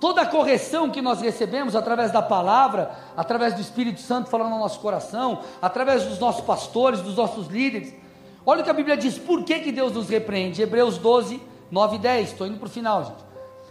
Toda 0.05 0.21
a 0.21 0.25
correção 0.27 0.91
que 0.91 1.01
nós 1.01 1.19
recebemos 1.19 1.75
através 1.75 2.11
da 2.11 2.21
palavra, 2.21 2.91
através 3.17 3.55
do 3.55 3.61
Espírito 3.61 3.99
Santo 3.99 4.29
falando 4.29 4.51
no 4.51 4.59
nosso 4.59 4.79
coração, 4.79 5.39
através 5.59 6.03
dos 6.03 6.19
nossos 6.19 6.45
pastores, 6.45 7.01
dos 7.01 7.15
nossos 7.15 7.47
líderes, 7.47 7.91
olha 8.45 8.61
o 8.61 8.63
que 8.63 8.69
a 8.69 8.73
Bíblia 8.73 8.95
diz, 8.95 9.17
por 9.17 9.43
que, 9.43 9.57
que 9.57 9.71
Deus 9.71 9.93
nos 9.93 10.07
repreende? 10.07 10.61
Hebreus 10.61 10.99
12, 10.99 11.41
9 11.71 11.95
e 11.95 11.97
10, 11.97 12.29
estou 12.29 12.45
indo 12.45 12.59
para 12.59 12.67
o 12.67 12.69
final, 12.69 13.03
gente. 13.03 13.25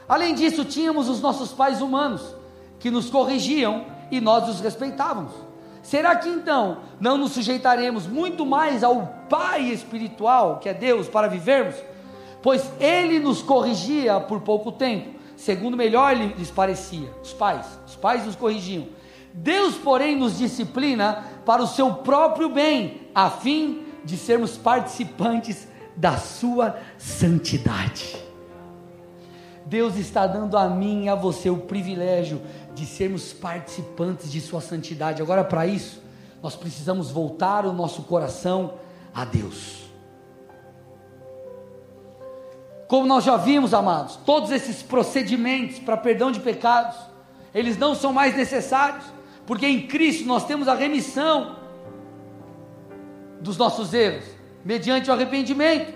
Além 0.08 0.34
disso, 0.34 0.64
tínhamos 0.64 1.08
os 1.08 1.20
nossos 1.20 1.52
pais 1.52 1.80
humanos, 1.80 2.34
que 2.80 2.90
nos 2.90 3.08
corrigiam 3.08 3.84
e 4.10 4.20
nós 4.20 4.48
os 4.48 4.58
respeitávamos. 4.58 5.34
Será 5.84 6.16
que 6.16 6.28
então 6.28 6.78
não 6.98 7.16
nos 7.16 7.30
sujeitaremos 7.30 8.08
muito 8.08 8.44
mais 8.44 8.82
ao 8.82 9.06
Pai 9.30 9.66
espiritual, 9.66 10.58
que 10.58 10.68
é 10.68 10.74
Deus, 10.74 11.06
para 11.06 11.28
vivermos? 11.28 11.76
Pois 12.42 12.68
Ele 12.80 13.20
nos 13.20 13.40
corrigia 13.40 14.18
por 14.18 14.40
pouco 14.40 14.72
tempo, 14.72 15.13
segundo 15.36 15.76
melhor 15.76 16.16
lhes 16.16 16.50
parecia. 16.50 17.10
Os 17.22 17.32
pais, 17.32 17.66
os 17.86 17.96
pais 17.96 18.24
nos 18.24 18.36
corrigiam. 18.36 18.86
Deus, 19.32 19.74
porém, 19.74 20.16
nos 20.16 20.38
disciplina 20.38 21.24
para 21.44 21.62
o 21.62 21.66
seu 21.66 21.92
próprio 21.94 22.48
bem, 22.48 23.08
a 23.14 23.28
fim 23.28 23.86
de 24.04 24.16
sermos 24.16 24.56
participantes 24.56 25.66
da 25.96 26.16
sua 26.16 26.78
santidade. 26.98 28.16
Deus 29.66 29.96
está 29.96 30.26
dando 30.26 30.56
a 30.56 30.68
mim 30.68 31.04
e 31.04 31.08
a 31.08 31.14
você 31.14 31.48
o 31.48 31.56
privilégio 31.56 32.40
de 32.74 32.84
sermos 32.84 33.32
participantes 33.32 34.30
de 34.30 34.40
Sua 34.40 34.60
santidade. 34.60 35.22
Agora, 35.22 35.42
para 35.42 35.66
isso, 35.66 36.02
nós 36.42 36.54
precisamos 36.54 37.10
voltar 37.10 37.64
o 37.64 37.72
nosso 37.72 38.02
coração 38.02 38.74
a 39.14 39.24
Deus. 39.24 39.83
Como 42.86 43.06
nós 43.06 43.24
já 43.24 43.36
vimos, 43.36 43.72
amados, 43.72 44.16
todos 44.26 44.50
esses 44.50 44.82
procedimentos 44.82 45.78
para 45.78 45.96
perdão 45.96 46.30
de 46.30 46.40
pecados, 46.40 46.96
eles 47.54 47.78
não 47.78 47.94
são 47.94 48.12
mais 48.12 48.36
necessários, 48.36 49.04
porque 49.46 49.66
em 49.66 49.86
Cristo 49.86 50.26
nós 50.26 50.44
temos 50.44 50.68
a 50.68 50.74
remissão 50.74 51.56
dos 53.40 53.56
nossos 53.56 53.92
erros, 53.94 54.24
mediante 54.64 55.10
o 55.10 55.12
arrependimento. 55.12 55.92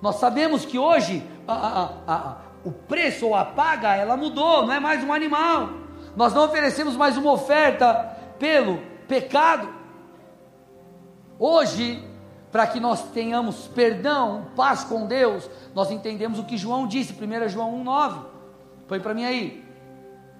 Nós 0.00 0.16
sabemos 0.16 0.64
que 0.64 0.78
hoje 0.78 1.22
a, 1.48 1.54
a, 1.54 1.90
a, 2.06 2.36
o 2.64 2.70
preço 2.70 3.26
ou 3.26 3.34
a 3.34 3.44
paga 3.44 3.94
ela 3.94 4.16
mudou, 4.16 4.66
não 4.66 4.72
é 4.72 4.80
mais 4.80 5.02
um 5.02 5.12
animal, 5.12 5.70
nós 6.14 6.32
não 6.32 6.44
oferecemos 6.44 6.96
mais 6.96 7.16
uma 7.16 7.32
oferta 7.32 8.16
pelo 8.38 8.78
pecado. 9.06 9.68
Hoje, 11.38 12.02
para 12.56 12.66
que 12.66 12.80
nós 12.80 13.10
tenhamos 13.10 13.68
perdão, 13.68 14.46
paz 14.56 14.82
com 14.82 15.06
Deus, 15.06 15.46
nós 15.74 15.90
entendemos 15.90 16.38
o 16.38 16.44
que 16.44 16.56
João 16.56 16.86
disse, 16.86 17.12
1 17.12 17.50
João 17.50 17.84
1,9. 17.84 18.24
Põe 18.88 18.98
para 18.98 19.12
mim 19.12 19.26
aí. 19.26 19.62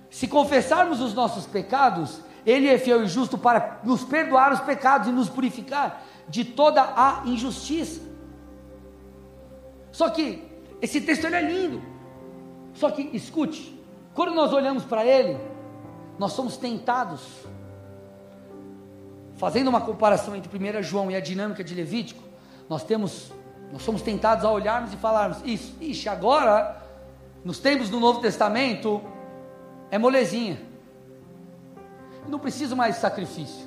Se 0.08 0.26
confessarmos 0.26 1.02
os 1.02 1.12
nossos 1.12 1.44
pecados, 1.44 2.22
Ele 2.46 2.68
é 2.68 2.78
fiel 2.78 3.04
e 3.04 3.06
justo 3.06 3.36
para 3.36 3.80
nos 3.84 4.02
perdoar 4.02 4.50
os 4.50 4.60
pecados 4.60 5.08
e 5.08 5.12
nos 5.12 5.28
purificar 5.28 6.02
de 6.26 6.42
toda 6.42 6.80
a 6.80 7.20
injustiça. 7.26 8.00
Só 9.92 10.08
que 10.08 10.42
esse 10.80 11.02
texto 11.02 11.26
é 11.26 11.42
lindo. 11.42 11.82
Só 12.72 12.90
que 12.90 13.10
escute, 13.12 13.78
quando 14.14 14.34
nós 14.34 14.54
olhamos 14.54 14.84
para 14.84 15.04
ele, 15.04 15.38
nós 16.18 16.32
somos 16.32 16.56
tentados, 16.56 17.20
fazendo 19.36 19.68
uma 19.68 19.80
comparação 19.80 20.34
entre 20.34 20.50
1 20.56 20.82
João 20.82 21.10
e 21.10 21.16
a 21.16 21.20
dinâmica 21.20 21.62
de 21.62 21.74
Levítico, 21.74 22.22
nós 22.68 22.82
temos, 22.82 23.32
nós 23.72 23.82
somos 23.82 24.02
tentados 24.02 24.44
a 24.44 24.50
olharmos 24.50 24.92
e 24.92 24.96
falarmos, 24.96 25.38
isso, 25.44 25.74
ixi, 25.80 26.08
agora, 26.08 26.82
nos 27.44 27.58
tempos 27.58 27.88
do 27.88 28.00
Novo 28.00 28.20
Testamento, 28.20 29.02
é 29.90 29.98
molezinha. 29.98 30.58
Eu 32.24 32.30
não 32.30 32.38
preciso 32.38 32.74
mais 32.74 32.96
de 32.96 33.00
sacrifício. 33.00 33.66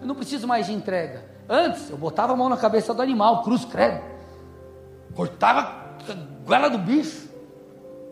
Eu 0.00 0.06
não 0.06 0.14
preciso 0.14 0.46
mais 0.46 0.66
de 0.66 0.72
entrega. 0.72 1.24
Antes, 1.48 1.88
eu 1.88 1.96
botava 1.96 2.32
a 2.32 2.36
mão 2.36 2.48
na 2.48 2.56
cabeça 2.56 2.92
do 2.92 3.00
animal, 3.00 3.42
cruz 3.42 3.64
credo. 3.64 4.04
Cortava 5.14 5.60
a 5.60 6.44
goela 6.44 6.68
do 6.68 6.78
bicho. 6.78 7.28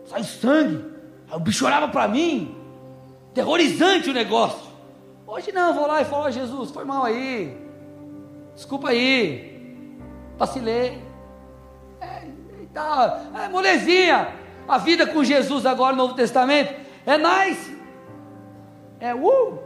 Sai 0.05 0.23
sangue. 0.23 0.83
Aí 1.29 1.37
o 1.37 1.39
bicho 1.39 1.65
olhava 1.65 1.87
para 1.89 2.07
mim 2.07 2.55
terrorizante 3.33 4.09
o 4.09 4.13
negócio. 4.13 4.64
Hoje 5.27 5.51
não, 5.51 5.73
vou 5.73 5.87
lá 5.87 6.01
e 6.01 6.05
falo, 6.05 6.29
Jesus, 6.29 6.69
foi 6.69 6.85
mal 6.85 7.03
aí, 7.03 7.57
desculpa 8.53 8.89
aí, 8.89 9.97
vacilei. 10.37 11.01
É, 11.99 12.27
é 13.43 13.49
molezinha, 13.49 14.35
a 14.67 14.77
vida 14.77 15.07
com 15.07 15.23
Jesus 15.23 15.65
agora 15.65 15.95
no 15.95 16.03
Novo 16.03 16.13
Testamento 16.13 16.75
é 17.05 17.17
nice, 17.17 17.75
é 18.99 19.15
uh. 19.15 19.59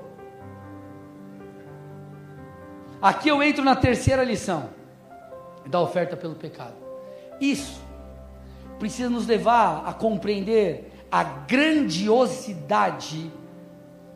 Aqui 3.01 3.29
eu 3.29 3.43
entro 3.43 3.63
na 3.63 3.75
terceira 3.75 4.23
lição 4.23 4.69
da 5.65 5.81
oferta 5.81 6.15
pelo 6.17 6.35
pecado. 6.35 6.75
Isso 7.39 7.81
precisa 8.77 9.09
nos 9.09 9.25
levar 9.27 9.83
a 9.85 9.93
compreender 9.93 10.91
a 11.11 11.23
grandiosidade 11.23 13.31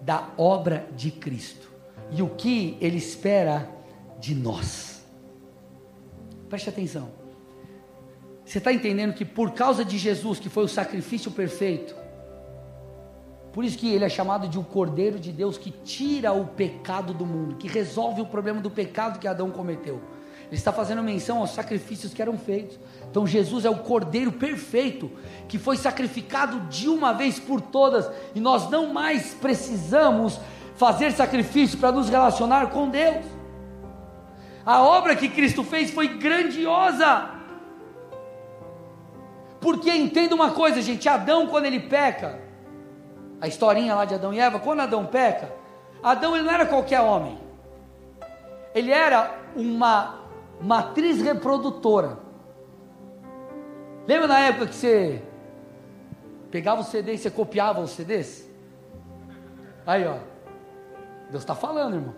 da 0.04 0.30
obra 0.38 0.88
de 0.95 1.12
Cristo 1.12 1.72
e 2.12 2.22
o 2.22 2.30
que 2.30 2.78
Ele 2.80 2.97
espera 2.97 3.70
de 4.20 4.36
nós. 4.36 5.04
Preste 6.49 6.70
atenção. 6.70 7.10
Você 8.45 8.58
está 8.58 8.72
entendendo 8.72 9.14
que 9.14 9.26
por 9.26 9.51
causa 9.51 9.84
de 9.84 9.97
Jesus, 9.97 10.39
que 10.39 10.49
foi 10.49 10.64
o 10.64 10.68
sacrifício 10.68 11.32
perfeito, 11.32 11.95
por 13.54 13.64
isso 13.64 13.78
que 13.78 13.93
ele 13.93 14.04
é 14.04 14.10
chamado 14.10 14.47
de 14.47 14.58
o 14.58 14.64
Cordeiro 14.64 15.20
de 15.20 15.32
Deus 15.32 15.58
que 15.58 15.72
tira 15.72 16.34
o 16.34 16.47
pecado 16.47 17.14
do 17.14 17.26
mundo, 17.26 17.56
que 17.56 17.68
resolve 17.68 18.20
o 18.22 18.26
problema 18.26 18.60
do 18.60 18.70
pecado 18.70 19.20
que 19.20 19.28
Adão 19.28 19.51
cometeu. 19.51 20.01
Ele 20.54 20.60
está 20.60 20.72
fazendo 20.72 21.01
menção 21.01 21.39
aos 21.39 21.49
sacrifícios 21.49 22.14
que 22.14 22.22
eram 22.22 22.38
feitos. 22.38 22.78
Então 23.10 23.26
Jesus 23.26 23.66
é 23.66 23.72
o 23.72 23.78
Cordeiro 23.78 24.32
perfeito 24.32 25.10
que 25.47 25.58
foi 25.58 25.76
sacrificado 25.76 26.60
de 26.70 26.88
uma 26.88 27.12
vez 27.12 27.39
por 27.39 27.60
todas 27.60 28.08
e 28.36 28.39
nós 28.39 28.70
não 28.70 28.93
mais 28.93 29.34
precisamos 29.34 30.39
fazer 30.76 31.12
sacrifício 31.12 31.80
para 31.80 31.91
nos 31.91 32.08
relacionar 32.08 32.68
com 32.68 32.88
Deus. 32.88 33.26
A 34.64 34.84
obra 34.84 35.16
que 35.16 35.28
Cristo 35.28 35.64
fez 35.64 35.89
foi 35.89 36.20
grandiosa. 36.20 37.32
Porque 39.60 39.89
entenda 39.89 40.36
uma 40.36 40.51
coisa, 40.51 40.84
gente, 40.84 41.10
Adão 41.10 41.47
quando 41.47 41.66
ele 41.66 41.80
peca, 41.80 42.39
a 43.41 43.47
historinha 43.47 43.95
lá 43.95 44.06
de 44.06 44.14
Adão 44.14 44.32
e 44.32 44.39
Eva, 44.39 44.60
quando 44.60 44.82
Adão 44.82 45.04
peca, 45.04 45.51
Adão 46.04 46.36
ele 46.36 46.45
não 46.45 46.54
era 46.54 46.68
qualquer 46.68 47.01
homem. 47.01 47.39
Ele 48.76 48.91
era 48.91 49.36
uma 49.56 50.22
matriz 50.62 51.22
reprodutora. 51.22 52.20
Lembra 54.08 54.28
na 54.28 54.39
época 54.39 54.68
que 54.68 54.76
você 54.76 55.22
pegava 56.51 56.82
o 56.82 56.84
CD 56.84 57.14
e 57.14 57.18
você 57.18 57.32
copiava 57.32 57.82
os 57.82 57.91
CDs? 57.91 58.49
Aí, 59.86 60.06
ó. 60.06 60.18
Deus 61.30 61.43
está 61.43 61.56
falando, 61.56 61.95
irmão. 61.95 62.16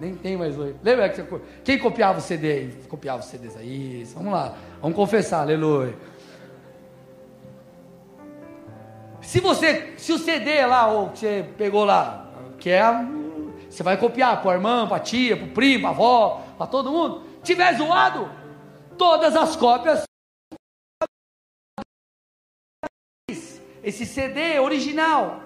Nem 0.00 0.14
tem 0.14 0.36
mais 0.36 0.58
hoje. 0.58 0.74
Lembra 0.82 1.08
que 1.10 1.20
você, 1.20 1.40
quem 1.62 1.78
copiava 1.78 2.18
o 2.18 2.22
CD 2.22 2.52
aí? 2.52 2.72
Copiava 2.88 3.20
os 3.20 3.26
CDs 3.26 3.56
aí. 3.56 4.04
Vamos 4.14 4.32
lá. 4.32 4.54
Vamos 4.80 4.96
confessar, 4.96 5.42
aleluia. 5.42 5.94
Se 9.20 9.40
você, 9.40 9.92
se 9.98 10.12
o 10.12 10.18
CD 10.18 10.64
lá, 10.64 10.86
ou 10.88 11.10
que 11.10 11.18
você 11.18 11.46
pegou 11.56 11.84
lá, 11.84 12.30
que 12.58 12.70
é, 12.70 12.82
você 13.68 13.82
vai 13.82 13.96
copiar 13.96 14.40
para 14.40 14.52
a 14.52 14.54
irmã, 14.54 14.86
para 14.86 14.96
a 14.96 15.00
tia, 15.00 15.36
para 15.36 15.46
o 15.46 15.50
primo, 15.50 15.82
para 15.82 15.90
a 15.90 15.92
avó, 15.92 16.42
para 16.60 16.66
todo 16.66 16.92
mundo 16.92 17.22
tiver 17.42 17.74
zoado, 17.74 18.28
todas 18.98 19.34
as 19.34 19.56
cópias. 19.56 20.02
Esse 23.82 24.04
CD 24.04 24.60
original, 24.60 25.40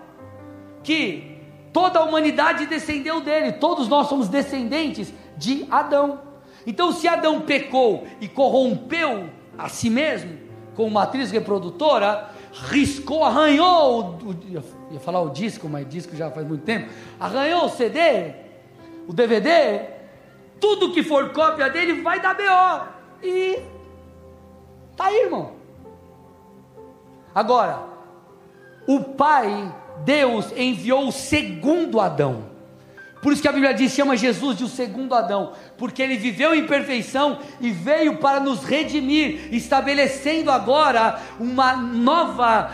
que 0.83 1.41
toda 1.73 2.01
a 2.01 2.03
humanidade 2.03 2.67
descendeu 2.67 3.21
dele, 3.21 3.53
todos 3.53 3.87
nós 3.87 4.09
somos 4.09 4.29
descendentes 4.29 5.15
de 5.37 5.65
Adão. 5.71 6.21
Então, 6.67 6.91
se 6.91 7.07
Adão 7.07 7.43
pecou 7.43 8.09
e 8.21 8.27
corrompeu 8.27 9.31
a 9.57 9.69
si 9.69 9.89
mesmo, 9.89 10.37
com 10.75 10.91
matriz 10.91 11.31
reprodutora, 11.31 12.29
riscou, 12.51 13.23
arranhou, 13.23 14.19
ia 14.91 14.99
falar 14.99 15.21
o 15.21 15.31
disco, 15.31 15.69
mas 15.69 15.89
disco 15.89 16.17
já 16.17 16.29
faz 16.33 16.45
muito 16.45 16.65
tempo, 16.65 16.91
arranhou 17.21 17.67
o 17.67 17.69
CD, 17.69 18.35
o 19.07 19.13
DVD, 19.13 19.94
tudo 20.65 20.93
que 20.93 21.03
for 21.03 21.29
cópia 21.31 21.69
dele 21.69 22.01
vai 22.01 22.21
dar 22.21 22.35
BO. 22.35 22.89
E 23.23 23.59
Está 24.95 25.07
aí, 25.07 25.25
irmão. 25.25 25.51
Agora, 27.35 27.83
o 28.87 29.01
Pai, 29.01 29.75
Deus, 30.05 30.53
enviou 30.57 31.09
o 31.09 31.13
segundo 31.13 32.01
Adão. 32.01 32.55
Por 33.21 33.33
isso 33.33 33.43
que 33.43 33.49
a 33.49 33.53
Bíblia 33.53 33.75
diz, 33.75 33.93
chama 33.93 34.17
Jesus 34.17 34.57
de 34.57 34.65
o 34.65 34.69
segundo 34.69 35.15
Adão, 35.15 35.53
porque 35.77 36.01
ele 36.01 36.17
viveu 36.17 36.55
em 36.55 36.67
perfeição 36.67 37.41
e 37.61 37.71
veio 37.71 38.19
para 38.19 38.39
nos 38.39 38.63
redimir, 38.63 39.53
estabelecendo 39.53 40.51
agora 40.51 41.21
uma 41.41 41.77
nova, 41.77 42.71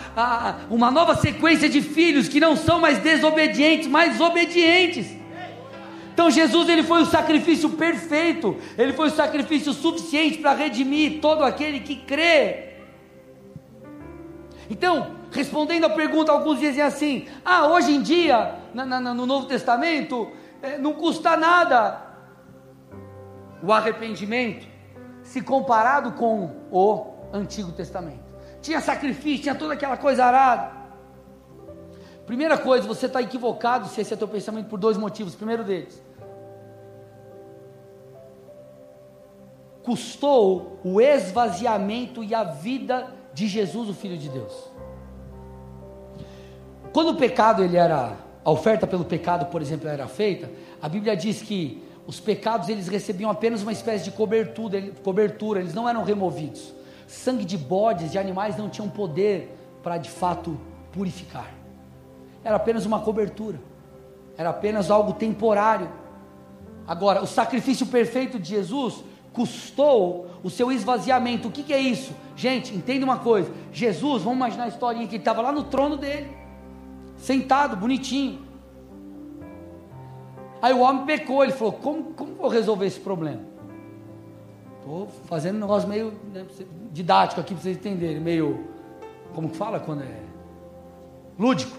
uma 0.68 0.90
nova 0.90 1.16
sequência 1.16 1.68
de 1.68 1.80
filhos 1.80 2.28
que 2.28 2.38
não 2.38 2.54
são 2.54 2.78
mais 2.78 2.98
desobedientes, 2.98 3.88
mas 3.88 4.20
obedientes. 4.20 5.19
Então 6.20 6.30
Jesus 6.30 6.68
ele 6.68 6.82
foi 6.82 7.00
o 7.00 7.06
sacrifício 7.06 7.70
perfeito, 7.70 8.54
ele 8.76 8.92
foi 8.92 9.08
o 9.08 9.10
sacrifício 9.10 9.72
suficiente 9.72 10.36
para 10.36 10.52
redimir 10.52 11.18
todo 11.18 11.42
aquele 11.42 11.80
que 11.80 11.96
crê. 11.96 12.74
Então, 14.68 15.16
respondendo 15.32 15.84
a 15.84 15.88
pergunta, 15.88 16.30
alguns 16.30 16.60
dizem 16.60 16.82
assim: 16.82 17.26
ah, 17.42 17.68
hoje 17.68 17.92
em 17.92 18.02
dia, 18.02 18.54
na, 18.74 18.84
na, 18.84 19.00
no 19.14 19.24
Novo 19.24 19.46
Testamento, 19.46 20.30
é, 20.60 20.76
não 20.76 20.92
custa 20.92 21.38
nada 21.38 22.02
o 23.62 23.72
arrependimento, 23.72 24.68
se 25.22 25.40
comparado 25.40 26.12
com 26.12 26.54
o 26.70 27.14
Antigo 27.32 27.72
Testamento. 27.72 28.20
Tinha 28.60 28.82
sacrifício, 28.82 29.44
tinha 29.44 29.54
toda 29.54 29.72
aquela 29.72 29.96
coisa 29.96 30.26
arada. 30.26 30.80
Primeira 32.26 32.58
coisa, 32.58 32.86
você 32.86 33.06
está 33.06 33.22
equivocado 33.22 33.88
se 33.88 34.02
esse 34.02 34.12
é 34.12 34.16
teu 34.18 34.28
pensamento 34.28 34.68
por 34.68 34.78
dois 34.78 34.98
motivos. 34.98 35.34
Primeiro 35.34 35.64
deles, 35.64 36.09
custou 39.82 40.78
o 40.84 41.00
esvaziamento 41.00 42.22
e 42.22 42.34
a 42.34 42.44
vida 42.44 43.12
de 43.32 43.46
Jesus, 43.46 43.88
o 43.88 43.94
Filho 43.94 44.16
de 44.16 44.28
Deus. 44.28 44.70
Quando 46.92 47.10
o 47.10 47.16
pecado 47.16 47.62
ele 47.62 47.76
era 47.76 48.16
a 48.44 48.50
oferta 48.50 48.86
pelo 48.86 49.04
pecado, 49.04 49.46
por 49.46 49.62
exemplo, 49.62 49.88
era 49.88 50.06
feita, 50.08 50.50
a 50.82 50.88
Bíblia 50.88 51.16
diz 51.16 51.40
que 51.42 51.82
os 52.06 52.18
pecados 52.18 52.68
eles 52.68 52.88
recebiam 52.88 53.30
apenas 53.30 53.62
uma 53.62 53.72
espécie 53.72 54.04
de 54.04 54.10
cobertura, 54.10 54.90
cobertura, 55.04 55.60
eles 55.60 55.74
não 55.74 55.88
eram 55.88 56.02
removidos. 56.02 56.74
Sangue 57.06 57.44
de 57.44 57.56
bodes, 57.56 58.10
de 58.10 58.18
animais 58.18 58.56
não 58.56 58.68
tinham 58.68 58.88
poder 58.88 59.56
para 59.82 59.98
de 59.98 60.10
fato 60.10 60.58
purificar. 60.92 61.52
Era 62.42 62.56
apenas 62.56 62.86
uma 62.86 63.00
cobertura. 63.00 63.60
Era 64.36 64.50
apenas 64.50 64.90
algo 64.90 65.12
temporário. 65.12 65.90
Agora, 66.86 67.22
o 67.22 67.26
sacrifício 67.26 67.86
perfeito 67.86 68.38
de 68.38 68.50
Jesus 68.50 69.04
custou 69.32 70.26
o 70.42 70.50
seu 70.50 70.70
esvaziamento. 70.72 71.48
O 71.48 71.50
que, 71.50 71.62
que 71.62 71.72
é 71.72 71.78
isso? 71.78 72.12
Gente, 72.36 72.74
entenda 72.74 73.04
uma 73.04 73.18
coisa: 73.18 73.50
Jesus, 73.72 74.22
vamos 74.22 74.38
imaginar 74.38 74.64
a 74.64 74.68
historinha 74.68 75.06
que 75.06 75.16
ele 75.16 75.20
estava 75.20 75.42
lá 75.42 75.52
no 75.52 75.64
trono 75.64 75.96
dele 75.96 76.40
sentado, 77.20 77.76
bonitinho. 77.76 78.40
Aí 80.60 80.72
o 80.72 80.80
homem 80.80 81.04
pecou, 81.04 81.42
ele 81.42 81.52
falou: 81.52 81.72
Como, 81.74 82.04
como 82.14 82.34
vou 82.34 82.48
resolver 82.48 82.86
esse 82.86 83.00
problema? 83.00 83.42
Estou 84.78 85.08
fazendo 85.26 85.56
um 85.56 85.60
negócio 85.60 85.88
meio 85.88 86.12
né, 86.32 86.44
didático 86.90 87.40
aqui 87.40 87.54
para 87.54 87.62
vocês 87.62 87.76
entenderem, 87.76 88.20
meio. 88.20 88.68
Como 89.34 89.48
que 89.48 89.56
fala 89.56 89.78
quando 89.78 90.02
é? 90.02 90.22
Lúdico. 91.38 91.78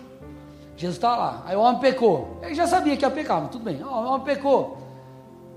Jesus 0.77 0.95
está 0.97 1.15
lá, 1.15 1.43
aí 1.45 1.55
o 1.55 1.59
homem 1.59 1.79
pecou. 1.79 2.39
Ele 2.41 2.55
já 2.55 2.65
sabia 2.65 2.97
que 2.97 3.05
ia 3.05 3.11
pecar, 3.11 3.41
mas 3.41 3.51
tudo 3.51 3.63
bem. 3.63 3.83
O 3.83 3.87
homem 3.87 4.21
pecou. 4.21 4.77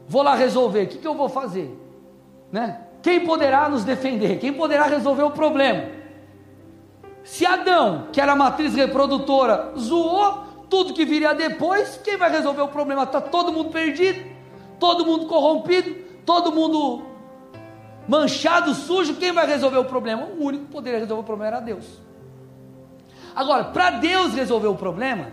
Vou 0.07 0.23
lá 0.23 0.35
resolver, 0.35 0.83
o 0.83 0.87
que, 0.89 0.99
que 0.99 1.07
eu 1.07 1.15
vou 1.15 1.31
fazer? 1.31 1.84
Né? 2.55 2.79
Quem 3.03 3.27
poderá 3.27 3.69
nos 3.69 3.83
defender? 3.83 4.39
Quem 4.39 4.53
poderá 4.53 4.85
resolver 4.85 5.25
o 5.25 5.33
problema? 5.33 5.89
Se 7.25 7.45
Adão, 7.45 8.07
que 8.13 8.21
era 8.21 8.31
a 8.31 8.37
matriz 8.37 8.77
reprodutora, 8.77 9.73
zoou 9.77 10.45
tudo 10.71 10.95
que 10.95 11.05
viria 11.05 11.35
depois, 11.35 12.01
quem 12.05 12.17
vai 12.17 12.31
resolver 12.31 12.63
o 12.63 12.69
problema? 12.69 13.03
Está 13.03 13.21
todo 13.21 13.53
mundo 13.53 13.71
perdido, 13.71 14.25
todo 14.79 15.05
mundo 15.05 15.27
corrompido, 15.27 15.97
todo 16.25 16.53
mundo 16.53 17.03
manchado, 18.07 18.73
sujo. 18.73 19.17
Quem 19.17 19.33
vai 19.33 19.49
resolver 19.49 19.79
o 19.79 19.87
problema? 19.87 20.23
O 20.39 20.45
único 20.45 20.67
que 20.67 20.71
poderia 20.71 21.01
resolver 21.01 21.23
o 21.23 21.27
problema 21.27 21.57
era 21.57 21.61
Deus. 21.61 22.01
Agora, 23.35 23.65
para 23.65 23.91
Deus 23.91 24.33
resolver 24.33 24.69
o 24.69 24.77
problema, 24.77 25.33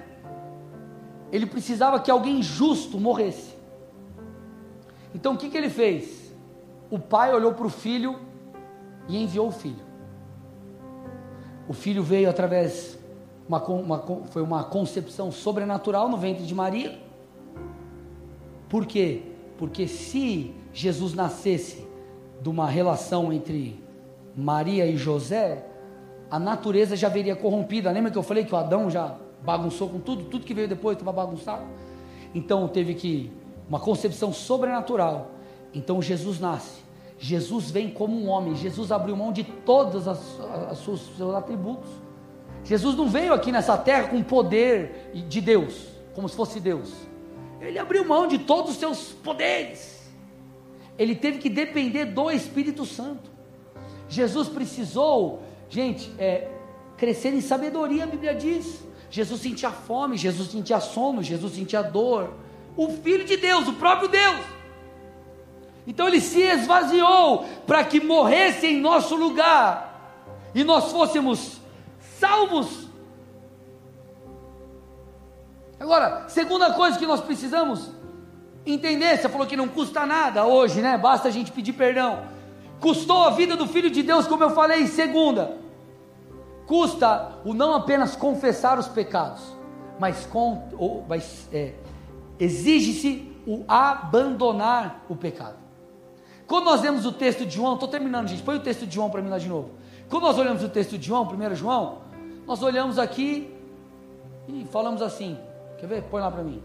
ele 1.32 1.46
precisava 1.46 2.00
que 2.00 2.10
alguém 2.10 2.42
justo 2.42 3.00
morresse. 3.00 3.56
Então 5.14 5.36
o 5.36 5.38
que, 5.38 5.52
que 5.52 5.58
ele 5.58 5.70
fez? 5.70 6.21
O 6.92 7.00
pai 7.00 7.34
olhou 7.34 7.54
para 7.54 7.66
o 7.66 7.70
filho 7.70 8.20
e 9.08 9.24
enviou 9.24 9.48
o 9.48 9.52
filho. 9.52 9.84
O 11.68 11.74
filho 11.74 12.04
veio 12.04 12.30
através, 12.30 13.00
uma, 13.48 13.64
uma, 13.64 14.00
foi 14.26 14.42
uma 14.42 14.66
concepção 14.66 15.32
sobrenatural 15.32 16.10
no 16.10 16.18
ventre 16.18 16.46
de 16.46 16.54
Maria. 16.54 17.00
Por 18.68 18.86
quê? 18.86 19.24
Porque 19.58 19.88
se 19.88 20.54
Jesus 20.74 21.14
nascesse 21.14 21.88
de 22.42 22.50
uma 22.50 22.68
relação 22.68 23.32
entre 23.32 23.82
Maria 24.36 24.86
e 24.86 24.98
José, 24.98 25.66
a 26.30 26.38
natureza 26.38 26.96
já 26.96 27.08
veria 27.08 27.36
corrompida. 27.36 27.92
Lembra 27.92 28.12
que 28.12 28.18
eu 28.18 28.24
falei 28.24 28.44
que 28.44 28.54
o 28.54 28.58
Adão 28.58 28.89
já 28.89 29.16
bagunçou 29.44 29.88
com 29.88 30.00
tudo? 30.00 30.26
Tudo 30.26 30.46
que 30.46 30.54
veio 30.54 30.68
depois 30.68 30.98
estava 30.98 31.12
bagunçado. 31.12 31.64
Então 32.34 32.68
teve 32.68 32.96
que 32.96 33.32
uma 33.68 33.80
concepção 33.80 34.34
sobrenatural. 34.34 35.32
Então 35.74 36.02
Jesus 36.02 36.40
nasce. 36.40 36.82
Jesus 37.18 37.70
vem 37.70 37.90
como 37.90 38.18
um 38.20 38.28
homem, 38.28 38.56
Jesus 38.56 38.92
abriu 38.92 39.16
mão 39.16 39.32
de 39.32 39.44
todos 39.44 40.08
os 40.08 41.02
seus 41.16 41.36
atributos. 41.36 41.90
Jesus 42.64 42.96
não 42.96 43.08
veio 43.08 43.32
aqui 43.32 43.52
nessa 43.52 43.78
terra 43.78 44.08
com 44.08 44.24
poder 44.24 45.12
de 45.28 45.40
Deus, 45.40 45.86
como 46.16 46.28
se 46.28 46.36
fosse 46.36 46.60
Deus. 46.60 46.92
Ele 47.60 47.78
abriu 47.78 48.04
mão 48.04 48.28
de 48.28 48.40
todos 48.40 48.72
os 48.72 48.78
seus 48.78 49.10
poderes. 49.12 50.02
Ele 50.98 51.14
teve 51.14 51.38
que 51.38 51.50
depender 51.50 52.06
do 52.06 52.32
Espírito 52.32 52.88
Santo. 52.88 53.30
Jesus 54.10 54.50
precisou, 54.50 55.44
gente, 55.70 56.12
é, 56.18 56.50
crescer 56.98 57.34
em 57.34 57.42
sabedoria, 57.42 58.04
a 58.04 58.08
Bíblia 58.08 58.34
diz. 58.34 58.84
Jesus 59.12 59.42
sentia 59.42 59.70
fome, 59.70 60.18
Jesus 60.18 60.50
sentia 60.50 60.80
sono, 60.80 61.22
Jesus 61.22 61.54
sentia 61.54 61.84
dor. 61.84 62.34
O 62.76 62.90
Filho 62.90 63.26
de 63.26 63.38
Deus, 63.38 63.68
o 63.68 63.74
próprio 63.74 64.08
Deus 64.08 64.61
então 65.86 66.08
ele 66.08 66.22
se 66.22 66.42
esvaziou 66.42 67.46
para 67.66 67.84
que 67.84 68.00
morresse 68.00 68.68
em 68.68 68.80
nosso 68.80 69.16
lugar 69.16 69.92
e 70.54 70.64
nós 70.64 70.92
fôssemos 70.92 71.60
salvos. 72.20 72.88
Agora, 75.80 76.26
segunda 76.28 76.74
coisa 76.74 77.00
que 77.00 77.08
nós 77.08 77.22
precisamos 77.22 77.90
entender, 78.66 79.18
você 79.18 79.28
falou 79.28 79.48
que 79.48 79.58
não 79.58 79.68
custa 79.68 80.06
nada 80.06 80.46
hoje, 80.46 80.82
né? 80.82 80.98
Basta 80.98 81.28
a 81.28 81.32
gente 81.32 81.52
pedir 81.52 81.74
perdão. 81.74 82.24
Custou 82.80 83.24
a 83.24 83.32
vida 83.32 83.56
do 83.56 83.68
Filho 83.68 83.90
de 83.90 84.04
Deus, 84.04 84.28
como 84.28 84.44
eu 84.44 84.52
falei, 84.52 84.86
segunda. 84.88 85.58
Custa 86.68 87.40
o 87.44 87.54
não 87.54 87.74
apenas 87.74 88.16
confessar 88.16 88.78
os 88.78 88.88
pecados, 88.88 89.42
mas, 90.00 90.28
mas 91.08 91.50
é, 91.52 91.74
exige-se 92.40 93.32
o 93.48 93.64
abandonar 93.68 95.04
o 95.10 95.16
pecado. 95.16 95.61
Quando 96.52 96.66
nós 96.66 96.82
lemos 96.82 97.06
o 97.06 97.14
texto 97.14 97.45
de 97.45 97.56
João, 97.56 97.76
estou 97.76 97.88
terminando, 97.88 98.28
gente, 98.28 98.43
põe 98.43 98.58
o 98.58 98.60
texto 98.60 98.86
de 98.86 98.93
João 98.93 99.10
para 99.10 99.22
mim 99.22 99.30
lá 99.30 99.38
de 99.38 99.47
novo. 99.47 99.72
Quando 100.10 100.24
nós 100.24 100.38
olhamos 100.38 100.62
o 100.62 100.68
texto 100.68 100.97
de 100.97 101.08
João, 101.08 101.24
1 101.24 101.56
João, 101.56 101.99
nós 102.45 102.62
olhamos 102.62 102.99
aqui 102.99 103.56
e 104.49 104.66
falamos 104.66 105.02
assim. 105.02 105.39
Quer 105.80 105.88
ver? 105.88 106.04
Põe 106.04 106.22
lá 106.22 106.30
para 106.30 106.43
mim. 106.43 106.62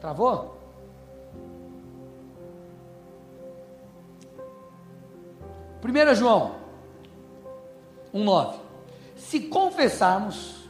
Travou? 0.00 0.56
Primeira 5.80 6.14
João 6.14 6.52
1,9 8.14 8.54
Se 9.16 9.40
confessarmos 9.40 10.68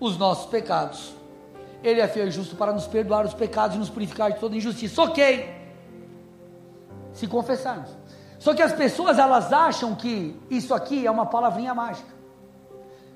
os 0.00 0.16
nossos 0.16 0.46
pecados, 0.46 1.14
Ele 1.82 2.00
é 2.00 2.08
fiel 2.08 2.28
e 2.28 2.30
justo 2.30 2.56
para 2.56 2.72
nos 2.72 2.86
perdoar 2.86 3.26
os 3.26 3.34
pecados 3.34 3.76
e 3.76 3.78
nos 3.78 3.90
purificar 3.90 4.32
de 4.32 4.40
toda 4.40 4.56
injustiça. 4.56 5.02
Ok 5.02 5.62
se 7.14 7.26
confessarmos. 7.26 7.88
Só 8.38 8.52
que 8.52 8.60
as 8.60 8.72
pessoas 8.72 9.18
elas 9.18 9.52
acham 9.52 9.94
que 9.94 10.38
isso 10.50 10.74
aqui 10.74 11.06
é 11.06 11.10
uma 11.10 11.24
palavrinha 11.24 11.74
mágica. 11.74 12.12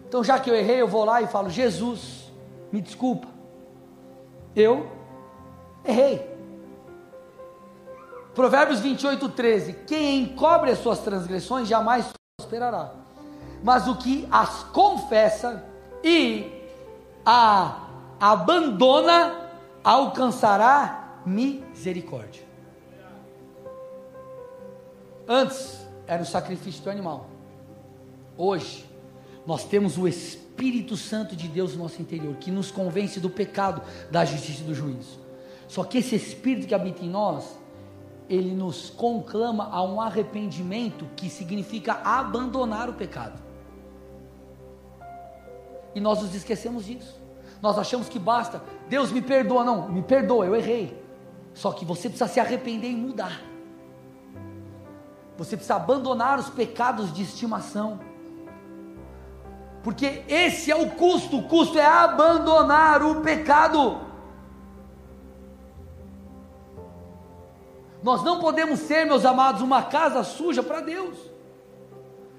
Então, 0.09 0.24
já 0.24 0.38
que 0.38 0.49
eu 0.49 0.55
errei, 0.55 0.80
eu 0.80 0.88
vou 0.88 1.05
lá 1.05 1.20
e 1.20 1.26
falo: 1.26 1.51
Jesus, 1.51 2.32
me 2.72 2.80
desculpa, 2.80 3.28
eu 4.57 4.90
errei. 5.84 6.38
Provérbios 8.34 8.80
28, 8.80 9.28
13: 9.28 9.72
Quem 9.86 10.22
encobre 10.22 10.70
as 10.70 10.78
suas 10.78 11.01
transgressões 11.01 11.68
jamais 11.68 12.07
prosperará, 12.38 12.92
mas 13.62 13.86
o 13.86 13.96
que 13.96 14.26
as 14.30 14.62
confessa 14.62 15.62
e 16.03 16.51
a 17.26 17.82
abandona 18.18 19.51
alcançará 19.84 21.20
misericórdia. 21.26 22.47
Antes 25.29 25.87
era 26.07 26.22
o 26.22 26.26
sacrifício 26.26 26.83
do 26.83 26.89
animal. 26.89 27.29
Hoje, 28.37 28.89
nós 29.47 29.64
temos 29.64 29.99
o 29.99 30.09
Espírito 30.09 30.97
Santo 30.97 31.37
de 31.37 31.49
Deus 31.49 31.74
no 31.74 31.83
nosso 31.83 32.01
interior, 32.01 32.35
que 32.37 32.51
nos 32.51 32.70
convence 32.70 33.20
do 33.20 33.29
pecado, 33.29 33.83
da 34.11 34.24
justiça 34.24 34.62
e 34.62 34.64
do 34.64 34.74
juízo. 34.74 35.18
Só 35.68 35.85
que 35.85 35.99
esse 35.99 36.16
Espírito 36.16 36.66
que 36.66 36.74
habita 36.74 37.05
em 37.05 37.11
nós, 37.11 37.59
ele 38.29 38.55
nos 38.55 38.89
conclama 38.89 39.68
a 39.70 39.83
um 39.83 40.01
arrependimento 40.01 41.07
que 41.14 41.29
significa 41.29 42.01
abandonar 42.03 42.89
o 42.89 42.95
pecado. 42.95 43.39
E 45.95 46.01
nós 46.01 46.22
nos 46.22 46.35
esquecemos 46.35 46.87
disso. 46.87 47.20
Nós 47.61 47.76
achamos 47.76 48.09
que 48.09 48.18
basta, 48.18 48.62
Deus 48.89 49.11
me 49.11 49.20
perdoa, 49.20 49.64
não, 49.64 49.89
me 49.89 50.03
perdoa, 50.03 50.47
eu 50.47 50.57
errei. 50.57 50.97
Só 51.53 51.72
que 51.72 51.85
você 51.85 52.09
precisa 52.09 52.29
se 52.29 52.41
arrepender 52.41 52.91
e 52.91 52.97
mudar. 52.97 53.43
Você 55.39 55.57
precisa 55.57 55.76
abandonar 55.76 56.36
os 56.39 56.51
pecados 56.51 57.12
de 57.12 57.22
estimação. 57.22 58.01
Porque 59.84 60.24
esse 60.28 60.70
é 60.70 60.74
o 60.74 60.91
custo, 60.91 61.39
o 61.39 61.45
custo 61.45 61.78
é 61.78 61.86
abandonar 61.86 63.03
o 63.05 63.20
pecado. 63.20 64.01
Nós 68.03 68.24
não 68.24 68.41
podemos 68.41 68.80
ser, 68.80 69.07
meus 69.07 69.24
amados, 69.24 69.62
uma 69.62 69.82
casa 69.84 70.24
suja 70.24 70.62
para 70.62 70.80
Deus. 70.80 71.16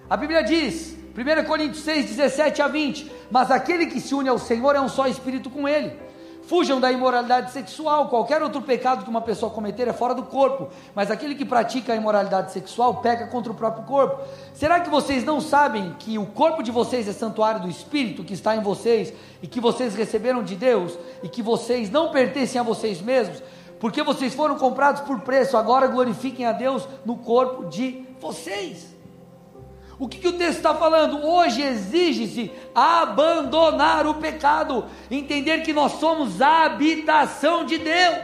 A 0.10 0.18
Bíblia 0.18 0.44
diz, 0.44 0.98
1 1.16 1.46
Coríntios 1.46 1.84
6, 1.84 2.06
17 2.18 2.62
a 2.62 2.68
20: 2.68 3.10
Mas 3.32 3.50
aquele 3.50 3.86
que 3.86 4.02
se 4.02 4.14
une 4.14 4.28
ao 4.28 4.38
Senhor 4.38 4.76
é 4.76 4.82
um 4.82 4.90
só 4.90 5.08
espírito 5.08 5.50
com 5.50 5.68
Ele. 5.68 6.09
Fujam 6.50 6.80
da 6.80 6.92
imoralidade 6.92 7.52
sexual. 7.52 8.10
Qualquer 8.10 8.42
outro 8.42 8.60
pecado 8.60 9.04
que 9.04 9.10
uma 9.10 9.22
pessoa 9.22 9.52
cometer 9.52 9.88
é 9.88 9.94
fora 9.94 10.16
do 10.16 10.24
corpo, 10.24 10.70
mas 10.96 11.12
aquele 11.12 11.36
que 11.36 11.46
pratica 11.46 11.94
a 11.94 11.96
imoralidade 11.96 12.52
sexual 12.52 12.96
peca 13.02 13.28
contra 13.28 13.52
o 13.52 13.56
próprio 13.56 13.84
corpo. 13.84 14.24
Será 14.52 14.80
que 14.80 14.90
vocês 14.90 15.24
não 15.24 15.40
sabem 15.40 15.96
que 16.00 16.18
o 16.18 16.26
corpo 16.26 16.64
de 16.64 16.72
vocês 16.72 17.08
é 17.08 17.14
santuário 17.14 17.62
do 17.62 17.70
Espírito 17.70 18.24
que 18.24 18.34
está 18.34 18.56
em 18.56 18.64
vocês 18.64 19.14
e 19.44 19.48
que 19.48 19.60
vocês 19.60 19.94
receberam 19.94 20.42
de 20.42 20.56
Deus 20.56 20.98
e 21.22 21.30
que 21.30 21.44
vocês 21.44 21.92
não 21.92 22.10
pertencem 22.10 22.60
a 22.60 22.64
vocês 22.64 23.00
mesmos? 23.00 23.44
Porque 23.80 24.02
vocês 24.02 24.34
foram 24.34 24.58
comprados 24.58 25.02
por 25.02 25.20
preço, 25.20 25.56
agora 25.56 25.86
glorifiquem 25.86 26.48
a 26.48 26.52
Deus 26.52 26.88
no 27.06 27.18
corpo 27.18 27.66
de 27.70 28.08
vocês. 28.20 28.99
O 30.00 30.08
que, 30.08 30.18
que 30.18 30.28
o 30.30 30.38
texto 30.38 30.58
está 30.58 30.74
falando? 30.74 31.26
Hoje 31.26 31.62
exige-se 31.62 32.50
abandonar 32.74 34.08
o 34.08 34.14
pecado, 34.14 34.86
entender 35.12 35.62
que 35.62 35.74
nós 35.74 35.94
somos 35.94 36.42
a 36.42 36.64
habitação 36.64 37.66
de 37.66 37.78
Deus. 37.78 38.18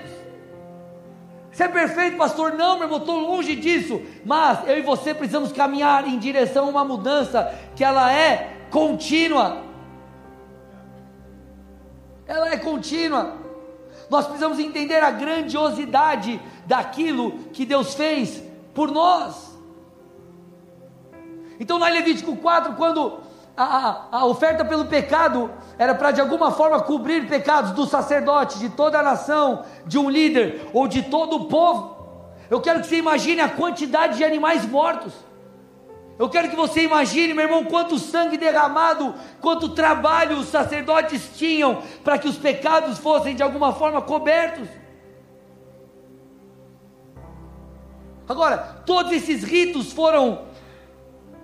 Você 1.52 1.64
é 1.64 1.68
perfeito, 1.68 2.18
pastor? 2.18 2.54
Não, 2.54 2.76
meu 2.76 2.84
irmão, 2.84 3.00
estou 3.00 3.20
longe 3.20 3.56
disso. 3.58 4.02
Mas 4.24 4.66
eu 4.68 4.78
e 4.78 4.82
você 4.82 5.14
precisamos 5.14 5.52
caminhar 5.52 6.08
em 6.08 6.18
direção 6.18 6.68
a 6.68 6.70
uma 6.70 6.86
mudança 6.86 7.54
que 7.76 7.84
ela 7.84 8.12
é 8.12 8.68
contínua. 8.70 9.62
Ela 12.26 12.50
é 12.54 12.58
contínua. 12.58 13.36
Nós 14.10 14.26
precisamos 14.26 14.60
entender 14.60 15.04
a 15.04 15.12
grandiosidade 15.12 16.42
daquilo 16.66 17.34
que 17.52 17.66
Deus 17.66 17.94
fez 17.96 18.42
por 18.74 18.92
nós. 18.92 19.55
Então, 21.60 21.78
lá 21.78 21.90
em 21.90 21.94
Levítico 21.94 22.36
4, 22.36 22.74
quando 22.74 23.20
a, 23.56 23.64
a, 23.64 24.08
a 24.20 24.26
oferta 24.26 24.66
pelo 24.66 24.86
pecado 24.86 25.50
era 25.78 25.96
para 25.96 26.12
de 26.12 26.22
alguma 26.22 26.52
forma 26.52 26.82
cobrir 26.82 27.28
pecados 27.28 27.72
do 27.72 27.86
sacerdote, 27.86 28.60
de 28.60 28.70
toda 28.70 29.00
a 29.00 29.04
nação, 29.04 29.64
de 29.86 29.98
um 29.98 30.10
líder 30.10 30.70
ou 30.74 30.88
de 30.88 31.04
todo 31.04 31.36
o 31.38 31.46
povo, 31.46 31.96
eu 32.50 32.62
quero 32.62 32.82
que 32.82 32.88
você 32.88 32.98
imagine 32.98 33.42
a 33.42 33.50
quantidade 33.50 34.18
de 34.18 34.24
animais 34.24 34.66
mortos. 34.66 35.14
Eu 36.18 36.30
quero 36.30 36.50
que 36.50 36.56
você 36.56 36.84
imagine, 36.84 37.34
meu 37.34 37.44
irmão, 37.44 37.66
quanto 37.66 38.00
sangue 38.00 38.38
derramado, 38.38 39.14
quanto 39.42 39.70
trabalho 39.70 40.38
os 40.38 40.48
sacerdotes 40.48 41.32
tinham 41.36 41.82
para 42.04 42.18
que 42.18 42.28
os 42.28 42.38
pecados 42.38 42.98
fossem 43.00 43.36
de 43.36 43.44
alguma 43.44 43.74
forma 43.74 44.02
cobertos. 44.02 44.68
Agora, 48.28 48.58
todos 48.86 49.12
esses 49.12 49.44
ritos 49.44 49.92
foram 49.92 50.46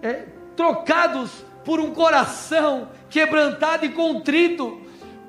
é, 0.02 0.26
trocados 0.56 1.32
por 1.64 1.80
um 1.80 1.92
coração 1.92 2.90
quebrantado 3.10 3.86
e 3.86 3.90
contrito, 3.90 4.82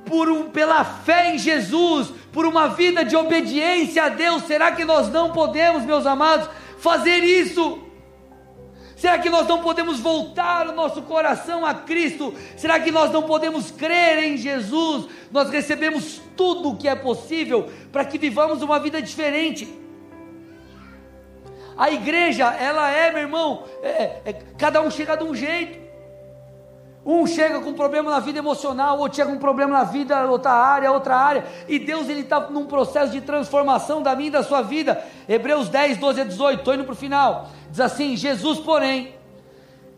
por 0.05 0.29
um, 0.29 0.51
pela 0.51 0.85
fé 0.85 1.35
em 1.35 1.39
Jesus, 1.39 2.13
por 2.33 2.47
uma 2.47 2.69
vida 2.69 3.05
de 3.05 3.17
obediência 3.17 4.05
a 4.05 4.09
Deus. 4.09 4.45
Será 4.45 4.73
que 4.73 4.85
nós 4.85 5.09
não 5.09 5.33
podemos, 5.33 5.85
meus 5.85 6.07
amados, 6.07 6.49
fazer 6.79 7.19
isso? 7.19 7.79
Será 8.97 9.19
que 9.19 9.29
nós 9.29 9.49
não 9.49 9.61
podemos 9.61 9.99
voltar 9.99 10.69
o 10.69 10.73
nosso 10.73 11.03
coração 11.03 11.67
a 11.67 11.75
Cristo? 11.75 12.33
Será 12.57 12.79
que 12.79 12.93
nós 12.93 13.11
não 13.11 13.25
podemos 13.25 13.71
crer 13.73 14.23
em 14.23 14.37
Jesus? 14.37 15.07
Nós 15.33 15.51
recebemos 15.51 16.23
tudo 16.37 16.71
o 16.71 16.77
que 16.77 16.87
é 16.87 16.95
possível 16.95 17.69
para 17.91 18.05
que 18.05 18.17
vivamos 18.17 18.63
uma 18.63 18.79
vida 18.79 19.03
diferente. 19.03 19.82
A 21.77 21.91
igreja, 21.91 22.47
ela 22.55 22.91
é, 22.91 23.11
meu 23.11 23.23
irmão, 23.23 23.65
é, 23.83 23.89
é, 23.89 24.23
é 24.27 24.33
cada 24.59 24.81
um 24.81 24.91
chega 24.91 25.17
de 25.17 25.25
um 25.25 25.35
jeito. 25.35 25.83
Um 27.05 27.27
chega 27.27 27.61
com 27.61 27.73
problema 27.73 28.11
na 28.13 28.21
vida 28.21 28.39
emocional, 28.39 28.99
outro 28.99 29.17
chega 29.17 29.33
com 29.33 29.39
problema 29.39 29.73
na 29.73 29.85
vida, 29.85 30.25
outra 30.25 30.53
área, 30.53 30.93
outra 30.93 31.17
área, 31.17 31.45
e 31.67 31.77
Deus 31.77 32.09
ele 32.09 32.21
está 32.21 32.39
num 32.39 32.65
processo 32.65 33.11
de 33.11 33.21
transformação 33.21 34.01
da 34.01 34.15
minha 34.15 34.29
e 34.29 34.33
da 34.33 34.45
sua 34.45 34.63
vida. 34.63 35.03
Hebreus 35.29 35.69
10, 35.69 35.99
12 35.99 36.21
a 36.21 36.25
18, 36.25 36.59
estou 36.61 36.75
indo 36.75 36.85
para 36.85 36.93
o 36.93 36.97
final. 36.97 37.49
Diz 37.69 37.81
assim: 37.81 38.17
Jesus, 38.17 38.61
porém, 38.61 39.17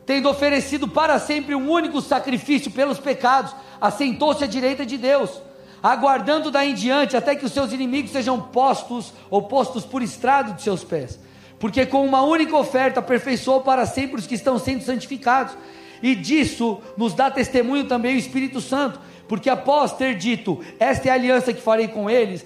tendo 0.07 0.31
oferecido 0.31 0.89
para 0.89 1.19
sempre 1.19 1.55
um 1.55 1.71
único 1.71 2.01
sacrifício 2.01 2.71
pelos 2.71 2.99
pecados, 2.99 3.55
assentou-se 3.79 4.43
à 4.43 4.47
direita 4.47 4.87
de 4.87 4.97
Deus, 4.97 5.43
aguardando 5.83 6.51
daí 6.51 6.71
em 6.71 6.75
diante 6.75 7.19
até 7.19 7.35
que 7.35 7.45
os 7.45 7.53
seus 7.53 7.71
inimigos 7.71 8.13
sejam 8.13 8.41
postos 8.41 9.13
ou 9.29 9.43
postos 9.43 9.85
por 9.85 10.03
estrado 10.03 10.55
de 10.55 10.63
seus 10.63 10.83
pés. 10.83 11.19
Porque 11.65 11.87
com 11.87 12.05
uma 12.05 12.21
única 12.21 12.55
oferta 12.55 13.01
aperfeiçoou 13.01 13.63
para 13.63 13.87
sempre 13.87 14.21
os 14.21 14.27
que 14.27 14.35
estão 14.35 14.59
sendo 14.59 14.83
santificados 14.83 15.57
e 16.03 16.15
disso 16.15 16.79
nos 16.95 17.15
dá 17.15 17.31
testemunho 17.31 17.89
também 17.89 18.17
o 18.17 18.19
Espírito 18.19 18.61
Santo, 18.61 19.01
porque 19.27 19.49
após 19.49 19.95
ter 19.95 20.15
dito: 20.15 20.61
Esta 20.79 21.09
é 21.09 21.11
a 21.11 21.15
aliança 21.15 21.55
que 21.55 21.63
farei 21.63 21.89
com 21.89 22.11
eles, 22.11 22.45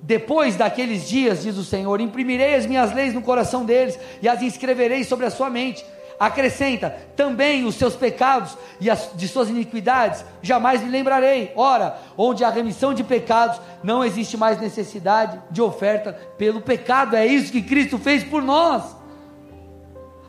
depois 0.00 0.54
daqueles 0.54 1.08
dias, 1.08 1.42
diz 1.42 1.56
o 1.56 1.64
Senhor, 1.64 2.00
imprimirei 2.00 2.54
as 2.54 2.64
minhas 2.64 2.94
leis 2.94 3.12
no 3.12 3.22
coração 3.22 3.64
deles 3.64 3.98
e 4.22 4.28
as 4.28 4.40
inscreverei 4.40 5.02
sobre 5.02 5.26
a 5.26 5.32
sua 5.32 5.50
mente. 5.50 5.84
Acrescenta 6.18 6.90
também 7.16 7.64
os 7.64 7.74
seus 7.74 7.96
pecados 7.96 8.56
e 8.80 8.88
as 8.88 9.10
de 9.14 9.26
suas 9.26 9.48
iniquidades, 9.48 10.24
jamais 10.42 10.82
me 10.82 10.90
lembrarei. 10.90 11.52
Ora, 11.56 11.98
onde 12.16 12.44
há 12.44 12.50
remissão 12.50 12.94
de 12.94 13.02
pecados, 13.02 13.60
não 13.82 14.04
existe 14.04 14.36
mais 14.36 14.60
necessidade 14.60 15.40
de 15.50 15.60
oferta 15.60 16.12
pelo 16.38 16.60
pecado. 16.60 17.16
É 17.16 17.26
isso 17.26 17.52
que 17.52 17.62
Cristo 17.62 17.98
fez 17.98 18.22
por 18.22 18.42
nós. 18.42 18.96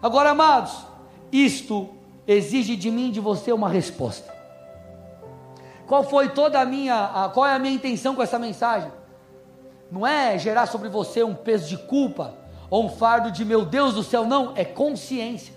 Agora, 0.01 0.31
amados, 0.31 0.86
isto 1.31 1.89
exige 2.27 2.75
de 2.75 2.91
mim 2.91 3.11
de 3.11 3.19
você 3.19 3.51
uma 3.51 3.69
resposta. 3.69 4.33
Qual 5.88 6.03
foi 6.03 6.29
toda 6.29 6.59
a 6.59 6.65
minha, 6.65 7.05
a, 7.05 7.29
qual 7.29 7.45
é 7.45 7.53
a 7.53 7.59
minha 7.59 7.73
intenção 7.73 8.15
com 8.15 8.21
essa 8.21 8.39
mensagem? 8.39 8.91
Não 9.91 10.05
é 10.05 10.38
gerar 10.38 10.65
sobre 10.65 10.89
você 10.89 11.23
um 11.23 11.36
peso 11.36 11.69
de 11.69 11.77
culpa 11.77 12.33
ou 12.69 12.86
um 12.86 12.89
fardo 12.89 13.31
de 13.31 13.45
meu 13.45 13.63
Deus 13.63 13.93
do 13.93 14.03
céu, 14.03 14.25
não, 14.25 14.53
é 14.55 14.65
consciência. 14.65 15.55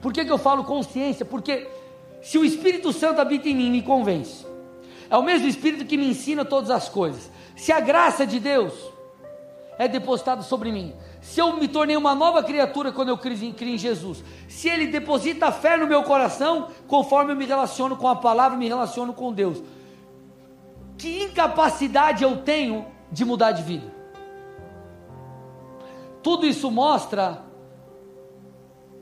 Por 0.00 0.12
que, 0.12 0.24
que 0.24 0.32
eu 0.32 0.38
falo 0.38 0.64
consciência? 0.64 1.24
Porque 1.24 1.68
se 2.22 2.38
o 2.38 2.44
Espírito 2.44 2.92
Santo 2.92 3.20
habita 3.20 3.48
em 3.48 3.54
mim 3.54 3.70
me 3.70 3.82
convence, 3.82 4.46
é 5.08 5.16
o 5.16 5.22
mesmo 5.22 5.48
Espírito 5.48 5.84
que 5.84 5.96
me 5.96 6.08
ensina 6.08 6.44
todas 6.44 6.70
as 6.70 6.88
coisas. 6.88 7.30
Se 7.56 7.72
a 7.72 7.80
graça 7.80 8.26
de 8.26 8.38
Deus 8.38 8.72
é 9.78 9.88
depositada 9.88 10.42
sobre 10.42 10.70
mim, 10.70 10.94
se 11.20 11.40
eu 11.40 11.56
me 11.56 11.68
tornei 11.68 11.96
uma 11.96 12.14
nova 12.14 12.42
criatura 12.42 12.92
quando 12.92 13.08
eu 13.08 13.18
criei 13.18 13.54
em 13.60 13.78
Jesus, 13.78 14.24
se 14.48 14.68
Ele 14.68 14.86
deposita 14.86 15.52
fé 15.52 15.76
no 15.76 15.86
meu 15.86 16.02
coração, 16.02 16.68
conforme 16.86 17.32
eu 17.32 17.36
me 17.36 17.44
relaciono 17.44 17.96
com 17.96 18.08
a 18.08 18.16
palavra, 18.16 18.56
me 18.56 18.68
relaciono 18.68 19.12
com 19.12 19.32
Deus, 19.32 19.62
que 20.96 21.24
incapacidade 21.24 22.24
eu 22.24 22.38
tenho 22.38 22.86
de 23.10 23.24
mudar 23.24 23.52
de 23.52 23.62
vida? 23.62 24.00
Tudo 26.22 26.46
isso 26.46 26.70
mostra 26.70 27.42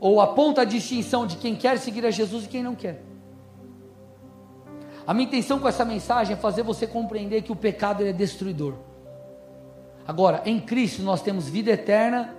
ou 0.00 0.20
aponta 0.20 0.62
a 0.62 0.64
distinção 0.64 1.26
de 1.26 1.36
quem 1.36 1.56
quer 1.56 1.78
seguir 1.78 2.04
a 2.06 2.10
Jesus 2.10 2.44
e 2.44 2.48
quem 2.48 2.62
não 2.62 2.74
quer. 2.74 3.02
A 5.06 5.14
minha 5.14 5.26
intenção 5.26 5.58
com 5.58 5.66
essa 5.66 5.84
mensagem 5.84 6.34
é 6.34 6.36
fazer 6.36 6.62
você 6.62 6.86
compreender 6.86 7.42
que 7.42 7.50
o 7.50 7.56
pecado 7.56 8.04
é 8.04 8.12
destruidor. 8.12 8.74
Agora, 10.06 10.42
em 10.44 10.60
Cristo 10.60 11.02
nós 11.02 11.22
temos 11.22 11.48
vida 11.48 11.70
eterna 11.70 12.34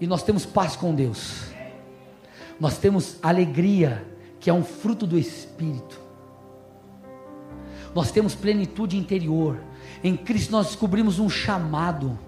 e 0.00 0.06
nós 0.06 0.22
temos 0.22 0.44
paz 0.44 0.74
com 0.74 0.94
Deus. 0.94 1.44
Nós 2.58 2.76
temos 2.78 3.16
alegria, 3.22 4.06
que 4.38 4.50
é 4.50 4.52
um 4.52 4.64
fruto 4.64 5.06
do 5.06 5.18
Espírito. 5.18 6.00
Nós 7.94 8.10
temos 8.10 8.34
plenitude 8.34 8.96
interior. 8.96 9.62
Em 10.02 10.16
Cristo 10.16 10.50
nós 10.50 10.68
descobrimos 10.68 11.18
um 11.18 11.28
chamado. 11.28 12.18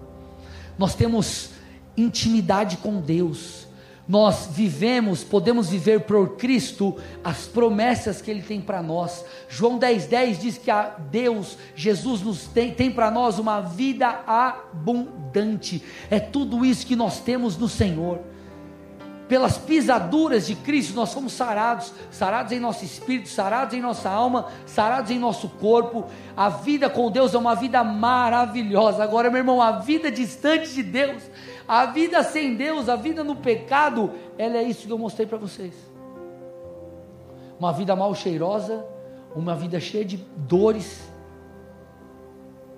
Nós 0.77 0.95
temos 0.95 1.51
intimidade 1.97 2.77
com 2.77 3.01
Deus. 3.01 3.64
Nós 4.07 4.49
vivemos, 4.51 5.23
podemos 5.23 5.69
viver 5.69 6.01
por 6.01 6.35
Cristo 6.35 6.95
as 7.23 7.47
promessas 7.47 8.21
que 8.21 8.29
Ele 8.29 8.43
tem 8.43 8.61
para 8.61 8.83
nós. 8.83 9.25
João 9.49 9.79
10,10 9.79 10.07
10 10.07 10.39
diz 10.39 10.57
que 10.57 10.69
a 10.69 10.95
Deus, 11.11 11.57
Jesus, 11.75 12.21
nos 12.21 12.45
tem, 12.45 12.71
tem 12.71 12.91
para 12.91 13.09
nós 13.09 13.39
uma 13.39 13.61
vida 13.61 14.07
abundante. 14.27 15.83
É 16.09 16.19
tudo 16.19 16.63
isso 16.63 16.85
que 16.85 16.95
nós 16.95 17.19
temos 17.19 17.57
no 17.57 17.67
Senhor. 17.67 18.21
Pelas 19.27 19.57
pisaduras 19.57 20.45
de 20.45 20.53
Cristo 20.53 20.93
nós 20.93 21.09
somos 21.09 21.33
sarados, 21.33 21.91
sarados 22.11 22.51
em 22.51 22.59
nosso 22.59 22.85
espírito, 22.85 23.27
sarados 23.27 23.73
em 23.73 23.81
nossa 23.81 24.07
alma, 24.07 24.49
sarados 24.67 25.09
em 25.09 25.17
nosso 25.17 25.49
corpo. 25.49 26.05
A 26.37 26.47
vida 26.47 26.91
com 26.91 27.09
Deus 27.09 27.33
é 27.33 27.37
uma 27.39 27.55
vida 27.55 27.83
maravilhosa. 27.83 29.03
Agora, 29.03 29.31
meu 29.31 29.39
irmão, 29.39 29.59
a 29.59 29.71
vida 29.79 30.11
distante 30.11 30.71
de 30.71 30.83
Deus 30.83 31.23
a 31.67 31.87
vida 31.87 32.23
sem 32.23 32.55
Deus, 32.55 32.89
a 32.89 32.95
vida 32.95 33.23
no 33.23 33.35
pecado, 33.35 34.11
ela 34.37 34.57
é 34.57 34.63
isso 34.63 34.85
que 34.85 34.93
eu 34.93 34.97
mostrei 34.97 35.25
para 35.25 35.37
vocês. 35.37 35.73
Uma 37.59 37.71
vida 37.71 37.95
mal 37.95 38.13
cheirosa, 38.13 38.85
uma 39.35 39.55
vida 39.55 39.79
cheia 39.79 40.05
de 40.05 40.17
dores. 40.17 41.09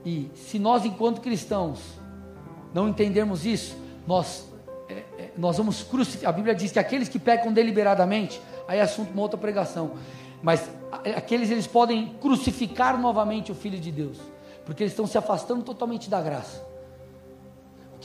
E 0.06 0.32
se 0.36 0.58
nós, 0.58 0.86
enquanto 0.86 1.20
cristãos, 1.20 1.80
não 2.74 2.88
entendermos 2.88 3.46
isso, 3.46 3.78
nós, 4.06 4.48
é, 4.88 4.94
é, 4.94 5.32
nós 5.38 5.58
vamos 5.58 5.84
crucificar. 5.84 6.30
A 6.30 6.34
Bíblia 6.34 6.56
diz 6.56 6.72
que 6.72 6.80
aqueles 6.80 7.10
que 7.10 7.20
pecam 7.20 7.52
deliberadamente, 7.52 8.40
aí 8.68 8.80
é 8.80 8.82
assunto 8.82 9.12
uma 9.12 9.22
outra 9.22 9.38
pregação. 9.38 9.92
Mas 10.42 10.70
aqueles 11.16 11.50
eles 11.50 11.68
podem 11.68 12.16
crucificar 12.22 13.00
novamente 13.00 13.52
o 13.52 13.56
Filho 13.56 13.80
de 13.80 13.92
Deus, 13.92 14.18
porque 14.66 14.84
eles 14.84 14.94
estão 14.94 15.08
se 15.08 15.18
afastando 15.18 15.64
totalmente 15.64 16.10
da 16.10 16.22
graça. 16.22 16.67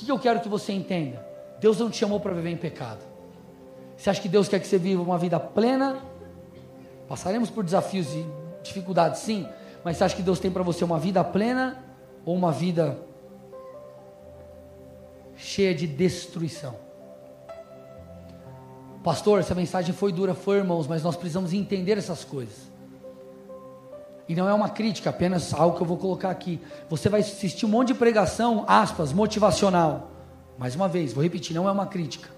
Que 0.04 0.10
eu 0.10 0.18
quero 0.18 0.40
que 0.40 0.48
você 0.48 0.72
entenda? 0.72 1.24
Deus 1.60 1.78
não 1.78 1.88
te 1.88 1.98
chamou 1.98 2.18
para 2.18 2.34
viver 2.34 2.50
em 2.50 2.56
pecado. 2.56 3.04
Você 3.96 4.10
acha 4.10 4.20
que 4.20 4.28
Deus 4.28 4.48
quer 4.48 4.58
que 4.58 4.66
você 4.66 4.78
viva 4.78 5.00
uma 5.00 5.16
vida 5.16 5.38
plena? 5.38 6.02
Passaremos 7.08 7.50
por 7.50 7.62
desafios 7.62 8.12
e 8.12 8.26
dificuldades, 8.64 9.20
sim, 9.20 9.46
mas 9.84 9.96
você 9.96 10.04
acha 10.04 10.16
que 10.16 10.22
Deus 10.22 10.40
tem 10.40 10.50
para 10.50 10.64
você 10.64 10.82
uma 10.82 10.98
vida 10.98 11.22
plena 11.22 11.84
ou 12.24 12.34
uma 12.34 12.50
vida 12.50 12.98
cheia 15.36 15.72
de 15.72 15.86
destruição? 15.86 16.74
Pastor, 19.04 19.38
essa 19.38 19.54
mensagem 19.54 19.94
foi 19.94 20.12
dura, 20.12 20.34
foi, 20.34 20.56
irmãos, 20.58 20.88
mas 20.88 21.04
nós 21.04 21.14
precisamos 21.14 21.52
entender 21.52 21.96
essas 21.96 22.24
coisas. 22.24 22.71
E 24.28 24.34
não 24.34 24.48
é 24.48 24.54
uma 24.54 24.68
crítica, 24.68 25.10
apenas 25.10 25.52
algo 25.52 25.76
que 25.76 25.82
eu 25.82 25.86
vou 25.86 25.96
colocar 25.96 26.30
aqui. 26.30 26.60
Você 26.88 27.08
vai 27.08 27.20
assistir 27.20 27.66
um 27.66 27.68
monte 27.68 27.88
de 27.88 27.94
pregação, 27.94 28.64
aspas, 28.68 29.12
motivacional. 29.12 30.10
Mais 30.58 30.76
uma 30.76 30.88
vez, 30.88 31.12
vou 31.12 31.22
repetir, 31.22 31.54
não 31.54 31.68
é 31.68 31.72
uma 31.72 31.86
crítica. 31.86 32.28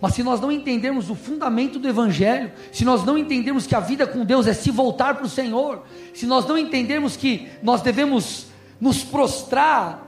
Mas 0.00 0.14
se 0.14 0.22
nós 0.22 0.40
não 0.40 0.50
entendermos 0.50 1.10
o 1.10 1.14
fundamento 1.14 1.78
do 1.78 1.86
Evangelho, 1.86 2.50
se 2.72 2.84
nós 2.84 3.04
não 3.04 3.18
entendermos 3.18 3.66
que 3.66 3.74
a 3.74 3.80
vida 3.80 4.06
com 4.06 4.24
Deus 4.24 4.46
é 4.46 4.54
se 4.54 4.70
voltar 4.70 5.14
para 5.14 5.26
o 5.26 5.28
Senhor, 5.28 5.82
se 6.14 6.26
nós 6.26 6.46
não 6.46 6.56
entendermos 6.56 7.16
que 7.16 7.48
nós 7.62 7.82
devemos 7.82 8.46
nos 8.80 9.04
prostrar, 9.04 10.06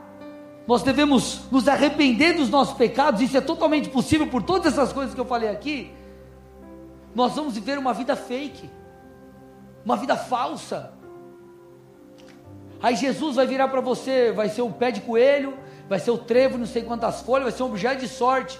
nós 0.66 0.82
devemos 0.82 1.43
nos 1.51 1.68
arrepender 1.68 2.32
dos 2.34 2.49
nossos 2.49 2.74
pecados, 2.74 3.20
isso 3.20 3.36
é 3.36 3.40
totalmente 3.40 3.90
possível 3.90 4.26
por 4.26 4.43
todas 4.43 4.72
essas 4.72 4.93
coisas 4.93 5.14
que 5.14 5.20
eu 5.20 5.26
falei 5.26 5.51
aqui, 5.51 5.90
nós 7.14 7.34
vamos 7.34 7.55
viver 7.55 7.78
uma 7.78 7.93
vida 7.93 8.16
fake 8.16 8.70
uma 9.84 9.96
vida 9.96 10.16
falsa. 10.16 10.92
Aí 12.82 12.96
Jesus 12.96 13.36
vai 13.36 13.46
virar 13.46 13.68
para 13.68 13.80
você, 13.80 14.32
vai 14.32 14.48
ser 14.48 14.62
um 14.62 14.72
pé 14.72 14.90
de 14.90 15.00
coelho, 15.00 15.54
vai 15.88 15.98
ser 15.98 16.10
o 16.10 16.18
trevo, 16.18 16.58
não 16.58 16.66
sei 16.66 16.82
quantas 16.82 17.20
folhas, 17.20 17.44
vai 17.44 17.52
ser 17.52 17.62
um 17.62 17.66
objeto 17.66 18.00
de 18.00 18.08
sorte, 18.08 18.58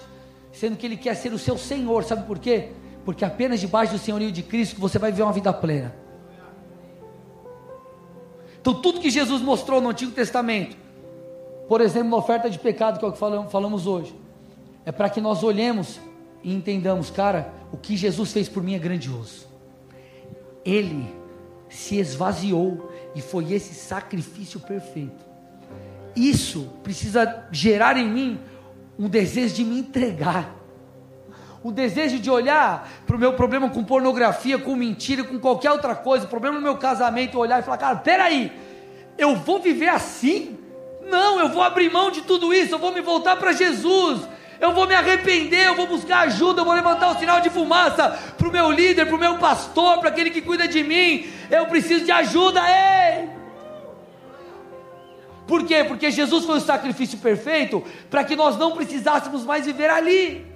sendo 0.51 0.77
que 0.77 0.85
Ele 0.85 0.95
quer 0.95 1.15
ser 1.15 1.33
o 1.33 1.39
seu 1.39 1.57
Senhor, 1.57 2.03
sabe 2.03 2.25
por 2.25 2.39
quê? 2.39 2.69
Porque 3.03 3.25
apenas 3.25 3.59
debaixo 3.59 3.93
do 3.93 3.99
senhorio 3.99 4.31
de 4.31 4.41
Cristo 4.41 4.79
você 4.79 4.97
vai 4.97 5.11
viver 5.11 5.23
uma 5.23 5.33
vida 5.33 5.51
plena. 5.51 5.93
Então, 8.61 8.73
tudo 8.75 9.01
que 9.01 9.09
Jesus 9.09 9.41
mostrou 9.41 9.81
no 9.81 9.89
Antigo 9.89 10.13
Testamento, 10.13 10.77
por 11.67 11.81
exemplo, 11.81 12.09
na 12.09 12.15
oferta 12.15 12.49
de 12.49 12.57
pecado, 12.57 12.97
que 12.97 13.03
é 13.03 13.07
o 13.07 13.11
que 13.11 13.19
falamos 13.19 13.87
hoje, 13.87 14.15
é 14.85 14.91
para 14.91 15.09
que 15.09 15.19
nós 15.19 15.43
olhemos 15.43 15.99
e 16.41 16.53
entendamos, 16.53 17.09
cara, 17.09 17.53
o 17.73 17.77
que 17.77 17.97
Jesus 17.97 18.31
fez 18.31 18.47
por 18.47 18.63
mim 18.63 18.73
é 18.73 18.79
grandioso 18.79 19.52
ele 20.65 21.13
se 21.69 21.97
esvaziou 21.97 22.91
e 23.15 23.21
foi 23.21 23.53
esse 23.53 23.73
sacrifício 23.73 24.59
perfeito. 24.59 25.23
Isso 26.15 26.69
precisa 26.83 27.45
gerar 27.51 27.97
em 27.97 28.07
mim 28.07 28.39
um 28.97 29.09
desejo 29.09 29.55
de 29.55 29.63
me 29.63 29.79
entregar. 29.79 30.55
O 31.63 31.71
desejo 31.71 32.19
de 32.19 32.29
olhar 32.29 32.91
para 33.07 33.15
o 33.15 33.19
meu 33.19 33.33
problema 33.33 33.69
com 33.69 33.83
pornografia, 33.83 34.59
com 34.59 34.75
mentira, 34.75 35.23
com 35.23 35.39
qualquer 35.39 35.71
outra 35.71 35.95
coisa, 35.95 36.27
problema 36.27 36.57
no 36.57 36.61
meu 36.61 36.77
casamento, 36.77 37.39
olhar 37.39 37.59
e 37.59 37.63
falar, 37.63 37.77
cara, 37.77 37.95
peraí, 37.97 38.51
eu 39.17 39.35
vou 39.35 39.59
viver 39.59 39.87
assim? 39.87 40.57
Não, 41.09 41.39
eu 41.39 41.49
vou 41.49 41.63
abrir 41.63 41.91
mão 41.91 42.11
de 42.11 42.21
tudo 42.21 42.53
isso, 42.53 42.75
eu 42.75 42.79
vou 42.79 42.93
me 42.93 43.01
voltar 43.01 43.37
para 43.37 43.53
Jesus, 43.53 44.21
eu 44.63 44.71
vou 44.71 44.87
me 44.87 44.95
arrepender, 44.95 45.67
eu 45.67 45.75
vou 45.75 45.85
buscar 45.85 46.19
ajuda, 46.19 46.61
eu 46.61 46.65
vou 46.65 46.73
levantar 46.73 47.09
o 47.09 47.19
sinal 47.19 47.41
de 47.41 47.49
fumaça 47.49 48.17
para 48.37 48.47
o 48.47 48.51
meu 48.51 48.71
líder, 48.71 49.05
para 49.05 49.15
o 49.17 49.19
meu 49.19 49.37
pastor, 49.37 49.99
para 49.99 50.07
aquele 50.07 50.29
que 50.29 50.41
cuida 50.41 50.65
de 50.69 50.81
mim. 50.81 51.29
Eu 51.51 51.65
preciso 51.65 52.05
de 52.05 52.11
ajuda, 52.13 52.61
ei! 52.61 53.29
Por 55.45 55.65
quê? 55.65 55.83
Porque 55.83 56.09
Jesus 56.09 56.45
foi 56.45 56.59
o 56.59 56.61
sacrifício 56.61 57.17
perfeito 57.17 57.83
para 58.09 58.23
que 58.23 58.37
nós 58.37 58.57
não 58.57 58.71
precisássemos 58.71 59.43
mais 59.43 59.65
viver 59.65 59.89
ali, 59.89 60.47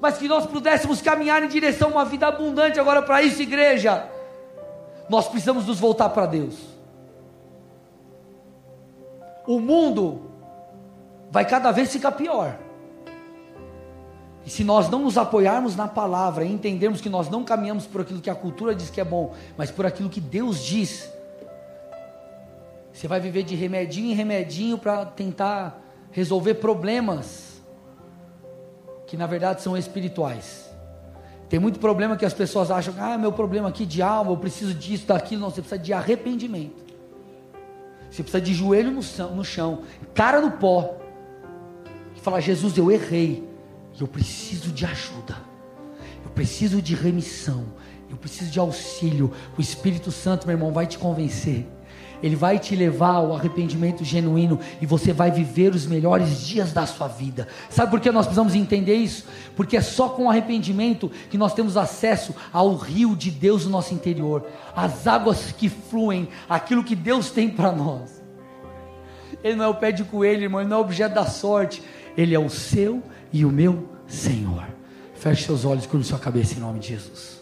mas 0.00 0.16
que 0.16 0.28
nós 0.28 0.46
pudéssemos 0.46 1.02
caminhar 1.02 1.42
em 1.42 1.48
direção 1.48 1.88
a 1.88 1.92
uma 1.92 2.04
vida 2.04 2.28
abundante. 2.28 2.78
Agora, 2.78 3.02
para 3.02 3.24
isso, 3.24 3.42
igreja, 3.42 4.08
nós 5.08 5.26
precisamos 5.26 5.66
nos 5.66 5.80
voltar 5.80 6.10
para 6.10 6.26
Deus. 6.26 6.54
O 9.48 9.58
mundo 9.58 10.31
vai 11.32 11.46
cada 11.46 11.72
vez 11.72 11.90
ficar 11.90 12.12
pior. 12.12 12.58
E 14.44 14.50
se 14.50 14.62
nós 14.62 14.90
não 14.90 14.98
nos 14.98 15.16
apoiarmos 15.16 15.74
na 15.74 15.88
palavra 15.88 16.44
e 16.44 16.52
entendermos 16.52 17.00
que 17.00 17.08
nós 17.08 17.30
não 17.30 17.42
caminhamos 17.42 17.86
por 17.86 18.02
aquilo 18.02 18.20
que 18.20 18.28
a 18.28 18.34
cultura 18.34 18.74
diz 18.74 18.90
que 18.90 19.00
é 19.00 19.04
bom, 19.04 19.32
mas 19.56 19.70
por 19.70 19.86
aquilo 19.86 20.10
que 20.10 20.20
Deus 20.20 20.62
diz, 20.62 21.10
você 22.92 23.08
vai 23.08 23.18
viver 23.18 23.44
de 23.44 23.54
remedinho 23.54 24.10
em 24.10 24.14
remedinho 24.14 24.76
para 24.76 25.06
tentar 25.06 25.80
resolver 26.10 26.54
problemas 26.54 27.62
que 29.06 29.16
na 29.16 29.26
verdade 29.26 29.62
são 29.62 29.74
espirituais. 29.74 30.70
Tem 31.48 31.58
muito 31.58 31.78
problema 31.78 32.16
que 32.16 32.26
as 32.26 32.34
pessoas 32.34 32.70
acham, 32.70 32.94
ah, 32.98 33.16
meu 33.16 33.32
problema 33.32 33.70
aqui 33.70 33.86
de 33.86 34.02
alma, 34.02 34.32
eu 34.32 34.36
preciso 34.36 34.74
disso, 34.74 35.06
daquilo. 35.06 35.42
Não, 35.42 35.50
você 35.50 35.62
precisa 35.62 35.80
de 35.80 35.92
arrependimento. 35.92 36.82
Você 38.10 38.22
precisa 38.22 38.40
de 38.40 38.52
joelho 38.52 38.90
no 38.90 39.00
no 39.34 39.44
chão 39.44 39.82
cara 40.14 40.40
no 40.40 40.52
pó, 40.52 41.01
falar: 42.22 42.40
Jesus, 42.40 42.76
eu 42.78 42.90
errei, 42.90 43.46
eu 44.00 44.06
preciso 44.06 44.70
de 44.70 44.86
ajuda, 44.86 45.36
eu 46.24 46.30
preciso 46.30 46.80
de 46.80 46.94
remissão, 46.94 47.64
eu 48.08 48.16
preciso 48.16 48.50
de 48.50 48.58
auxílio. 48.58 49.32
O 49.58 49.60
Espírito 49.60 50.10
Santo, 50.10 50.46
meu 50.46 50.56
irmão, 50.56 50.72
vai 50.72 50.86
te 50.86 50.98
convencer. 50.98 51.66
Ele 52.22 52.36
vai 52.36 52.56
te 52.56 52.76
levar 52.76 53.16
ao 53.16 53.34
arrependimento 53.34 54.04
genuíno 54.04 54.60
e 54.80 54.86
você 54.86 55.12
vai 55.12 55.32
viver 55.32 55.74
os 55.74 55.86
melhores 55.86 56.46
dias 56.46 56.72
da 56.72 56.86
sua 56.86 57.08
vida. 57.08 57.48
Sabe 57.68 57.90
por 57.90 57.98
que 57.98 58.12
nós 58.12 58.26
precisamos 58.26 58.54
entender 58.54 58.94
isso? 58.94 59.24
Porque 59.56 59.76
é 59.76 59.80
só 59.80 60.08
com 60.08 60.30
arrependimento 60.30 61.10
que 61.28 61.36
nós 61.36 61.52
temos 61.52 61.76
acesso 61.76 62.32
ao 62.52 62.76
rio 62.76 63.16
de 63.16 63.28
Deus 63.28 63.64
no 63.64 63.72
nosso 63.72 63.92
interior, 63.92 64.46
as 64.76 65.08
águas 65.08 65.50
que 65.50 65.68
fluem, 65.68 66.28
aquilo 66.48 66.84
que 66.84 66.94
Deus 66.94 67.32
tem 67.32 67.50
para 67.50 67.72
nós. 67.72 68.22
Ele 69.42 69.56
não 69.56 69.64
é 69.64 69.68
o 69.68 69.74
pé 69.74 69.90
de 69.90 70.04
coelho, 70.04 70.44
irmão, 70.44 70.60
ele 70.60 70.70
não 70.70 70.76
é 70.76 70.80
o 70.80 70.84
objeto 70.84 71.16
da 71.16 71.26
sorte, 71.26 71.82
ele 72.16 72.34
é 72.34 72.38
o 72.38 72.48
seu 72.48 73.02
e 73.32 73.44
o 73.44 73.50
meu 73.50 73.88
Senhor. 74.06 74.66
Feche 75.14 75.44
seus 75.44 75.64
olhos 75.64 75.84
e 75.84 75.88
curva 75.88 76.04
sua 76.04 76.18
cabeça 76.18 76.54
em 76.54 76.60
nome 76.60 76.80
de 76.80 76.88
Jesus. 76.88 77.41